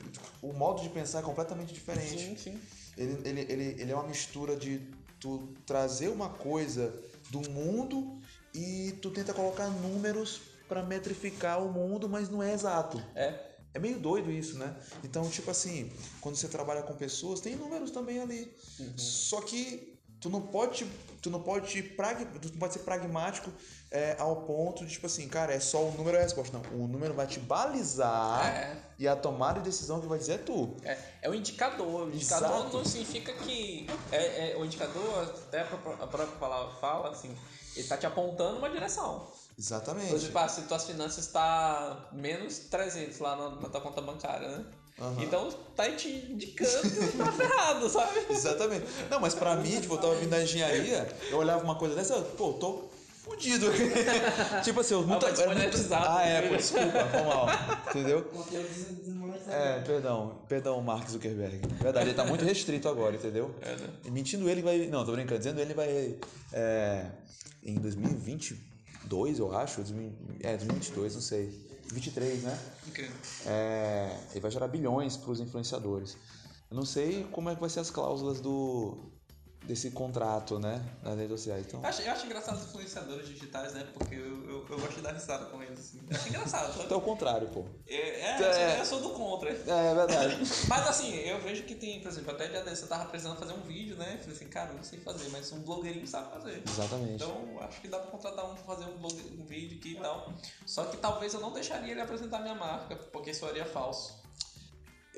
[0.41, 2.17] O modo de pensar é completamente diferente.
[2.17, 2.59] Sim, sim.
[2.97, 4.81] Ele, ele, ele, ele é uma mistura de
[5.19, 6.93] tu trazer uma coisa
[7.29, 8.19] do mundo
[8.53, 13.01] e tu tenta colocar números para metrificar o mundo, mas não é exato.
[13.15, 13.51] É.
[13.73, 14.75] É meio doido isso, né?
[15.03, 15.89] Então, tipo assim,
[16.19, 18.53] quando você trabalha com pessoas, tem números também ali.
[18.97, 19.90] Só que
[20.21, 20.85] tu não pode,
[21.21, 23.51] tu não pode, prag, tu não pode ser pragmático
[23.89, 26.57] é, ao ponto de, tipo assim, cara, é só o número e a resposta.
[26.57, 28.77] Não, o número vai te balizar É.
[28.99, 30.77] e a tomada de decisão que vai dizer é tu.
[30.83, 32.07] É, é o indicador.
[32.07, 32.77] O indicador Exato.
[32.77, 33.87] não significa que.
[34.11, 37.35] É, é- o indicador, até a própria, palavra fala, assim,
[37.75, 39.27] ele tá te apontando uma direção.
[39.57, 40.13] Exatamente.
[40.13, 44.65] exemplo, ah, se tuas finanças está menos 300 lá na, na tua conta bancária, né?
[45.01, 45.23] Aham.
[45.23, 48.19] Então tá te indicando tá ferrado, sabe?
[48.29, 48.85] Exatamente.
[49.09, 52.13] Não, mas pra mim, tipo, eu tava vindo da engenharia, eu olhava uma coisa dessa,
[52.13, 52.83] eu, pô, tô
[53.23, 53.65] fudido.
[54.63, 55.21] tipo assim, eu nunca.
[55.21, 56.49] vai desmonetizar, Ah, é, né?
[56.49, 57.47] pô, desculpa, foi mal.
[57.89, 58.31] Entendeu?
[59.49, 61.61] É, perdão, perdão, Mark Zuckerberg.
[61.81, 63.53] Verdade, ele tá muito restrito agora, entendeu?
[63.61, 63.89] É, né?
[64.05, 64.85] Mentindo ele vai.
[64.87, 66.15] Não, tô brincando, dizendo ele vai.
[66.53, 67.05] É,
[67.63, 69.77] em 2022, eu acho.
[69.81, 71.70] 2000 É, 2022, não sei.
[71.91, 72.59] 23, né?
[72.87, 73.15] Incrível.
[73.45, 76.17] É, ele vai gerar bilhões para os influenciadores.
[76.69, 79.11] Eu não sei como é que vai ser as cláusulas do
[79.63, 80.83] desse contrato, né?
[81.03, 81.65] Nas redes sociais.
[81.67, 83.87] Então, Eu acho, eu acho engraçado os influenciadores digitais, né?
[83.93, 85.79] Porque eu, eu, eu gosto de dar risada com eles.
[85.79, 86.01] Assim.
[86.09, 86.85] Eu acho engraçado, sabe?
[86.85, 87.65] então é o contrário, pô.
[87.87, 88.79] É, é, É.
[88.81, 89.49] eu sou- eu sou do contra.
[89.51, 90.37] É, é verdade.
[90.67, 93.53] Mas assim, eu vejo que tem, por exemplo, até dia desse eu tava precisando fazer
[93.53, 94.17] um vídeo, né?
[94.19, 96.63] Falei assim, cara, eu não sei fazer, mas um blogueirinho sabe fazer.
[96.67, 97.23] Exatamente.
[97.23, 99.99] Então, acho que dá pra contratar um pra fazer um, blog, um vídeo aqui e
[99.99, 100.33] tal.
[100.65, 104.19] Só que talvez eu não deixaria ele apresentar minha marca, porque soaria falso.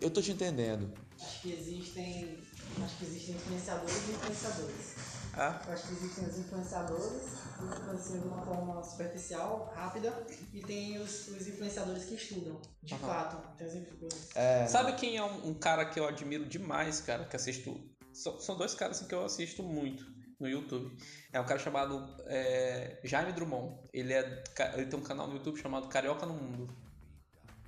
[0.02, 0.92] Eu tô te entendendo.
[1.22, 2.38] Acho que existem.
[2.84, 4.94] Acho que existem influenciadores e influenciadores.
[5.36, 7.22] Ah, Eu acho que existem os influenciadores
[7.58, 12.94] que influenciam de uma forma superficial, rápida, e tem os, os influenciadores que estudam, de
[12.94, 13.08] Aham.
[13.08, 13.58] fato.
[13.58, 17.26] Tem os influ- É, Sabe quem é um, um cara que eu admiro demais, cara,
[17.26, 17.80] que assisto.
[18.14, 20.06] São, são dois caras assim, que eu assisto muito
[20.40, 20.96] no YouTube.
[21.32, 23.76] É um cara chamado é, Jaime Drummond.
[23.92, 24.44] Ele, é,
[24.76, 26.70] ele tem um canal no YouTube chamado Carioca no Mundo.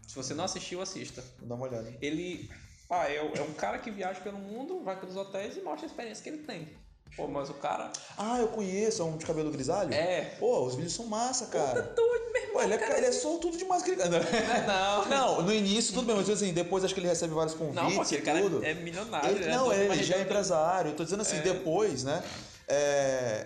[0.08, 1.24] Se você não assistiu, assista.
[1.40, 1.92] Vou dar uma olhada.
[2.00, 2.48] Ele
[2.90, 5.90] ah, é, é um cara que viaja pelo mundo, vai pelos hotéis e mostra a
[5.90, 6.68] experiência que ele tem.
[7.16, 9.94] Pô, mas o cara Ah, eu conheço, é um de cabelo grisalho?
[9.94, 10.36] é.
[10.38, 11.82] Pô, os vídeos são massa, cara.
[11.82, 12.54] doido, meu irmão.
[12.56, 12.98] Pô, ele é, cara.
[12.98, 14.02] ele é só tudo demais que ele.
[14.04, 17.82] Não, Não, no início tudo bem, mas assim, depois acho que ele recebe vários convites
[17.82, 18.66] não, pô, aquele cara tudo.
[18.66, 19.30] é milionário.
[19.32, 19.56] Ele, né?
[19.56, 20.92] não, de uma ele já é empresário.
[20.92, 21.42] Eu tô dizendo assim, É.
[21.42, 22.22] depois, né?
[22.68, 22.76] é,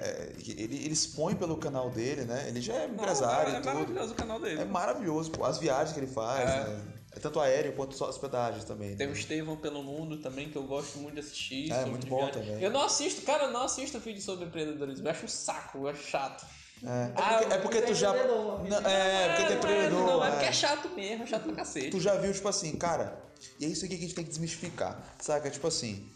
[0.02, 2.46] é, ele, ele expõe pelo canal dele, né?
[2.48, 3.74] Ele já é Não, empresário é, é e tudo.
[3.74, 4.62] maravilhoso o canal dele.
[4.62, 5.44] É maravilhoso, pô.
[5.46, 6.64] As viagens que ele faz, É.
[6.70, 6.82] né?
[7.16, 8.96] É tanto aéreo quanto só hospedagens também.
[8.96, 9.20] Tem o né?
[9.20, 11.72] Estevão pelo Mundo também, que eu gosto muito de assistir.
[11.72, 12.34] É, sobre muito bom viagem.
[12.44, 12.64] também.
[12.64, 15.08] Eu não assisto, cara, eu não assisto vídeo sobre empreendedorismo.
[15.08, 16.46] Eu acho um saco, eu acho chato.
[16.84, 18.14] É, é Ah, porque, é porque tu já.
[18.14, 20.06] Não, é, porque tem empreendedor.
[20.06, 20.32] Não, é é.
[20.32, 21.90] porque é chato mesmo, é chato pra cacete.
[21.90, 23.22] Tu já viu, tipo assim, cara,
[23.60, 25.50] e é isso aqui que a gente tem que desmistificar, saca?
[25.50, 26.08] Tipo assim,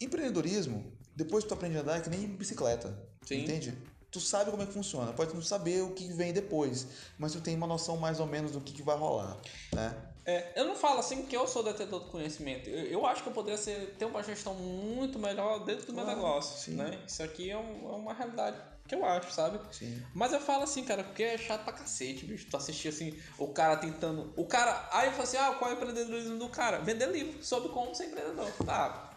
[0.00, 3.42] empreendedorismo, depois que tu aprende a andar, é que nem bicicleta, Sim.
[3.42, 3.76] entende?
[4.10, 6.86] Tu sabe como é que funciona, pode não saber o que vem depois,
[7.18, 9.36] mas tu tem uma noção mais ou menos do que, que vai rolar,
[9.74, 9.94] né?
[10.30, 12.68] É, eu não falo assim que eu sou detentor do conhecimento.
[12.68, 16.04] Eu, eu acho que eu poderia ser, ter uma gestão muito melhor dentro do meu
[16.04, 16.58] negócio.
[16.58, 16.72] sim.
[16.76, 16.98] Né?
[17.06, 19.58] Isso aqui é, um- é uma realidade que eu acho, sabe?
[19.74, 20.02] Sim.
[20.14, 22.46] Mas eu falo assim, cara, porque é chato pra cacete, bicho.
[22.50, 24.30] Tu assistir assim, o cara tentando.
[24.36, 24.86] O cara.
[24.92, 26.78] Aí eu falo assim, ah, qual é o empreendedorismo do cara?
[26.80, 28.52] Vender livro sobre como ser empreendedor.
[28.66, 29.10] Tá.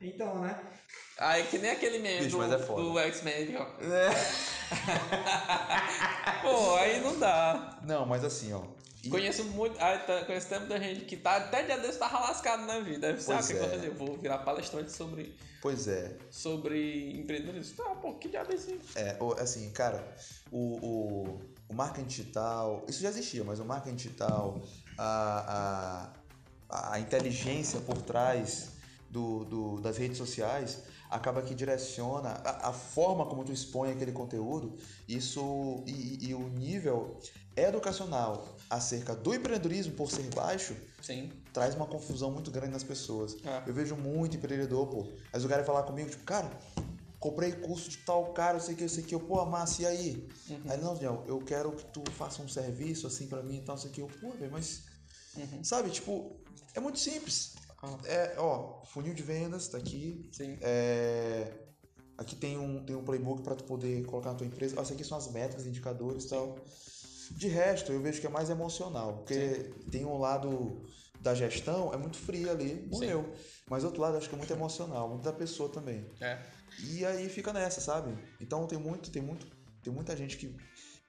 [0.00, 0.58] Então, né?
[1.18, 3.66] Aí que nem aquele meme do, é do X-Men, ó.
[6.42, 7.78] Pô, aí não dá.
[7.82, 8.62] Não, mas assim, ó.
[9.04, 9.80] E- Conheço muito.
[9.82, 10.48] Aí tá, conheço
[10.78, 13.08] gente que tá até dia desse tava lascado na vida.
[13.08, 13.70] Aí ah, o que, que eu vou é.
[13.70, 13.90] fazer?
[13.90, 17.76] Vou virar palestrante sobre, Pois é, sobre empreendedorismo.
[17.76, 18.78] Tá, pô, que diabo é isso?
[18.96, 20.16] é, assim, cara,
[20.50, 24.62] o, o, o marketing digital, isso já existia, mas o marketing digital,
[24.96, 26.12] a,
[26.68, 28.72] a, a inteligência por trás
[29.10, 34.12] do, do, das redes sociais acaba que direciona a, a forma como tu expõe aquele
[34.12, 34.76] conteúdo,
[35.08, 37.18] isso e, e o nível
[37.56, 41.30] educacional acerca do empreendedorismo por ser baixo Sim.
[41.52, 43.36] traz uma confusão muito grande nas pessoas.
[43.44, 43.62] É.
[43.66, 45.06] Eu vejo muito empreendedor, pô.
[45.32, 46.50] Mas o cara vai falar comigo, tipo, cara,
[47.24, 49.86] comprei curso de tal cara, eu sei que, eu sei que, eu, pô, massa, e
[49.86, 50.28] aí?
[50.50, 50.62] Uhum.
[50.68, 53.78] Aí, não, Daniel, eu quero que tu faça um serviço assim pra mim e tal,
[53.78, 54.00] sei que.
[54.00, 54.84] Eu, pô, velho, mas.
[55.36, 55.64] Uhum.
[55.64, 56.36] Sabe, tipo,
[56.74, 57.54] é muito simples.
[57.82, 57.98] Ah.
[58.04, 60.28] É, ó, funil de vendas, tá aqui.
[60.32, 60.58] Sim.
[60.60, 61.50] É,
[62.18, 64.76] aqui tem um, tem um playbook para tu poder colocar na tua empresa.
[64.78, 66.58] Ó, Isso aqui são as métricas, indicadores e tal.
[67.32, 70.84] De resto, eu vejo que é mais emocional, porque tem um lado
[71.20, 73.32] da gestão, é muito frio ali, morreu.
[73.68, 76.06] Mas outro lado, acho que é muito emocional, muito da pessoa também.
[76.20, 76.38] É.
[76.82, 78.16] E aí fica nessa, sabe?
[78.40, 79.46] Então tem muito, tem muito,
[79.82, 80.54] tem muita gente que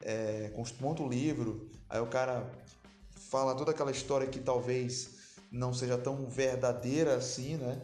[0.02, 2.50] é, monta um livro, aí o cara
[3.30, 5.16] fala toda aquela história que talvez
[5.52, 7.82] não seja tão verdadeira assim, né?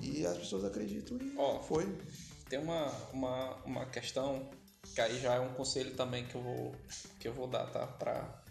[0.00, 1.60] E as pessoas acreditam e Ó.
[1.60, 1.86] foi.
[2.48, 4.48] Tem uma, uma, uma questão
[4.94, 6.72] que aí já é um conselho também que eu vou,
[7.18, 7.86] que eu vou dar, tá?
[7.86, 8.42] Pra...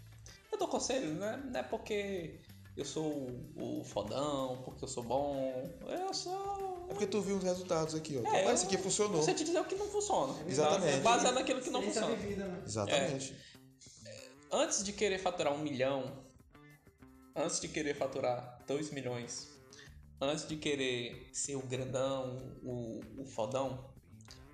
[0.50, 1.42] Eu dou conselho, né?
[1.44, 2.40] Não é porque
[2.76, 5.70] eu sou o, fodão, porque eu sou bom.
[5.86, 6.86] Eu sou.
[6.88, 8.28] É porque tu viu os resultados aqui, ó.
[8.34, 9.22] É, ah, isso aqui funcionou.
[9.22, 10.34] Você te dizer o que não funciona.
[10.46, 10.98] Exatamente.
[10.98, 12.16] Então, Baseado naquilo que não funciona.
[12.16, 12.62] né?
[12.66, 13.36] Exatamente.
[14.50, 16.24] Antes de querer faturar um milhão,
[17.36, 19.48] antes de querer faturar dois milhões,
[20.20, 23.91] antes de querer ser o grandão, o, o fodão,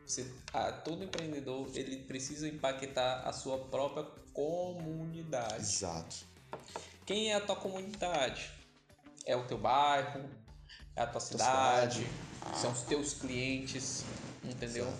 [0.08, 5.56] você, ah, todo empreendedor ele precisa impactar a sua própria comunidade.
[5.56, 6.16] Exato.
[7.04, 8.50] Quem é a tua comunidade?
[9.26, 10.28] É o teu bairro,
[10.96, 12.04] é a tua cidade.
[12.04, 14.04] cidade, são os teus clientes,
[14.42, 14.90] entendeu?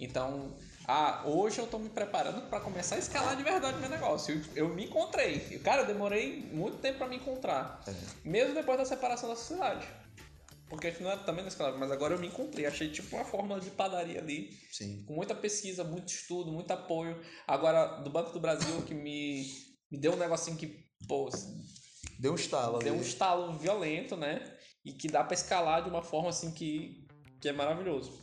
[0.00, 0.56] Então,
[0.88, 4.42] ah, hoje eu tô me preparando para começar a escalar de verdade meu negócio.
[4.54, 5.40] Eu, eu me encontrei.
[5.58, 7.82] Cara, eu demorei muito tempo para me encontrar.
[7.86, 7.92] É.
[8.24, 9.86] Mesmo depois da separação da sociedade.
[10.68, 12.66] Porque não era também não escalava, mas agora eu me encontrei.
[12.66, 15.04] Achei tipo uma fórmula de padaria ali Sim.
[15.04, 17.20] com muita pesquisa, muito estudo, muito apoio.
[17.46, 19.44] Agora, do Banco do Brasil, que me,
[19.90, 21.28] me deu um negocinho que, pô,
[22.18, 22.84] Deu um estalo ali.
[22.84, 24.54] deu um estalo violento, né?
[24.84, 27.06] e que dá para escalar de uma forma assim que,
[27.40, 28.22] que é maravilhoso.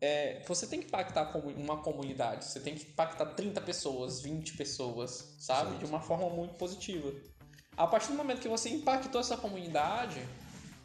[0.00, 5.36] É, você tem que impactar uma comunidade, você tem que impactar 30 pessoas, 20 pessoas,
[5.40, 5.72] sabe?
[5.72, 5.78] Sim.
[5.78, 7.12] De uma forma muito positiva.
[7.76, 10.20] A partir do momento que você impactou essa comunidade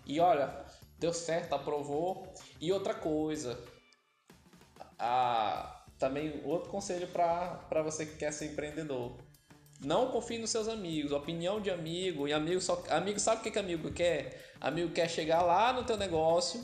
[0.05, 0.65] e olha,
[0.99, 2.33] deu certo, aprovou.
[2.59, 3.59] E outra coisa,
[4.97, 9.17] a, também outro conselho para você que quer ser empreendedor.
[9.81, 13.51] Não confie nos seus amigos, opinião de amigo, e amigo só amigo sabe o que
[13.51, 14.53] que amigo quer?
[14.61, 16.63] Amigo quer chegar lá no teu negócio.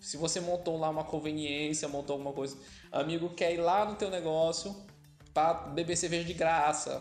[0.00, 2.56] Se você montou lá uma conveniência, montou alguma coisa,
[2.90, 4.74] amigo quer ir lá no teu negócio
[5.32, 7.00] para beber cerveja de graça.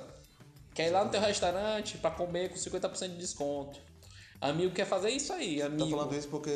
[0.75, 3.86] Quer ir lá no teu restaurante para comer com 50% de desconto.
[4.39, 5.83] Amigo quer fazer isso aí, amigo.
[5.83, 6.51] Tá falando isso porque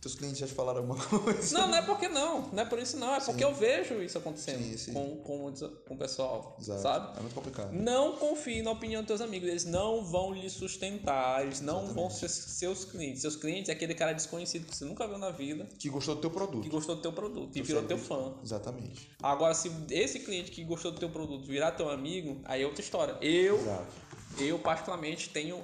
[0.00, 1.58] teus clientes já te falaram alguma coisa?
[1.58, 2.48] Não, não é porque não.
[2.50, 3.14] Não é por isso não.
[3.14, 3.26] É sim.
[3.26, 4.92] porque eu vejo isso acontecendo sim, sim.
[4.94, 5.52] Com, com,
[5.86, 6.80] com o pessoal, Exato.
[6.80, 7.18] sabe?
[7.18, 7.72] É muito complicado.
[7.72, 9.48] Não confie na opinião dos teus amigos.
[9.48, 11.42] Eles não vão lhe sustentar.
[11.42, 11.94] Eles não Exatamente.
[11.94, 13.20] vão ser seus clientes.
[13.20, 15.68] Seus clientes é aquele cara desconhecido que você nunca viu na vida.
[15.78, 16.62] Que gostou do teu produto.
[16.62, 17.54] Que gostou do teu produto.
[17.54, 18.34] e virou teu fã.
[18.42, 19.10] Exatamente.
[19.22, 22.80] Agora, se esse cliente que gostou do teu produto virar teu amigo, aí é outra
[22.80, 23.16] história.
[23.20, 23.56] Eu...
[23.58, 24.06] Exato.
[24.38, 25.62] Eu, particularmente, tenho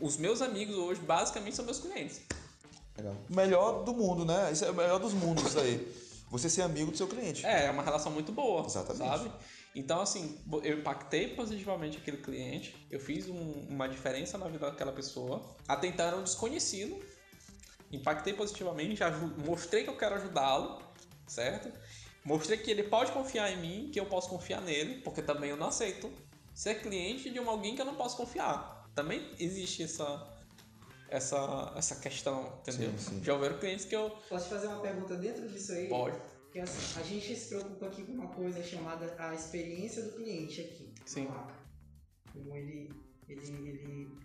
[0.00, 2.22] os meus amigos hoje basicamente são meus clientes.
[2.96, 3.16] Legal.
[3.28, 4.52] Melhor do mundo, né?
[4.52, 6.04] Isso é o melhor dos mundos isso aí.
[6.30, 7.44] Você ser amigo do seu cliente.
[7.44, 8.64] É, é uma relação muito boa.
[8.64, 9.18] Exatamente.
[9.18, 9.30] Sabe?
[9.74, 14.92] Então, assim, eu impactei positivamente aquele cliente, eu fiz um, uma diferença na vida daquela
[14.92, 15.42] pessoa.
[15.66, 17.00] Até era um desconhecido,
[17.90, 19.02] impactei positivamente,
[19.44, 20.80] mostrei que eu quero ajudá-lo,
[21.26, 21.72] certo?
[22.24, 25.56] Mostrei que ele pode confiar em mim, que eu posso confiar nele, porque também eu
[25.56, 26.10] não aceito
[26.54, 30.34] ser cliente de alguém que eu não posso confiar também existe essa
[31.08, 32.90] essa, essa questão, entendeu?
[32.98, 33.24] Sim, sim.
[33.24, 34.10] Já houveram clientes que eu.
[34.28, 35.88] Posso te fazer uma pergunta dentro disso aí?
[35.88, 36.18] Pode.
[36.44, 40.60] Porque assim, a gente se preocupa aqui com uma coisa chamada a experiência do cliente
[40.60, 40.92] aqui.
[41.04, 41.28] Sim.
[42.32, 42.90] Como ele,
[43.28, 44.18] ele, ele.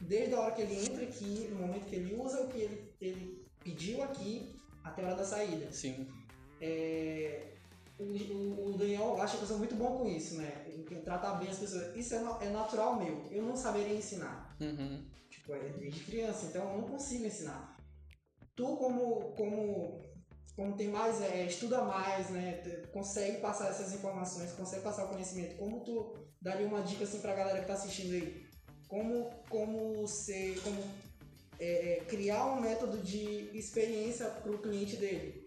[0.00, 2.94] Desde a hora que ele entra aqui, no momento que ele usa o que ele,
[3.00, 5.70] ele pediu aqui, até a hora da saída.
[5.70, 6.08] Sim.
[6.60, 7.54] É,
[8.02, 10.66] o, o, Daniel acha que eu sou muito bom com isso, né?
[10.68, 11.94] Em tratar bem as pessoas.
[11.96, 13.26] Isso é, é natural meu.
[13.30, 14.56] Eu não saberia ensinar.
[14.60, 15.04] Uhum.
[15.30, 17.76] Tipo, é desde criança, então eu não consigo ensinar.
[18.54, 20.02] Tu, como, como,
[20.54, 22.62] como tem mais, é, estuda mais, né?
[22.92, 25.56] Consegue passar essas informações, consegue passar o conhecimento.
[25.56, 28.46] Como tu daria uma dica assim pra galera que tá assistindo aí?
[28.88, 30.82] Como, como ser, como
[31.58, 35.46] é, é criar um método de experiência pro cliente dele?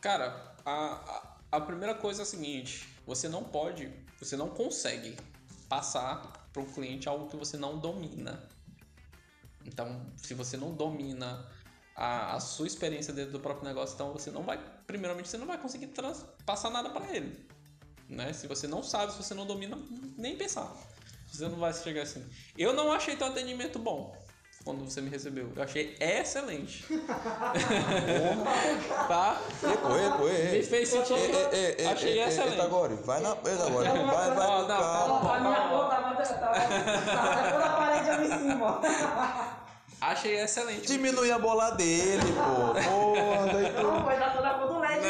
[0.00, 5.16] Cara, a, a, primeira coisa é a seguinte: você não pode, você não consegue
[5.68, 8.42] passar para o cliente algo que você não domina.
[9.64, 11.48] Então, se você não domina
[11.94, 15.46] a, a, sua experiência dentro do próprio negócio, então você não vai, primeiramente, você não
[15.46, 17.48] vai conseguir trans, passar nada para ele.
[18.08, 18.32] Né?
[18.32, 19.76] Se você não sabe, se você não domina,
[20.16, 20.72] nem pensar.
[21.26, 22.24] Você não vai chegar assim.
[22.56, 24.16] Eu não achei teu atendimento bom
[24.66, 25.48] quando você me recebeu.
[25.54, 26.84] Eu achei excelente.
[29.06, 29.40] tá?
[29.62, 31.14] Oi, oi, Me fez sentir.
[31.52, 32.60] É, é, achei excelente.
[32.60, 33.30] Agora, vai na.
[33.30, 34.46] Agora, vai, vai.
[34.48, 35.96] Não, não, a minha conta
[36.34, 38.80] tava na parede ali em cima.
[40.00, 40.86] Achei excelente.
[40.86, 42.74] Diminui a bola dele, pô.
[42.74, 43.82] Porra, daí tu...
[43.82, 45.06] Não, foi dar toda a cor do LED.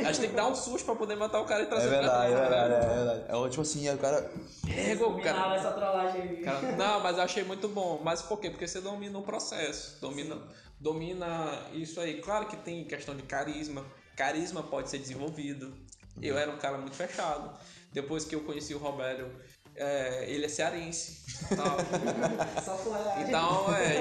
[0.00, 1.90] A gente tem que dar um susto pra poder matar o cara e trazer é
[1.90, 3.24] verdade, pra É verdade, é verdade.
[3.28, 4.30] É tipo assim, o cara...
[4.66, 5.56] Pega o cara.
[5.56, 6.36] essa trollagem aí.
[6.42, 8.00] Cara, não, mas eu achei muito bom.
[8.04, 8.50] Mas por quê?
[8.50, 9.98] Porque você domina o processo.
[10.00, 10.36] Domina,
[10.78, 12.20] domina isso aí.
[12.20, 13.84] Claro que tem questão de carisma.
[14.14, 15.72] Carisma pode ser desenvolvido.
[16.20, 17.50] Eu era um cara muito fechado.
[17.92, 19.30] Depois que eu conheci o Roberto
[19.74, 21.22] é, ele é cearense.
[23.26, 23.98] então, é,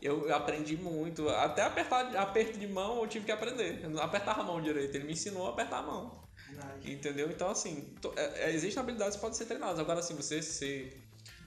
[0.00, 1.28] eu aprendi muito.
[1.28, 3.80] Até apertar aperto de mão eu tive que aprender.
[3.82, 6.28] Eu não apertava a mão direito, ele me ensinou a apertar a mão.
[6.48, 6.92] Verdade.
[6.92, 7.30] Entendeu?
[7.30, 9.78] Então, assim, é, é, existem habilidades que podem ser treinadas.
[9.78, 11.02] Agora, assim, você ser,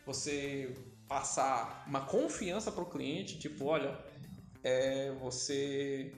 [0.06, 0.76] você
[1.08, 3.98] passar uma confiança para o cliente, tipo, olha,
[4.64, 6.12] é, você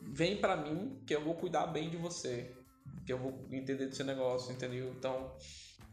[0.00, 2.52] vem para mim que eu vou cuidar bem de você,
[3.04, 4.92] que eu vou entender do seu negócio, entendeu?
[4.96, 5.32] Então,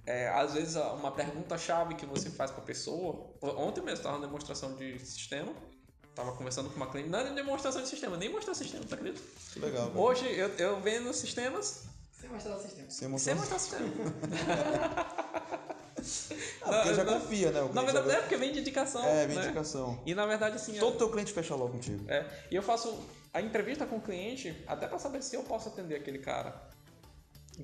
[0.06, 3.34] é, às vezes uma pergunta-chave que você faz para a pessoa.
[3.42, 5.54] Ontem mesmo estava na demonstração de sistema.
[6.16, 9.22] Tava conversando com uma cliente, não é demonstração de sistema, nem mostrar sistema, tá acredita?
[9.56, 9.88] Legal.
[9.88, 10.00] Velho.
[10.00, 11.86] Hoje eu, eu vendo sistemas.
[12.12, 12.90] Sem mostrar o sistema.
[12.90, 13.88] Sem mostrar, sem mostrar sistema.
[16.64, 17.70] ah, porque já confia, né?
[17.74, 19.06] na verdade, é porque vem de indicação.
[19.06, 19.46] É, vem né?
[19.46, 20.04] indicação.
[20.06, 20.78] E na verdade, assim.
[20.78, 20.98] Todo é...
[20.98, 22.04] teu cliente fecha logo contigo.
[22.12, 22.30] É.
[22.52, 22.94] E eu faço
[23.34, 26.62] a entrevista com o cliente até para saber se eu posso atender aquele cara.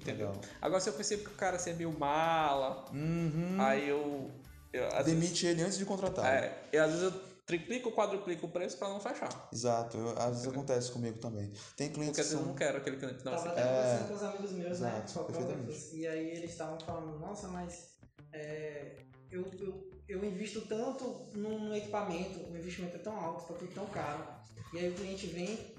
[0.02, 0.28] Entendeu?
[0.28, 0.42] Legal.
[0.62, 3.58] Agora, se eu percebo que o cara é meio mala, uhum.
[3.60, 4.32] aí eu.
[4.72, 6.26] eu Demite vezes, ele antes de contratar.
[6.26, 7.12] É, e às vezes eu
[7.46, 9.50] triplico, quadruplico o preço para não fechar.
[9.52, 11.52] Exato, eu, às vezes acontece comigo também.
[11.76, 13.32] Tem clientes Porque às vezes eu não quero aquele cliente não.
[13.32, 14.08] Tava até conversando é...
[14.08, 15.74] com os amigos meus, né, Exato, né?
[15.94, 17.98] E aí eles estavam falando, nossa, mas
[18.34, 18.98] é,
[19.32, 23.86] eu, eu, eu invisto tanto num equipamento, o investimento é tão alto, tá tudo tão
[23.88, 24.28] caro,
[24.74, 25.76] e aí o cliente vem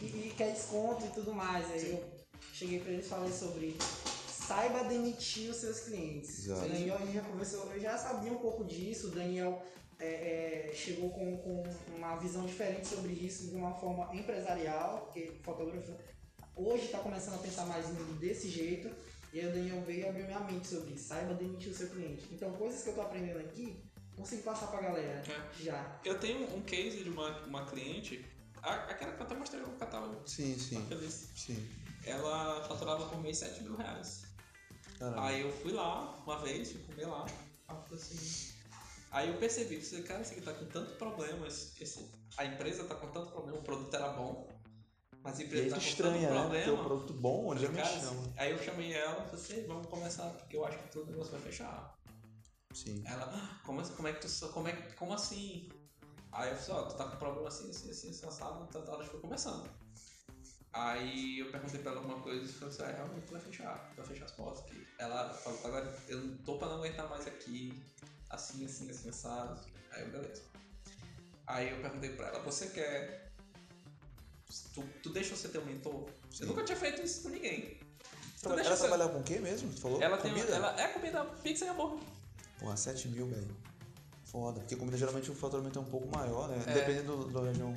[0.00, 1.70] e, e quer desconto e tudo mais.
[1.70, 2.19] Aí eu
[2.60, 3.76] cheguei para eles e falei sobre
[4.28, 6.44] saiba demitir os seus clientes.
[6.46, 6.66] Exato.
[6.66, 9.62] O Daniel a gente já conversou, eu já sabia um pouco disso, o Daniel
[9.98, 11.64] é, é, chegou com, com
[11.96, 15.92] uma visão diferente sobre isso de uma forma empresarial, porque fotógrafo
[16.54, 17.86] hoje está começando a pensar mais
[18.18, 18.90] desse jeito.
[19.32, 21.04] E aí o Daniel veio e abriu minha mente sobre isso.
[21.06, 22.26] Saiba demitir o seu cliente.
[22.32, 23.80] Então, coisas que eu tô aprendendo aqui,
[24.16, 25.62] consigo passar pra galera É.
[25.62, 26.00] já.
[26.04, 28.24] Eu tenho um case de uma, uma cliente,
[28.60, 30.80] a- aquela que eu até mostrei no catálogo, Sim, sim.
[30.80, 31.28] tá feliz.
[31.36, 31.64] Sim.
[32.10, 34.22] Ela faturava por mês 7 mil reais.
[34.98, 35.26] Caramba.
[35.26, 37.26] Aí eu fui lá uma vez, fui comer lá.
[37.68, 38.50] Eu assim.
[39.12, 42.84] Aí eu percebi esse cara esse aqui tá com tanto problema, esse, esse- a empresa
[42.84, 44.48] tá com tanto problema, o produto era bom,
[45.22, 46.42] mas a empresa tá com estranha, tanto né?
[46.48, 46.80] Porque problema.
[46.80, 48.32] o produto bom, onde é me chama.
[48.36, 51.32] Aí eu chamei ela e falei assim, vamos começar, porque eu acho que todo negócio
[51.32, 51.96] vai fechar.
[52.72, 53.02] Sim.
[53.04, 54.48] Ela, "Ah, como, assim- como é que tu.
[54.50, 55.68] Como, é, como assim?
[56.30, 59.04] Aí eu falei, ó, tu tá com problema assim, assim, assim, assim, assado, tá, tá,
[59.04, 59.68] foi começando.
[60.72, 64.06] Aí eu perguntei pra ela alguma coisa e falei assim, ah, realmente vai fechar, vai
[64.06, 64.86] fechar as portas aqui.
[64.98, 67.72] Ela falou, agora eu não tô pra não aguentar mais aqui,
[68.28, 69.60] assim, assim, assim, assado.
[69.90, 70.42] Aí eu, beleza.
[71.46, 73.32] Aí eu perguntei pra ela, você quer.
[74.74, 76.08] Tu, tu deixa você ter um mentor?
[76.40, 77.78] Eu nunca tinha feito isso com ninguém.
[78.40, 79.72] Tu Ela você- trabalhava com o quê mesmo?
[79.72, 80.00] Tu falou?
[80.00, 80.54] ela tem comida?
[80.54, 82.00] ela é comida pizza e hambúrguer.
[82.60, 83.56] Porra, 7 mil, velho.
[84.24, 84.60] Foda.
[84.60, 86.62] Porque comida geralmente o faturamento é um pouco maior, né?
[86.68, 86.72] É.
[86.74, 87.74] Dependendo do- da região.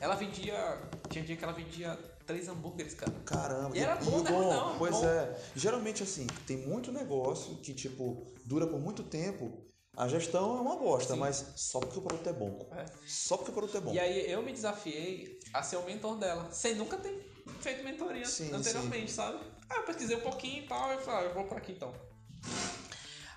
[0.00, 0.80] Ela vendia.
[1.10, 3.12] Tinha dia que ela vendia três hambúrgueres, cara.
[3.24, 3.76] Caramba.
[3.76, 4.30] E era bom, né?
[4.30, 5.06] bom, Não, Pois bom.
[5.06, 5.36] é.
[5.54, 9.64] Geralmente, assim, tem muito negócio que, tipo, dura por muito tempo.
[9.96, 11.20] A gestão é uma bosta, Sim.
[11.20, 12.68] mas só porque o produto é bom.
[12.72, 12.84] É.
[13.06, 13.92] Só porque o produto é bom.
[13.94, 18.26] E aí eu me desafiei a ser o mentor dela, sem nunca ter feito mentoria
[18.26, 19.38] Sim, anteriormente, sabe?
[19.70, 21.94] Aí eu pesquisei um pouquinho e tal, eu falei, ah, eu vou por aqui então.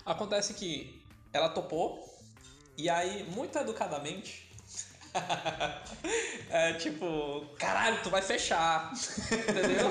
[0.04, 1.02] Acontece que
[1.32, 2.04] ela topou,
[2.76, 4.49] e aí, muito educadamente,
[6.50, 8.92] é tipo, caralho, tu vai fechar,
[9.30, 9.90] entendeu?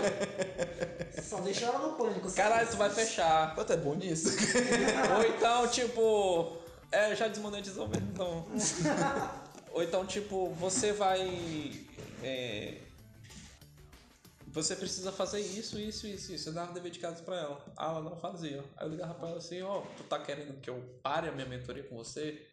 [1.22, 2.30] Só deixou ela no pânico.
[2.30, 2.36] sabe?
[2.36, 3.56] Caralho, tu vai fechar.
[3.56, 4.30] Tu é bom nisso.
[5.18, 6.58] Ou então, tipo.
[6.92, 8.46] É, já desmonetizou mesmo, então.
[9.72, 11.86] Ou então, tipo, você vai.
[12.24, 12.78] é,
[14.48, 16.50] você precisa fazer isso, isso, isso, isso.
[16.50, 17.64] Eu dava dever de casa pra ela.
[17.78, 18.64] Ah, ela não fazia.
[18.78, 21.46] Aí eu ligava pra ela assim: Ó, tu tá querendo que eu pare a minha
[21.46, 22.48] mentoria com você?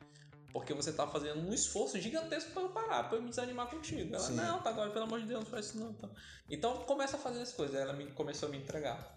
[0.59, 4.15] Porque você tá fazendo um esforço gigantesco pra eu parar, pra eu me desanimar contigo.
[4.15, 4.37] Ela, Sim.
[4.37, 5.91] não, tá agora, pelo amor de Deus, não faz isso não.
[5.91, 6.11] Então,
[6.49, 7.77] então começa a fazer as coisas.
[7.77, 9.15] Ela me, começou a me entregar.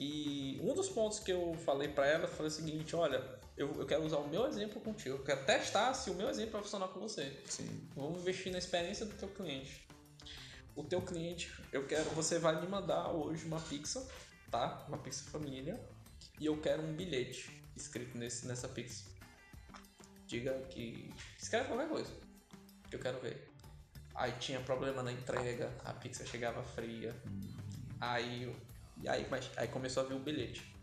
[0.00, 3.22] E um dos pontos que eu falei pra ela foi o seguinte: olha,
[3.54, 6.52] eu, eu quero usar o meu exemplo contigo, eu quero testar se o meu exemplo
[6.52, 7.42] vai funcionar com você.
[7.44, 7.86] Sim.
[7.94, 9.86] Vamos investir na experiência do teu cliente.
[10.74, 14.08] O teu cliente, eu quero, você vai me mandar hoje uma pizza,
[14.50, 14.84] tá?
[14.88, 15.78] Uma pizza família,
[16.40, 19.13] e eu quero um bilhete escrito nesse, nessa pizza.
[20.26, 22.12] Diga que escreve qualquer coisa
[22.88, 23.48] que eu quero ver.
[24.14, 27.14] Aí tinha problema na entrega, a pizza chegava fria.
[28.00, 28.56] Aí, eu-
[29.02, 30.74] e aí, mas, aí começou a vir o bilhete.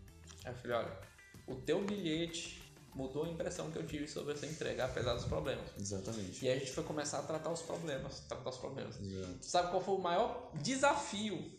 [0.44, 0.98] Aí eu falei, olha,
[1.46, 2.60] o teu bilhete
[2.94, 5.70] mudou a impressão que eu tive sobre essa entrega, apesar dos problemas.
[5.78, 6.44] Exatamente.
[6.44, 9.00] E aí a gente foi começar a tratar os problemas, tratar os problemas.
[9.00, 9.38] Exato.
[9.40, 11.58] Sabe qual foi o maior desafio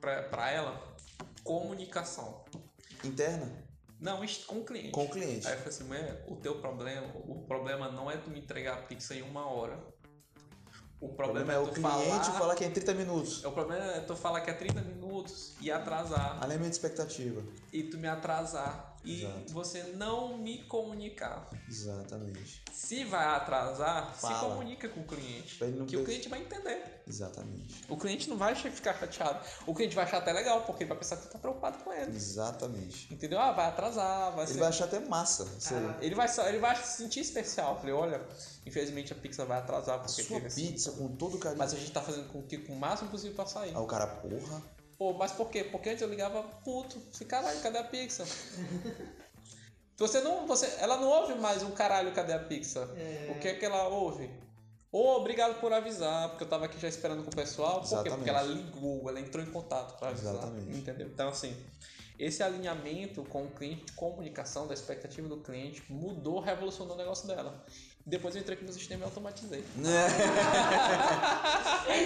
[0.00, 0.96] pra ela?
[1.42, 2.44] Comunicação.
[3.04, 3.61] Interna,
[4.02, 4.90] Não, com o cliente.
[4.90, 5.46] com o cliente.
[5.46, 8.74] Aí eu falei assim, mulher, o teu problema, o problema não é tu me entregar
[8.74, 9.78] a pizza em uma hora.
[11.00, 12.38] O O problema, problema é o cliente falar...
[12.38, 13.44] falar que é em 30 minutos.
[13.44, 16.38] O problema é tu falar que é 30 minutos e atrasar.
[16.42, 17.42] Alinhamento de expectativa.
[17.72, 18.91] E tu me atrasar.
[19.04, 19.52] E Exato.
[19.52, 21.48] você não me comunicar.
[21.68, 22.62] Exatamente.
[22.72, 24.50] Se vai atrasar, se Fala.
[24.50, 25.62] comunica com o cliente.
[25.62, 27.02] Ele Que o cliente vai entender.
[27.06, 27.84] Exatamente.
[27.88, 29.44] O cliente não vai ficar chateado.
[29.66, 31.92] O cliente vai achar até legal, porque ele vai pensar que tu tá preocupado com
[31.92, 32.14] ele.
[32.14, 33.12] Exatamente.
[33.12, 33.40] Entendeu?
[33.40, 34.58] Ah, vai atrasar, vai Ele ser.
[34.60, 35.46] vai achar até massa.
[35.72, 37.74] Ah, Ele vai, ele vai se sentir especial.
[37.74, 38.22] Eu Falei, olha,
[38.64, 41.58] infelizmente a pizza vai atrasar porque Sua pizza com todo carinho.
[41.58, 43.70] Mas a gente tá fazendo com que com o máximo possível pra sair.
[43.70, 44.62] Aí o cara, porra.
[45.02, 45.64] Pô, mas por quê?
[45.64, 47.00] Porque antes eu ligava puto.
[47.12, 48.24] Falei, caralho, cadê a pizza?
[49.98, 50.46] você não.
[50.46, 52.88] Você, ela não ouve mais um caralho, cadê a pizza?
[52.96, 53.32] É.
[53.32, 54.30] O que é que ela ouve?
[54.92, 57.80] Ô, obrigado por avisar, porque eu tava aqui já esperando com o pessoal.
[57.80, 57.94] Por quê?
[57.94, 58.16] Exatamente.
[58.16, 60.34] Porque ela ligou, ela entrou em contato pra avisar.
[60.34, 60.78] Exatamente.
[60.78, 61.08] Entendeu?
[61.08, 61.52] Então, assim,
[62.16, 67.26] esse alinhamento com o cliente de comunicação, da expectativa do cliente, mudou, revolucionou o negócio
[67.26, 67.66] dela.
[68.04, 69.64] Depois eu entrei aqui no sistema e automatizei.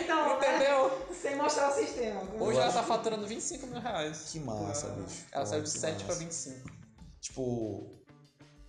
[0.02, 0.36] Então, né?
[0.36, 1.06] Entendeu?
[1.20, 2.22] Sem mostrar o sistema.
[2.38, 4.28] Hoje ela tá faturando 25 mil reais.
[4.30, 5.24] Que massa, bicho.
[5.32, 6.18] Ela Pô, saiu de que 7 pra massa.
[6.24, 6.70] 25.
[7.20, 7.90] Tipo,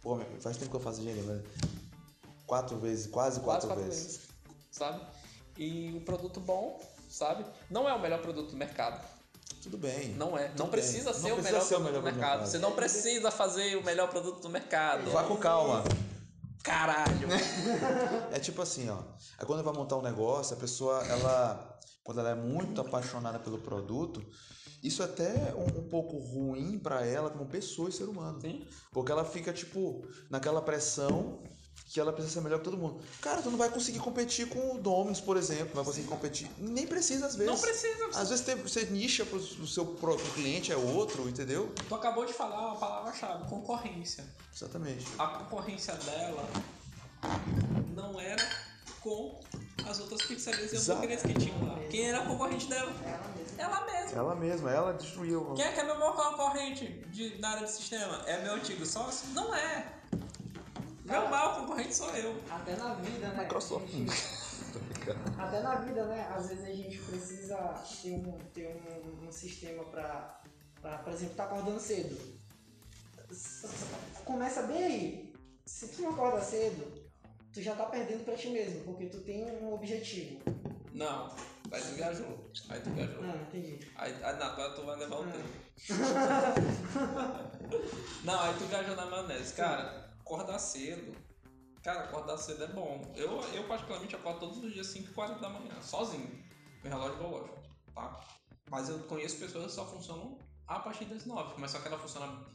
[0.01, 1.41] pô, faz tempo que eu faço engenharia, mas
[2.45, 4.03] quatro vezes, quase quatro, quatro vezes.
[4.03, 4.21] vezes.
[4.71, 5.01] Sabe?
[5.57, 6.79] E o produto bom,
[7.09, 7.45] sabe?
[7.69, 9.05] Não é o melhor produto do mercado.
[9.61, 10.09] Tudo bem.
[10.13, 10.47] Não é.
[10.57, 10.71] Não bem.
[10.71, 12.29] precisa Não ser o precisa melhor ser o produto melhor do produto do mercado.
[12.39, 12.49] mercado.
[12.51, 15.11] Você não precisa fazer o melhor produto do mercado.
[15.11, 15.83] Vá com calma.
[16.63, 17.27] Caralho.
[18.31, 18.99] É tipo assim, ó.
[19.37, 21.79] Aí quando vai montar um negócio, a pessoa, ela.
[22.03, 24.25] Quando ela é muito apaixonada pelo produto,
[24.81, 28.39] isso é até um, um pouco ruim pra ela como pessoa e ser humano.
[28.39, 28.65] Sim.
[28.91, 31.43] Porque ela fica, tipo, naquela pressão
[31.89, 32.99] que ela precisa ser melhor que todo mundo.
[33.21, 35.67] Cara, tu não vai conseguir competir com o Domino's, por exemplo.
[35.67, 36.49] Não vai conseguir competir.
[36.57, 37.51] Nem precisa, às vezes.
[37.53, 38.07] Não precisa.
[38.13, 41.71] Às vezes tem- você nicha pro, pro seu pro cliente, é outro, entendeu?
[41.87, 44.25] Tu acabou de falar uma palavra-chave, concorrência.
[44.53, 45.05] Exatamente.
[45.17, 46.45] A concorrência dela
[47.95, 48.43] não era
[49.01, 49.39] com
[49.89, 51.79] as outras pizzarias e hambúrgueres que tinham lá.
[51.89, 52.91] Quem era a concorrente dela?
[53.05, 53.57] Ela mesma.
[53.57, 54.17] Ela mesma.
[54.19, 55.53] Ela mesma, ela destruiu.
[55.55, 58.21] Quem é que é meu maior concorrente de, na área de sistema?
[58.25, 59.29] É meu antigo sócio?
[59.29, 59.93] Não é.
[61.05, 62.35] Meu maior concorrente sou eu.
[62.49, 63.43] Até na vida, né?
[63.43, 63.87] Microsoft.
[63.89, 64.11] Gente-
[65.37, 66.27] Até na vida, né?
[66.35, 67.55] Às vezes a gente precisa
[68.01, 70.41] ter um, ter um, um sistema pra,
[70.81, 72.17] pra, por exemplo, tá acordando cedo.
[74.25, 75.33] Começa bem aí.
[75.65, 77.03] Se tu não acorda cedo,
[77.53, 80.41] tu já tá perdendo pra ti mesmo, porque tu tem um objetivo.
[80.93, 81.27] Não.
[81.71, 82.49] Aí tu viajou.
[82.69, 83.23] Aí tu viajou.
[83.23, 83.79] Ah, entendi.
[83.95, 85.31] Aí, aí na agora tu vai levar o Ah.
[85.31, 85.67] tempo.
[88.23, 89.53] Não, aí tu viajou na maionese.
[89.53, 91.13] Cara, acordar cedo.
[91.87, 93.01] Cara, acordar cedo é bom.
[93.15, 96.43] Eu, eu particularmente acordo todos os dias 5h40 da manhã, sozinho.
[96.83, 97.57] Meu relógio biológico,
[97.95, 98.19] tá?
[98.69, 100.37] Mas eu conheço pessoas que só funcionam
[100.67, 101.53] a partir das 9.
[101.57, 102.45] Mas só que ela funciona.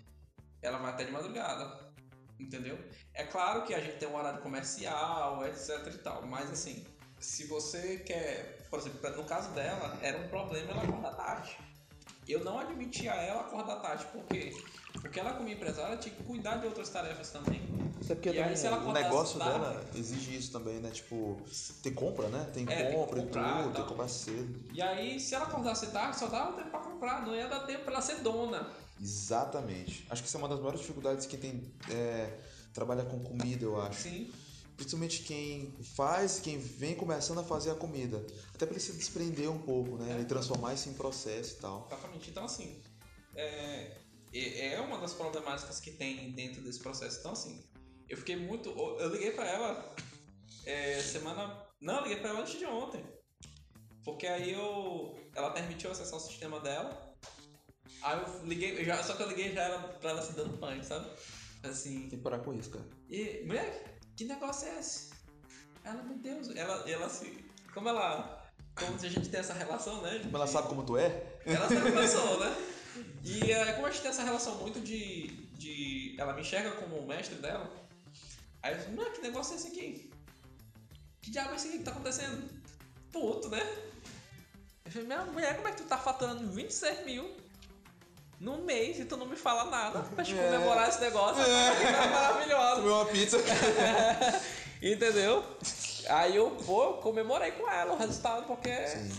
[0.61, 1.95] Ela vai até de madrugada.
[2.39, 2.79] Entendeu?
[3.15, 6.27] É claro que a gente tem um horário comercial, etc e tal.
[6.27, 6.87] Mas assim,
[7.19, 8.67] se você quer.
[8.69, 11.57] Por exemplo, no caso dela, era um problema ela acordar tarde.
[12.29, 14.51] Eu não admitia ela acordar tarde, por quê?
[15.01, 17.82] Porque ela, como empresária, tinha que cuidar de outras tarefas também.
[18.05, 20.91] Até porque E aí, se ela o negócio tarde- dela exige isso também, né?
[20.91, 21.41] Tipo,
[21.83, 22.51] tem compra, né?
[22.53, 24.65] Tem É, compra e comprar e tudo, tem que comprar cedo.
[24.73, 27.85] E aí, se ela acordasse tarde, só dava tempo pra comprar, não ia dar tempo
[27.85, 28.71] pra ela ser dona.
[29.01, 30.07] Exatamente.
[30.11, 32.39] Acho que isso é uma das maiores dificuldades que tem é,
[32.73, 34.03] trabalha com comida, eu acho.
[34.03, 34.33] Sim.
[34.77, 38.25] Principalmente quem faz, quem vem começando a fazer a comida.
[38.55, 40.17] Até pra ele se desprender um pouco, né?
[40.19, 40.21] É.
[40.23, 41.87] E transformar isso em processo e tal.
[41.91, 42.31] Exatamente.
[42.31, 42.81] Então, assim,
[43.35, 43.97] é,
[44.33, 47.19] é é uma das problemáticas que tem dentro desse processo.
[47.21, 47.63] Então, assim,
[48.13, 48.69] eu fiquei muito.
[48.69, 49.95] Eu liguei pra ela
[50.67, 51.67] é, semana.
[51.81, 53.03] Não, eu liguei pra ela antes de ontem.
[54.05, 55.19] Porque aí eu.
[55.35, 57.17] Ela permitiu acessar o sistema dela.
[58.03, 60.85] Aí eu liguei, já, só que eu liguei já ela, pra ela se dando pânico,
[60.85, 61.09] sabe?
[61.63, 62.01] Assim.
[62.01, 62.85] Tem que parar com isso, cara.
[63.09, 65.11] E, mulher, que negócio é esse?
[65.83, 67.43] Ela, meu Deus, ela, ela se.
[67.73, 68.47] Como ela.
[68.75, 70.21] Como a gente tem essa relação, né?
[70.23, 71.39] Como ela sabe como tu é?
[71.47, 72.55] Ela sabe como eu sou, né?
[73.25, 76.15] E é, como a gente tem essa relação muito de, de.
[76.19, 77.82] Ela me enxerga como o mestre dela.
[78.63, 80.11] Aí eu disse, mulher, que negócio é esse aqui?
[81.21, 82.49] Que diabo é esse aqui que tá acontecendo?
[83.13, 83.61] Puto, né?
[84.85, 87.37] Eu falei, minha mulher, como é que tu tá faturando 26 mil
[88.41, 90.45] num mês e tu não me fala nada pra te É.
[90.45, 91.43] comemorar esse negócio?
[91.43, 92.07] É.
[92.11, 92.77] maravilhosa.
[92.77, 93.39] Comeu uma pizza.
[94.83, 95.45] Entendeu?
[96.09, 99.11] Aí eu, pô, comemorei com ela o resultado, porque Sim.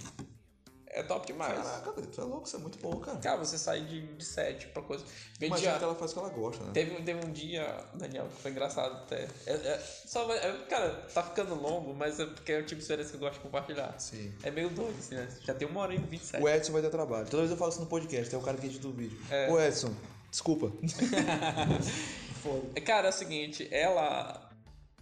[0.94, 1.54] É top demais.
[1.54, 3.18] Caraca, tu é louco, isso é muito bom, cara.
[3.18, 5.04] Cara, você sair de, de 7 pra coisa.
[5.42, 5.80] Imagina Vendia.
[5.80, 6.72] que ela faz o que ela gosta, né?
[6.74, 9.28] Teve, teve um dia, Daniel, que foi engraçado até.
[9.46, 12.84] É, é, só, é, cara, tá ficando longo, mas é porque é o tipo de
[12.84, 14.00] experiência que eu gosto de compartilhar.
[14.00, 14.34] Sim.
[14.44, 15.28] É meio doido, assim, né?
[15.42, 16.44] Já tem uma hora e 27.
[16.44, 17.26] O Edson vai ter trabalho.
[17.26, 19.20] Toda vez eu falo isso no podcast, é o cara que edita o vídeo.
[19.30, 19.50] É.
[19.50, 19.94] Ô Edson,
[20.30, 20.72] desculpa.
[22.76, 24.43] É, Cara, é o seguinte, ela.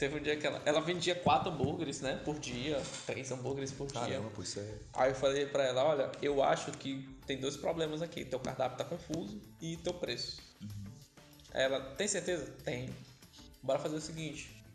[0.02, 0.60] Teve um dia que ela.
[0.66, 2.20] Ela vendia quatro hambúrgueres, né?
[2.26, 2.82] Por dia.
[3.06, 4.02] Três hambúrgueres por dia.
[4.02, 4.80] Caramba, isso é.
[4.94, 8.26] Aí eu falei pra ela, olha, eu acho que tem dois problemas aqui.
[8.26, 10.42] Teu cardápio tá confuso e teu preço.
[11.54, 12.52] Aí ela, tem certeza?
[12.64, 12.90] Tem.
[13.62, 14.66] Bora fazer o seguinte.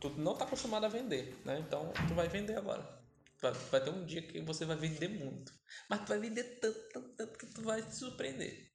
[0.00, 1.58] Tu não tá acostumado a vender, né?
[1.58, 2.88] Então tu vai vender agora.
[3.40, 5.52] Vai, vai ter um dia que você vai vender muito.
[5.88, 8.70] Mas tu vai vender tanto, tanto, tanto que tu vai te surpreender.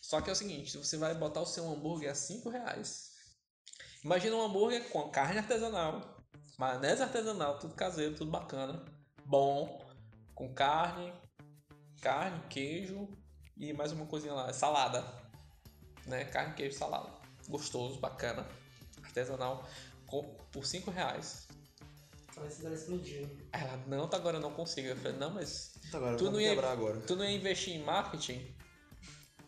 [0.00, 3.17] Só que é o seguinte, você vai botar o seu hambúrguer a 5 reais.
[4.08, 6.00] Imagina um hambúrguer com carne artesanal,
[6.56, 8.82] maionese artesanal, tudo caseiro, tudo bacana,
[9.26, 9.86] bom,
[10.34, 11.12] com carne,
[12.00, 13.06] carne, queijo
[13.54, 15.04] e mais uma coisinha lá, salada,
[16.06, 16.24] né?
[16.24, 17.10] Carne, queijo, salada,
[17.50, 18.48] gostoso, bacana,
[19.04, 19.68] artesanal,
[20.06, 21.46] com, por 5 reais.
[22.34, 23.28] Cabeça dela explodiu.
[23.52, 24.88] Ela, não, tá agora eu não consigo.
[24.88, 26.98] Eu falei, não, mas Tá, agora Tu vamos não ia- agora.
[27.00, 28.54] tu não ia investir em marketing?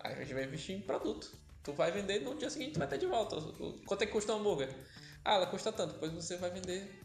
[0.01, 1.35] Aí a gente vai investir em produto.
[1.62, 3.37] Tu vai vender no dia seguinte, tu vai ter de volta.
[3.87, 4.74] Quanto é que custa um hambúrguer?
[5.24, 5.95] Ah, ela custa tanto.
[5.95, 7.01] Depois você vai vender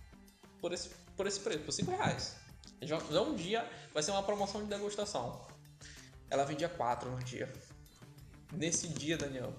[0.62, 2.36] por esse, por esse preço, por 5 reais.
[2.82, 5.46] Já, já um dia vai ser uma promoção de degustação.
[6.30, 7.52] Ela vendia 4 no dia.
[8.54, 9.54] Nesse dia, Daniel,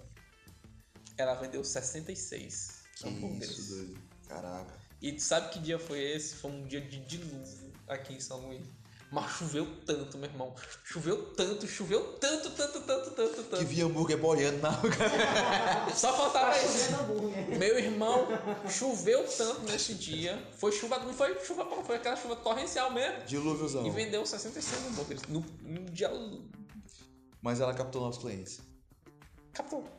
[1.19, 3.59] ela vendeu 66 Que hambúrgueres.
[3.59, 4.01] isso, doido.
[4.29, 4.75] Caraca.
[5.03, 6.37] E tu sabe que dia foi esse?
[6.37, 8.67] Foi um dia de dilúvio aqui em São Luís.
[9.17, 10.55] Mas choveu tanto, meu irmão.
[10.85, 13.57] Choveu tanto, choveu tanto, tanto, tanto, tanto, tanto.
[13.57, 14.73] Que via hambúrguer boiando na
[15.97, 16.91] Só faltava Tá isso.
[17.59, 18.29] Meu irmão,
[18.69, 20.39] choveu tanto nesse dia.
[20.59, 23.25] Foi chuva, não foi chuva, foi aquela chuva torrencial mesmo.
[23.25, 23.87] Dilúviozão.
[23.87, 26.11] E vendeu 66 hambúrgueres no, no dia.
[27.41, 28.61] Mas ela captou novos clientes.
[29.55, 29.96] Captou.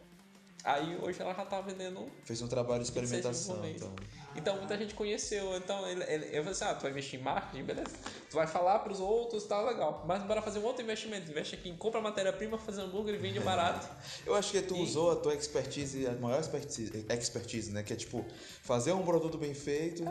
[0.68, 2.11] Aí hoje ela já tá vendendo.
[2.26, 3.65] Fez um trabalho de 26 experimentação.
[3.65, 3.95] Então.
[4.35, 5.56] Então muita gente conheceu.
[5.56, 7.95] Então ele, ele- eu falei assim: ah, tu vai investir em marketing, beleza.
[8.30, 10.03] Tu vai falar pros outros, tá legal.
[10.06, 11.31] Mas bora fazer um outro investimento.
[11.31, 13.88] Investe aqui em compra matéria-prima, fazer hambúrguer e vende barato.
[14.27, 17.81] Eu acho que tu E- usou a tua expertise, a maior expertise, expertise, né?
[17.81, 18.26] Que é tipo,
[18.61, 20.03] fazer um produto bem feito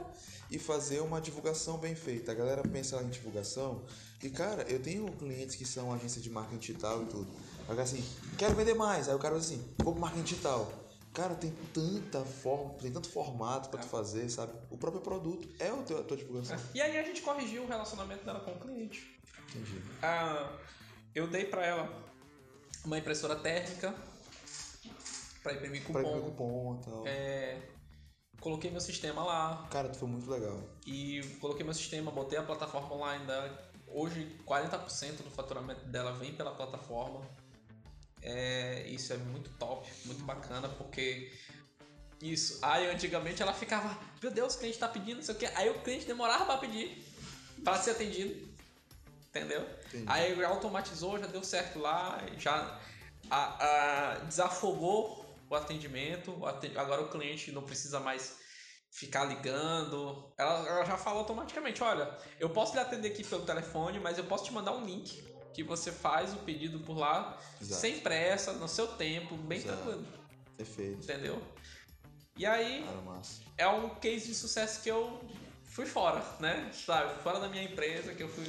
[0.51, 2.33] e fazer uma divulgação bem feita.
[2.33, 3.85] A galera pensa em divulgação
[4.23, 7.29] e, cara, eu tenho clientes que são agência de marketing digital e tudo.
[7.69, 8.05] Aí assim,
[8.39, 9.09] quero vender mais.
[9.09, 10.73] Aí o cara diz assim, vou pro marketing digital.
[11.13, 14.53] Cara, tem tanta forma, tem tanto formato pra tu fazer, sabe?
[14.71, 16.59] O próprio produto é o teu, a tua divulgação.
[16.75, 19.19] E aí a gente corrigiu o relacionamento dela com o cliente.
[19.49, 19.83] Entendi.
[20.03, 20.53] Ah,
[21.15, 21.89] eu dei pra ela
[22.85, 23.95] uma impressora térmica
[25.43, 26.17] pra imprimir Pra cupom.
[26.17, 27.07] imprimir cupom e tal.
[27.07, 27.63] É,
[28.41, 30.61] coloquei meu sistema lá Cara, tu foi muito legal.
[30.87, 33.71] e coloquei meu sistema, botei a plataforma online dela.
[33.89, 37.27] Hoje 40% do faturamento dela vem pela plataforma.
[38.29, 41.33] É, isso é muito top, muito bacana, porque
[42.21, 42.59] isso.
[42.61, 45.47] Aí antigamente ela ficava, meu Deus, o cliente tá pedindo, não sei o que.
[45.47, 47.05] Aí o cliente demorava pra pedir,
[47.63, 48.47] pra ser atendido.
[49.29, 49.61] Entendeu?
[49.89, 50.05] Entendi.
[50.09, 52.81] Aí já automatizou, já deu certo lá, já
[53.31, 56.33] a- a- desafogou o atendimento.
[56.41, 58.39] o aten- agora o cliente não precisa mais
[58.91, 60.33] ficar ligando.
[60.37, 64.25] Ela, ela já fala automaticamente: olha, eu posso lhe atender aqui pelo telefone, mas eu
[64.25, 65.23] posso te mandar um link
[65.57, 67.81] que você faz o pedido por lá, Exato.
[67.81, 69.79] sem pressa, no seu tempo, bem Exato.
[69.79, 70.07] tranquilo.
[70.55, 71.03] Perfeito.
[71.03, 71.43] Entendeu?
[72.37, 73.23] E aí Cara,
[73.57, 75.19] é um case de sucesso que eu
[75.65, 76.71] fui fora, né?
[76.75, 77.23] Sabe?
[77.23, 78.45] Fora da minha empresa, que eu fui.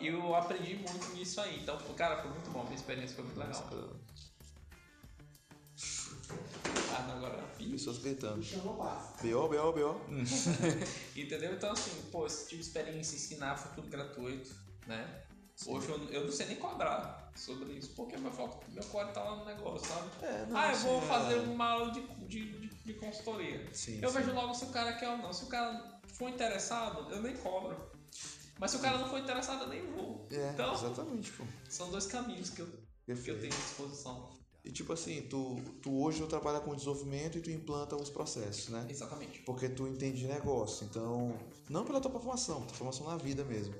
[0.00, 1.60] E eu aprendi muito nisso aí.
[1.60, 2.62] Então, cara, foi muito bom.
[2.62, 3.70] Minha experiência foi muito legal.
[6.96, 7.36] Ah, não, agora.
[7.70, 8.42] Pessoas gritando.
[9.20, 10.00] B.O., B.O., B.O.
[11.14, 11.52] Entendeu?
[11.52, 14.54] Então, assim, pô, eu tive experiência em ensinar, foi tudo gratuito,
[14.86, 15.27] né?
[15.66, 19.22] Hoje eu, eu não sei nem cobrar sobre isso, porque meu foco, meu core tá
[19.22, 20.10] lá no negócio, sabe?
[20.22, 23.68] É, não, ah, eu vou é- fazer uma aula de, de, de, de consultoria.
[23.72, 24.18] Sim, Eu sim.
[24.18, 25.32] vejo logo se o cara quer ou não.
[25.32, 27.90] Se o cara for interessado, eu nem cobro.
[28.58, 30.26] Mas se o cara não for interessado, eu nem vou.
[30.30, 31.44] É, então, exatamente, pô.
[31.68, 32.66] são dois caminhos que eu,
[33.06, 34.37] que eu tenho à disposição.
[34.68, 38.68] E tipo assim, tu, tu hoje tu trabalha com desenvolvimento e tu implanta os processos,
[38.68, 38.86] né?
[38.90, 39.40] Exatamente.
[39.40, 41.34] Porque tu entende de negócio, então,
[41.70, 43.74] não pela tua formação, tua formação na vida mesmo.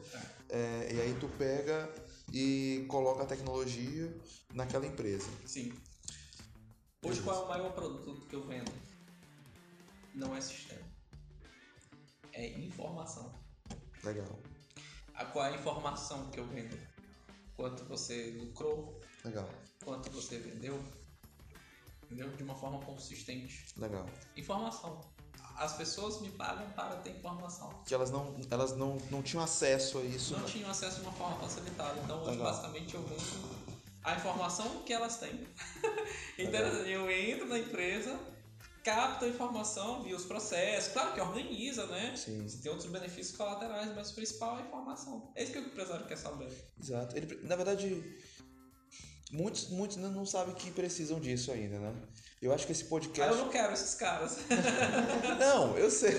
[0.48, 1.94] É, e aí tu pega
[2.32, 4.10] e coloca a tecnologia
[4.54, 5.28] naquela empresa.
[5.44, 5.74] Sim.
[7.04, 8.72] Hoje, qual é o maior produto que eu vendo?
[10.14, 10.88] Não é sistema.
[12.32, 13.30] É informação.
[14.02, 14.38] Legal,
[15.12, 16.78] A qual é a informação que eu vendo?
[17.58, 19.50] Quanto você lucrou, legal,
[19.88, 20.78] quanto você vendeu,
[22.04, 22.28] entendeu?
[22.36, 23.66] De uma forma consistente.
[23.78, 24.04] legal.
[24.36, 25.00] Informação.
[25.56, 27.70] As pessoas me pagam para ter informação.
[27.86, 30.34] Que elas não, elas não, não tinham acesso a isso.
[30.34, 30.46] Não né?
[30.46, 31.98] tinham acesso de uma forma facilitada.
[32.04, 32.52] Então hoje Legal.
[32.52, 33.68] basicamente eu vendo
[34.04, 35.46] a informação que elas têm.
[36.38, 38.20] então eu entro na empresa,
[38.84, 42.14] capto a informação, vi os processos, claro que organiza, né?
[42.14, 45.32] Sim, Tem outros benefícios colaterais, mas o principal é a informação.
[45.34, 46.52] É isso que o empresário quer saber.
[46.80, 47.16] exato.
[47.16, 48.02] Ele, na verdade,
[49.30, 51.94] muitos, muitos não sabem que precisam disso ainda, né?
[52.40, 53.32] Eu acho que esse podcast.
[53.36, 54.36] eu não quero esses caras.
[55.40, 56.12] Não, eu sei.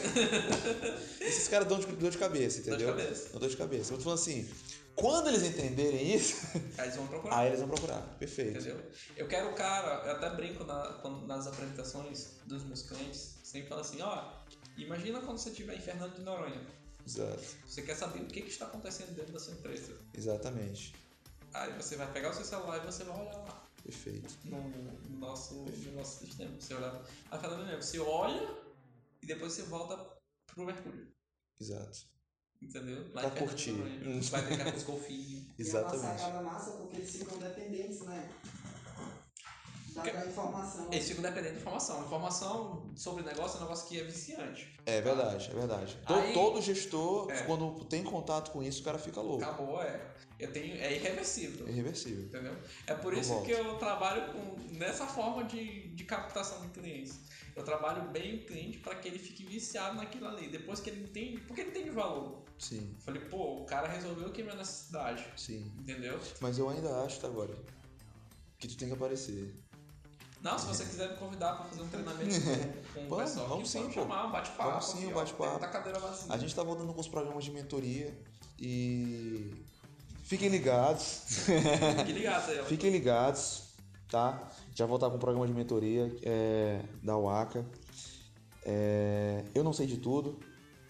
[1.21, 2.89] Esses caras dão de, dor de cabeça, Dor de entendeu?
[2.95, 3.29] cabeça.
[3.29, 3.93] Dão dor de cabeça.
[3.93, 4.49] Eu tô falando assim,
[4.95, 6.45] quando eles entenderem isso,
[6.77, 7.37] Aí eles vão procurar.
[7.39, 8.01] aí eles vão procurar.
[8.19, 8.57] Perfeito.
[8.59, 8.81] Entendeu?
[9.15, 13.79] Eu quero o cara, eu até brinco na- nas apresentações dos meus clientes, sempre falo
[13.81, 14.33] assim, ó,
[14.77, 16.61] imagina quando você estiver em Fernando de Noronha.
[17.07, 17.41] Exato.
[17.65, 19.93] Você quer saber o que, que está acontecendo dentro da sua empresa.
[20.13, 20.93] Exatamente.
[21.53, 24.37] Aí você vai pegar o seu celular e você vai olhar lá Perfeito.
[24.45, 26.51] no, no nosso, no nosso sistema.
[26.59, 27.01] Você olhar.
[27.31, 28.55] Aí fala, "Não, você olha
[29.21, 29.97] e depois você volta
[30.47, 31.07] pro Mercúrio.
[31.59, 32.07] Exato.
[32.61, 33.09] Entendeu?
[33.13, 33.71] Lá Pra curtir.
[34.31, 35.29] Vai brincar com os golfinhos.
[35.29, 36.19] E é uma Exatamente.
[36.19, 38.29] sacada massa porque eles ficam dependentes, né?
[39.95, 40.87] Da informação.
[40.91, 42.03] Eles ficam dependendo de informação.
[42.05, 44.73] Informação sobre negócio é um negócio que é viciante.
[44.85, 45.97] É verdade, é verdade.
[46.05, 47.43] Aí- Todo gestor, É.
[47.43, 49.43] quando tem contato com isso, o cara fica louco.
[49.43, 49.99] Acabou, é.
[50.39, 51.67] Eu tenho, é irreversível.
[51.67, 52.23] É irreversível.
[52.25, 52.55] Entendeu?
[52.87, 53.45] É por Eu isso volto.
[53.45, 57.19] que eu trabalho com, nessa forma de, de captação de clientes.
[57.55, 60.47] Eu trabalho bem o cliente para que ele fique viciado naquilo ali.
[60.47, 62.41] Depois que ele entende, porque ele entende valor.
[62.57, 65.25] Sim, Eu falei, pô, o cara resolveu o que é minha necessidade.
[65.35, 65.69] sim.
[65.79, 66.17] Entendeu?
[66.39, 67.53] Mas eu ainda acho, tá agora,
[68.57, 69.53] que tu tem que aparecer.
[70.41, 73.47] Não, se você quiser me convidar para fazer um treinamento com, com o Vamos, pessoal,
[73.49, 74.01] vamos sim, pode pô.
[74.01, 74.69] chamar, um bate-papo.
[74.69, 75.59] Vamos sim, um bate-papo.
[75.59, 76.33] cadeira vazia.
[76.33, 78.17] A gente tá voltando com os programas de mentoria.
[78.57, 79.51] E
[80.23, 81.23] fiquem ligados.
[81.97, 82.63] Fique ligado aí, ó.
[82.65, 83.63] Fiquem ligados,
[84.09, 84.49] tá?
[84.73, 87.65] Já voltar com o programa de mentoria é, da UACA.
[88.63, 90.39] É, eu não sei de tudo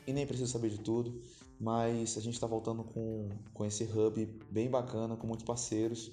[0.06, 1.22] e nem preciso saber de tudo,
[1.60, 6.12] mas a gente está voltando com, com esse hub bem bacana, com muitos parceiros.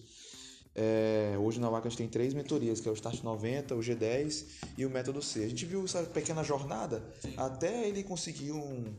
[0.78, 3.78] É, hoje na UACA a gente tem três mentorias, que é o Start 90, o
[3.78, 4.44] G10
[4.76, 5.44] e o Método C.
[5.44, 7.02] A gente viu essa pequena jornada
[7.36, 8.94] até ele conseguir um,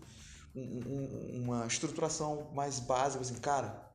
[0.55, 3.85] um- um- uma estruturação mais básica, assim, cara,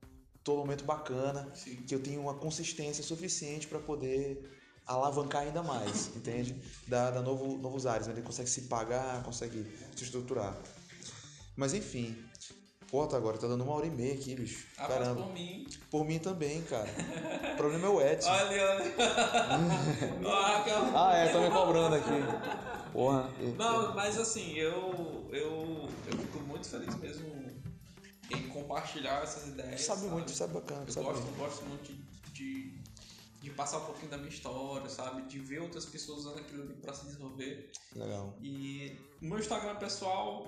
[0.46, 1.74] num momento bacana, Sim.
[1.76, 4.48] que eu tenho uma consistência suficiente para poder
[4.86, 6.54] alavancar ainda mais, entende?
[6.86, 8.12] Da, da novo, novos áreas, né?
[8.12, 9.64] ele consegue se pagar, consegue
[9.96, 10.56] se estruturar.
[11.56, 12.16] Mas enfim,
[13.08, 14.66] tá agora tá dando uma hora e meia aqui, bicho.
[14.76, 15.22] Ah, Caramba.
[15.22, 15.66] por mim.
[15.90, 16.88] Por mim também, cara.
[17.54, 18.28] O problema é o Edson.
[18.30, 18.92] Olha ali, olha.
[20.94, 22.10] Ah, é, tá me cobrando aqui.
[22.92, 23.30] Porra.
[23.56, 27.32] Não, mas assim, eu, eu, eu fico muito feliz mesmo
[28.30, 29.80] em compartilhar essas ideias.
[29.80, 31.38] Tu sabe muito, sabe bacana, Eu sabe gosto, muito.
[31.38, 32.82] gosto muito de, de,
[33.40, 35.22] de passar um pouquinho da minha história, sabe?
[35.22, 37.70] De ver outras pessoas usando aquilo ali pra se desenvolver.
[37.96, 38.36] Legal.
[38.42, 40.46] E o meu Instagram pessoal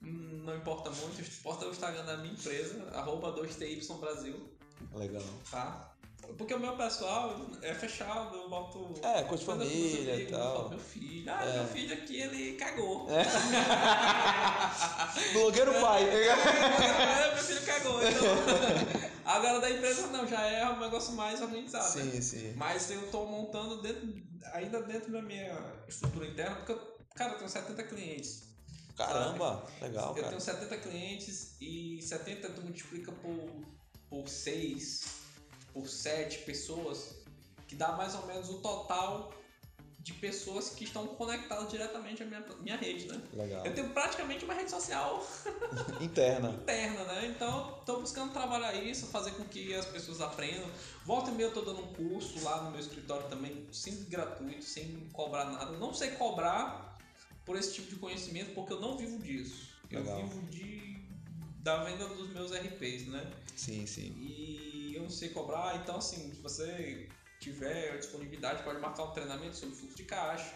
[0.00, 4.52] não importa muito, importa o Instagram da minha empresa, arroba 2TY Brasil,
[4.94, 5.22] Legal.
[5.50, 5.92] tá?
[6.36, 8.94] Porque o meu pessoal é fechado, eu boto.
[9.02, 10.68] É, quando eu família e tal.
[10.70, 11.30] Meu filho.
[11.32, 11.52] Ah, É.
[11.58, 13.06] meu filho aqui, ele cagou.
[15.32, 16.02] Blogueiro pai.
[16.02, 18.00] É, meu filho cagou.
[18.02, 18.26] Então...
[19.24, 21.98] Agora da empresa não, já é um negócio mais organizado.
[21.98, 22.10] né?
[22.12, 22.52] sim, sim.
[22.56, 24.08] Mas eu tô montando dentro,
[24.52, 25.56] ainda dentro da minha
[25.88, 28.45] estrutura interna, porque, eu, cara, eu tenho 70 clientes.
[28.96, 30.28] Caramba, legal, eu cara.
[30.28, 33.50] tenho 70 clientes e 70 tu multiplica por,
[34.08, 35.04] por 6,
[35.72, 37.14] por 7 pessoas,
[37.68, 39.32] que dá mais ou menos o total
[40.06, 43.20] de pessoas que estão conectadas diretamente à minha, minha rede, né?
[43.32, 43.66] Legal.
[43.66, 45.20] Eu tenho praticamente uma rede social
[46.00, 46.50] Interna.
[46.50, 47.26] interna, né?
[47.26, 50.70] Então, estou buscando trabalhar isso, fazer com que as pessoas aprendam.
[51.04, 54.64] Volta e meia eu tô dando um curso lá no meu escritório também, sempre gratuito,
[54.64, 55.72] sem cobrar nada.
[55.72, 56.95] Não sei cobrar
[57.46, 59.70] por esse tipo de conhecimento, porque eu não vivo disso.
[59.90, 60.20] Legal.
[60.20, 61.06] Eu vivo de
[61.60, 63.32] da venda dos meus RPs, né?
[63.56, 64.14] Sim, sim.
[64.18, 67.08] E eu não sei cobrar, então assim, se você
[67.40, 70.54] tiver disponibilidade, pode marcar um treinamento sobre fluxo de caixa,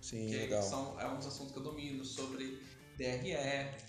[0.00, 0.62] Sim, que legal.
[0.62, 2.62] são, é um dos assuntos que eu domino, sobre
[2.96, 3.36] DRE,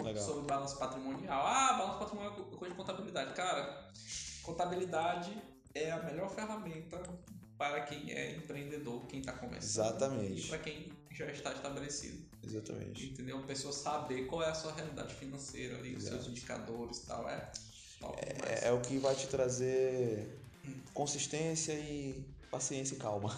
[0.03, 0.23] Legal.
[0.23, 1.45] sobre balanço patrimonial.
[1.45, 3.33] Ah, balanço patrimonial é coisa de contabilidade.
[3.33, 3.89] Cara,
[4.43, 5.41] contabilidade
[5.73, 7.01] é a melhor ferramenta
[7.57, 9.85] para quem é empreendedor, quem está começando.
[9.85, 10.45] Exatamente.
[10.45, 12.25] E para quem já está estabelecido.
[12.43, 13.07] Exatamente.
[13.07, 13.39] Entendeu?
[13.39, 17.27] A pessoa saber qual é a sua realidade financeira ali, os seus indicadores e tal.
[17.27, 17.51] É
[17.99, 18.63] top demais.
[18.63, 20.39] É, é o que vai te trazer
[20.93, 23.29] consistência e paciência e calma.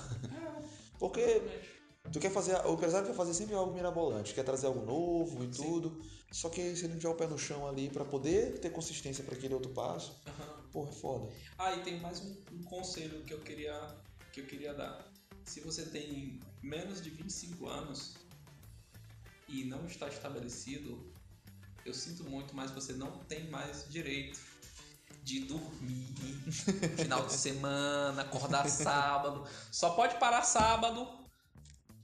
[0.99, 1.69] Porque Exatamente.
[2.11, 5.53] tu quer fazer, o empresário quer fazer sempre algo mirabolante, quer trazer algo novo e
[5.53, 5.63] Sim.
[5.63, 6.01] tudo.
[6.31, 9.23] Só que se ele não tiver o pé no chão ali pra poder ter consistência
[9.23, 10.69] pra aquele outro passo, Aham.
[10.71, 11.33] porra, é foda.
[11.57, 13.73] Ah, e tem mais um, um conselho que eu queria
[14.39, 15.05] que eu queria dar.
[15.43, 18.15] Se você tem menos de 25 anos
[19.47, 21.11] e não está estabelecido,
[21.85, 24.39] eu sinto muito, mas você não tem mais direito
[25.23, 26.07] de dormir
[26.97, 29.47] final de semana, acordar sábado.
[29.71, 31.07] Só pode parar sábado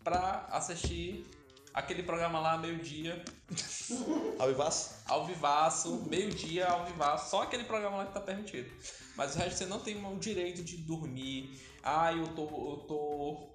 [0.03, 1.25] pra assistir
[1.73, 3.23] aquele programa lá meio-dia
[4.39, 5.01] Alvivaz?
[5.05, 8.71] ao vivaço, meio-dia ao vivaço, só aquele programa lá que tá permitido.
[9.15, 11.59] Mas o resto você não tem o direito de dormir.
[11.83, 12.43] Ah, eu tô.
[12.43, 13.49] Eu tô.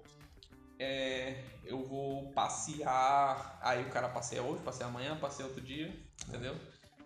[0.79, 3.59] é, eu vou passear.
[3.61, 5.93] Aí o cara passeia hoje, passeia amanhã, passeia outro dia,
[6.27, 6.55] entendeu?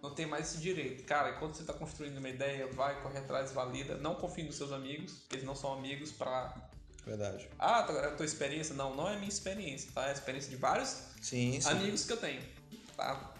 [0.02, 1.04] Não tem mais esse direito.
[1.06, 3.96] Cara, quando você tá construindo uma ideia, vai, corre atrás, valida.
[3.98, 6.56] Não confie nos seus amigos, porque eles não são amigos pra.
[7.06, 7.48] Verdade.
[7.60, 8.74] Ah, é a tua experiência?
[8.76, 10.06] Não, não é a minha experiência, tá?
[10.06, 10.90] É a experiência de vários
[11.22, 11.70] Sim, sim.
[11.70, 12.42] amigos que eu tenho,
[12.96, 13.35] tá?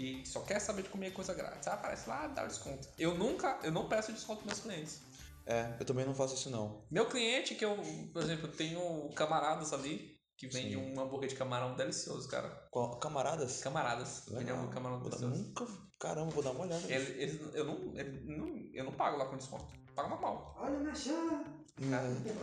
[0.00, 1.68] Que só quer saber de comer coisa grátis.
[1.68, 2.88] Ah, aparece lá, dá o desconto.
[2.98, 5.02] Eu nunca, eu não peço desconto pros meus clientes.
[5.44, 6.86] É, eu também não faço isso não.
[6.90, 7.76] Meu cliente, que eu,
[8.10, 10.76] por exemplo, tenho camaradas ali, que vende Sim.
[10.94, 12.48] um hambúrguer de camarão delicioso, cara.
[12.70, 13.60] Qual- Camaradas?
[13.60, 14.56] Camaradas, vende Legal.
[14.64, 15.48] um camarão Vou dar- delicioso.
[15.48, 15.66] nunca.
[15.98, 16.82] Caramba, vou dar uma olhada.
[16.90, 19.66] Ele, ele- eu, não, ele não, eu não pago lá com desconto.
[19.94, 20.54] Pago normal.
[20.58, 21.44] Olha na chama.
[21.78, 21.90] Hum,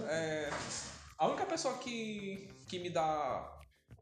[0.07, 0.47] É,
[1.17, 3.56] a única pessoa que, que me dá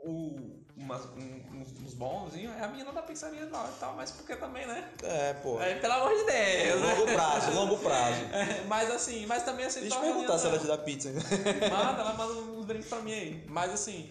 [0.07, 4.11] o, umas, um- uns, uns bonzinhos é a menina da pizzaria lá e tal, mas
[4.11, 4.91] porque também, né?
[5.03, 5.59] É, pô.
[5.59, 6.81] É, pelo amor de Deus?
[6.81, 8.21] Longo prazo, longo prazo.
[8.31, 9.81] É, mas assim, mas também assim.
[9.81, 11.09] Deixa eu perguntar se ela te dá pizza.
[11.71, 13.45] Manda, ela manda uns drinks pra mim aí.
[13.49, 14.09] Mas assim,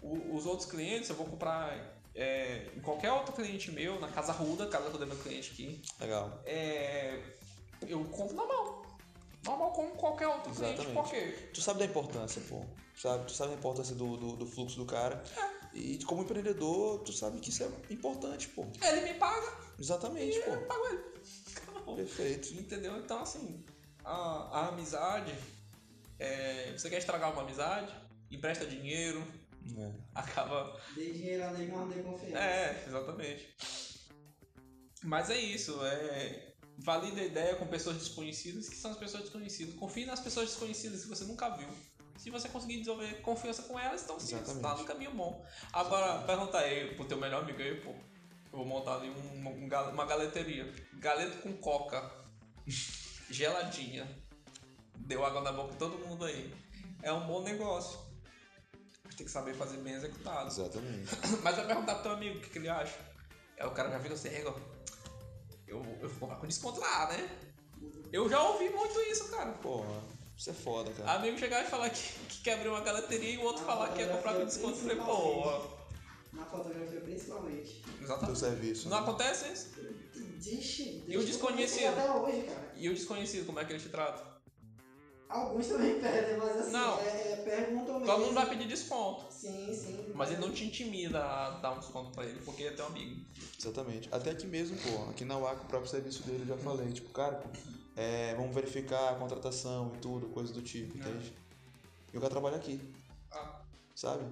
[0.00, 1.72] o- os outros clientes eu vou comprar
[2.14, 5.82] é, em qualquer outro cliente meu, na Casa Ruda, Casa Ruda é meu cliente aqui,
[6.00, 6.40] Legal.
[6.46, 7.20] é,
[7.86, 8.85] eu compro normal.
[9.46, 10.94] Normal como qualquer outro cliente, Exatamente.
[10.94, 11.48] por quê?
[11.54, 12.64] Tu sabe da importância, pô.
[12.96, 13.26] Sabe?
[13.26, 15.22] Tu sabe da importância do, do, do fluxo do cara.
[15.72, 18.66] E como empreendedor, tu sabe que isso é importante, pô.
[18.82, 20.66] Ele me paga, Exatamente, e eu pô.
[20.66, 21.96] pago ele.
[21.96, 22.54] Perfeito.
[22.54, 22.96] Entendeu?
[22.98, 23.64] Então, assim,
[24.04, 25.34] a, a amizade.
[26.18, 27.94] é, você quer estragar uma amizade?
[28.30, 29.22] Empresta dinheiro,
[29.78, 29.92] É.
[30.14, 30.80] acaba.
[30.94, 32.38] Dei dinheiro a não dei confiança.
[32.38, 33.54] É, exatamente.
[35.04, 36.54] Mas é isso, é.
[36.78, 39.74] Valida a ideia com pessoas desconhecidas, que são as pessoas desconhecidas.
[39.74, 41.68] Confie nas pessoas desconhecidas que você nunca viu.
[42.18, 45.44] Se você conseguir desenvolver confiança com elas, então sim, você tá no caminho bom.
[45.72, 47.90] Agora, pergunta aí pro teu melhor amigo aí, pô.
[47.90, 50.72] Eu vou montar ali um- um gal- uma galeteria.
[50.94, 52.10] Galeto com coca.
[53.30, 54.06] Geladinha.
[54.98, 56.52] Deu água na boca todo mundo aí.
[57.02, 57.98] É um bom negócio.
[59.16, 60.48] Tem que saber fazer bem executado.
[60.48, 61.10] Exatamente.
[61.42, 62.98] Mas vai perguntar pro teu amigo o que, que ele acha.
[63.58, 64.58] Aí o cara já vira assim, "Ego,
[65.66, 67.28] eu, eu vou comprar com desconto lá, né?
[68.12, 69.52] Eu já ouvi muito isso, cara.
[69.52, 69.84] Pô,
[70.36, 71.12] isso é foda, cara.
[71.14, 73.96] Amigo chegar e falar que, que quer abrir uma galeteria e o outro falar que
[73.96, 74.78] quer comprar com desconto.
[74.78, 75.76] Eu falei, pô,
[76.32, 77.84] Na fotografia principalmente.
[78.00, 78.38] Exatamente.
[78.38, 78.88] serviço.
[78.88, 79.02] Não né?
[79.02, 79.70] acontece isso?
[80.46, 81.88] Ixi, E o desconhecido?
[81.88, 82.72] Até hoje, cara.
[82.76, 84.35] E o desconhecido, como é que ele te trata?
[85.28, 86.98] Alguns também pedem, mas assim, Não.
[87.00, 88.06] é, é, perguntam mesmo.
[88.06, 89.26] Todo mundo vai pedir desconto.
[89.32, 90.12] Sim, sim.
[90.14, 93.24] Mas ele não te intimida a dar um desconto pra ele, porque é teu amigo.
[93.58, 94.08] Exatamente.
[94.12, 97.10] Até aqui mesmo, pô, aqui na UAC, o próprio serviço dele, eu já falei, tipo,
[97.10, 97.42] cara,
[97.96, 101.32] é, vamos verificar a contratação e tudo, coisa do tipo, entende?
[102.12, 102.80] E o cara trabalha aqui,
[103.32, 103.60] Ah,
[103.94, 104.24] sabe?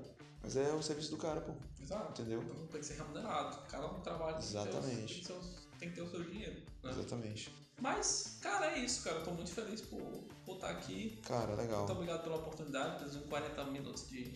[0.42, 1.52] Mas é o serviço do cara, pô,
[1.82, 2.20] exato.
[2.22, 2.42] entendeu?
[2.42, 3.58] Então tem que ser remunerado.
[3.68, 5.14] Cada um trabalha Exatamente.
[5.14, 6.62] Tem que, ter o- tem que ter o seu dinheiro.
[6.82, 6.90] Né?
[6.90, 7.50] Exatamente.
[7.80, 9.16] Mas, cara, é isso, cara.
[9.16, 10.00] Eu tô muito feliz por,
[10.46, 11.18] por estar aqui.
[11.26, 11.78] Cara, legal.
[11.80, 12.98] Muito obrigado pela oportunidade.
[12.98, 14.32] Temos uns 40 minutos de.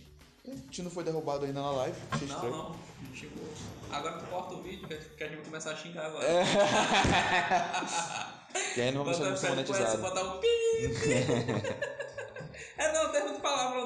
[0.47, 2.57] A gente não foi derrubado ainda na live, Não, estranho.
[2.57, 2.77] não.
[3.15, 3.45] Chegou.
[3.93, 6.25] Agora tu corta o vídeo que a gente- vai começar a xingar agora.
[6.27, 6.43] É.
[8.77, 9.99] E aí não vamos pra depois, monetizado.
[9.99, 10.49] botar um pi,
[10.89, 11.89] pi.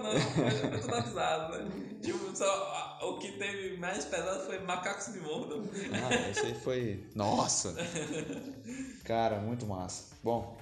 [0.03, 0.13] não.
[0.13, 1.71] Eu tô avisado, né?
[2.03, 5.63] Tipo, só, o que teve mais pesado foi macacos me mordam.
[5.93, 7.07] Ah, esse aí foi.
[7.15, 7.75] Nossa!
[9.05, 10.15] Cara, muito massa.
[10.23, 10.59] Bom,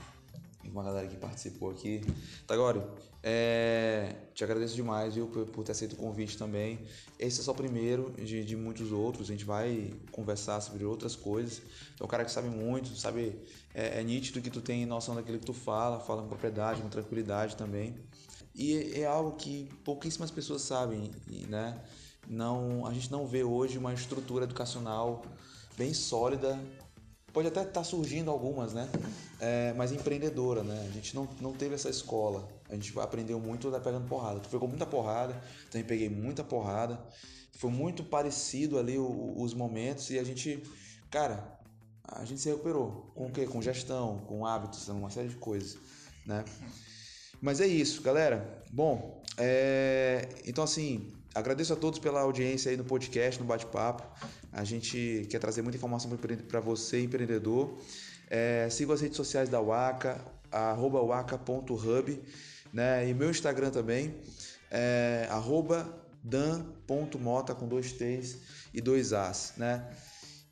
[0.64, 2.02] uma galera que participou aqui.
[2.46, 2.82] Tagore,
[3.22, 6.78] é, te agradeço demais, viu, por, por ter aceito o convite também.
[7.18, 9.28] Esse é só o primeiro de, de muitos outros.
[9.28, 11.60] A gente vai conversar sobre outras coisas.
[11.98, 13.38] É um cara que sabe muito, sabe?
[13.74, 16.88] É, é nítido que tu tem noção daquilo que tu fala, fala com propriedade, com
[16.88, 17.94] tranquilidade também.
[18.54, 21.10] E é algo que pouquíssimas pessoas sabem,
[21.48, 21.80] né?
[22.28, 25.22] Não, a gente não vê hoje uma estrutura educacional
[25.76, 26.58] bem sólida.
[27.32, 28.88] Pode até estar surgindo algumas, né?
[29.38, 30.86] É, mas empreendedora, né?
[30.88, 32.48] A gente não, não teve essa escola.
[32.68, 34.40] A gente aprendeu muito da pegando porrada.
[34.40, 35.40] Tu pegou muita porrada,
[35.70, 37.00] também peguei muita porrada.
[37.56, 40.62] Foi muito parecido ali o- os momentos e a gente,
[41.10, 41.58] cara,
[42.04, 43.10] a gente se recuperou.
[43.14, 43.46] Com o quê?
[43.46, 45.78] Com gestão, com hábitos, uma série de coisas,
[46.26, 46.44] né?
[47.40, 48.62] Mas é isso, galera.
[48.70, 54.06] Bom, é, então assim, agradeço a todos pela audiência aí no podcast, no bate-papo.
[54.52, 56.10] A gente quer trazer muita informação
[56.48, 57.78] para você, empreendedor.
[58.28, 62.22] É, siga as redes sociais da Waka, arroba waka.hub,
[62.72, 63.08] né?
[63.08, 64.14] E meu Instagram também,
[64.70, 65.88] é arroba
[66.22, 68.38] dan.mota com dois T's
[68.74, 69.88] e dois As, né?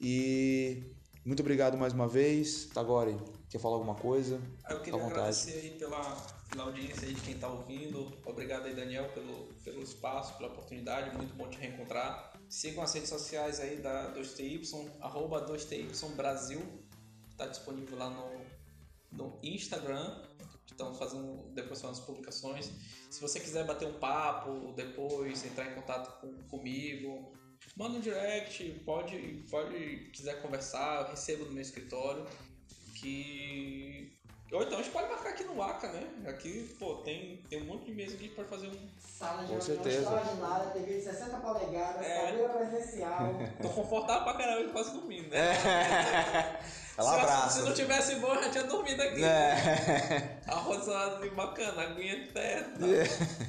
[0.01, 0.83] E
[1.25, 2.67] muito obrigado mais uma vez.
[2.73, 3.17] Tagore,
[3.51, 4.41] quer falar alguma coisa?
[4.71, 8.17] Eu queria agradecer aí pela, pela audiência aí de quem tá ouvindo.
[8.25, 11.17] Obrigado aí, Daniel, pelo, pelo espaço, pela oportunidade.
[11.17, 12.33] Muito bom te reencontrar.
[12.49, 14.63] Sigam as redes sociais aí da 2TY,
[15.01, 16.61] arroba 2TY Brasil.
[17.37, 18.47] Tá disponível lá no,
[19.13, 20.23] no Instagram.
[20.67, 22.71] Estamos fazendo depois as publicações.
[23.11, 27.33] Se você quiser bater um papo depois, entrar em contato com, comigo,
[27.77, 32.27] manda um direct, pode, pode quiser conversar, eu recebo no meu escritório.
[32.95, 34.18] Que.
[34.51, 36.07] Ou então a gente pode marcar aqui no Waka, né?
[36.27, 38.89] Aqui, pô, tem, tem um monte de mesa que a gente pode fazer um.
[38.99, 39.99] Sala de Com certeza.
[40.01, 42.21] extraordinária, TV de 60 polegadas, É.
[42.27, 43.29] cadeira presencial.
[43.61, 45.53] Tô confortável pra caramba e quase dormindo, né?
[46.99, 47.61] Ela se, abraça.
[47.61, 49.23] se não tivesse bom, eu já tinha dormido aqui.
[49.23, 50.39] É.
[50.49, 52.73] Arrozado bacana, aguinha de terra.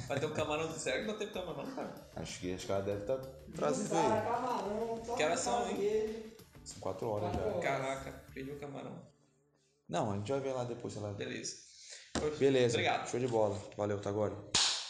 [0.06, 0.70] Vai ter um camarão.
[0.72, 1.94] Será que não tem camarão, cara?
[2.16, 3.18] Acho que acho que ela deve estar
[3.56, 4.22] trazendo Sara, aí.
[4.22, 6.32] camarão, só Que horas são, hein?
[6.62, 7.46] São quatro horas Quatro já.
[7.56, 7.64] horas.
[7.64, 9.09] Caraca, perdi o camarão.
[9.90, 11.12] Não, a gente vai ver lá depois se ela.
[11.12, 11.56] Beleza.
[12.38, 12.74] Beleza.
[12.74, 13.10] Obrigado.
[13.10, 13.60] Show de bola.
[13.76, 14.34] Valeu, Tagore.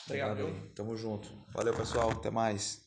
[0.05, 0.52] Obrigado, aí.
[0.52, 0.70] viu?
[0.74, 1.28] Tamo junto.
[1.55, 2.10] Valeu, pessoal.
[2.10, 2.80] Até mais.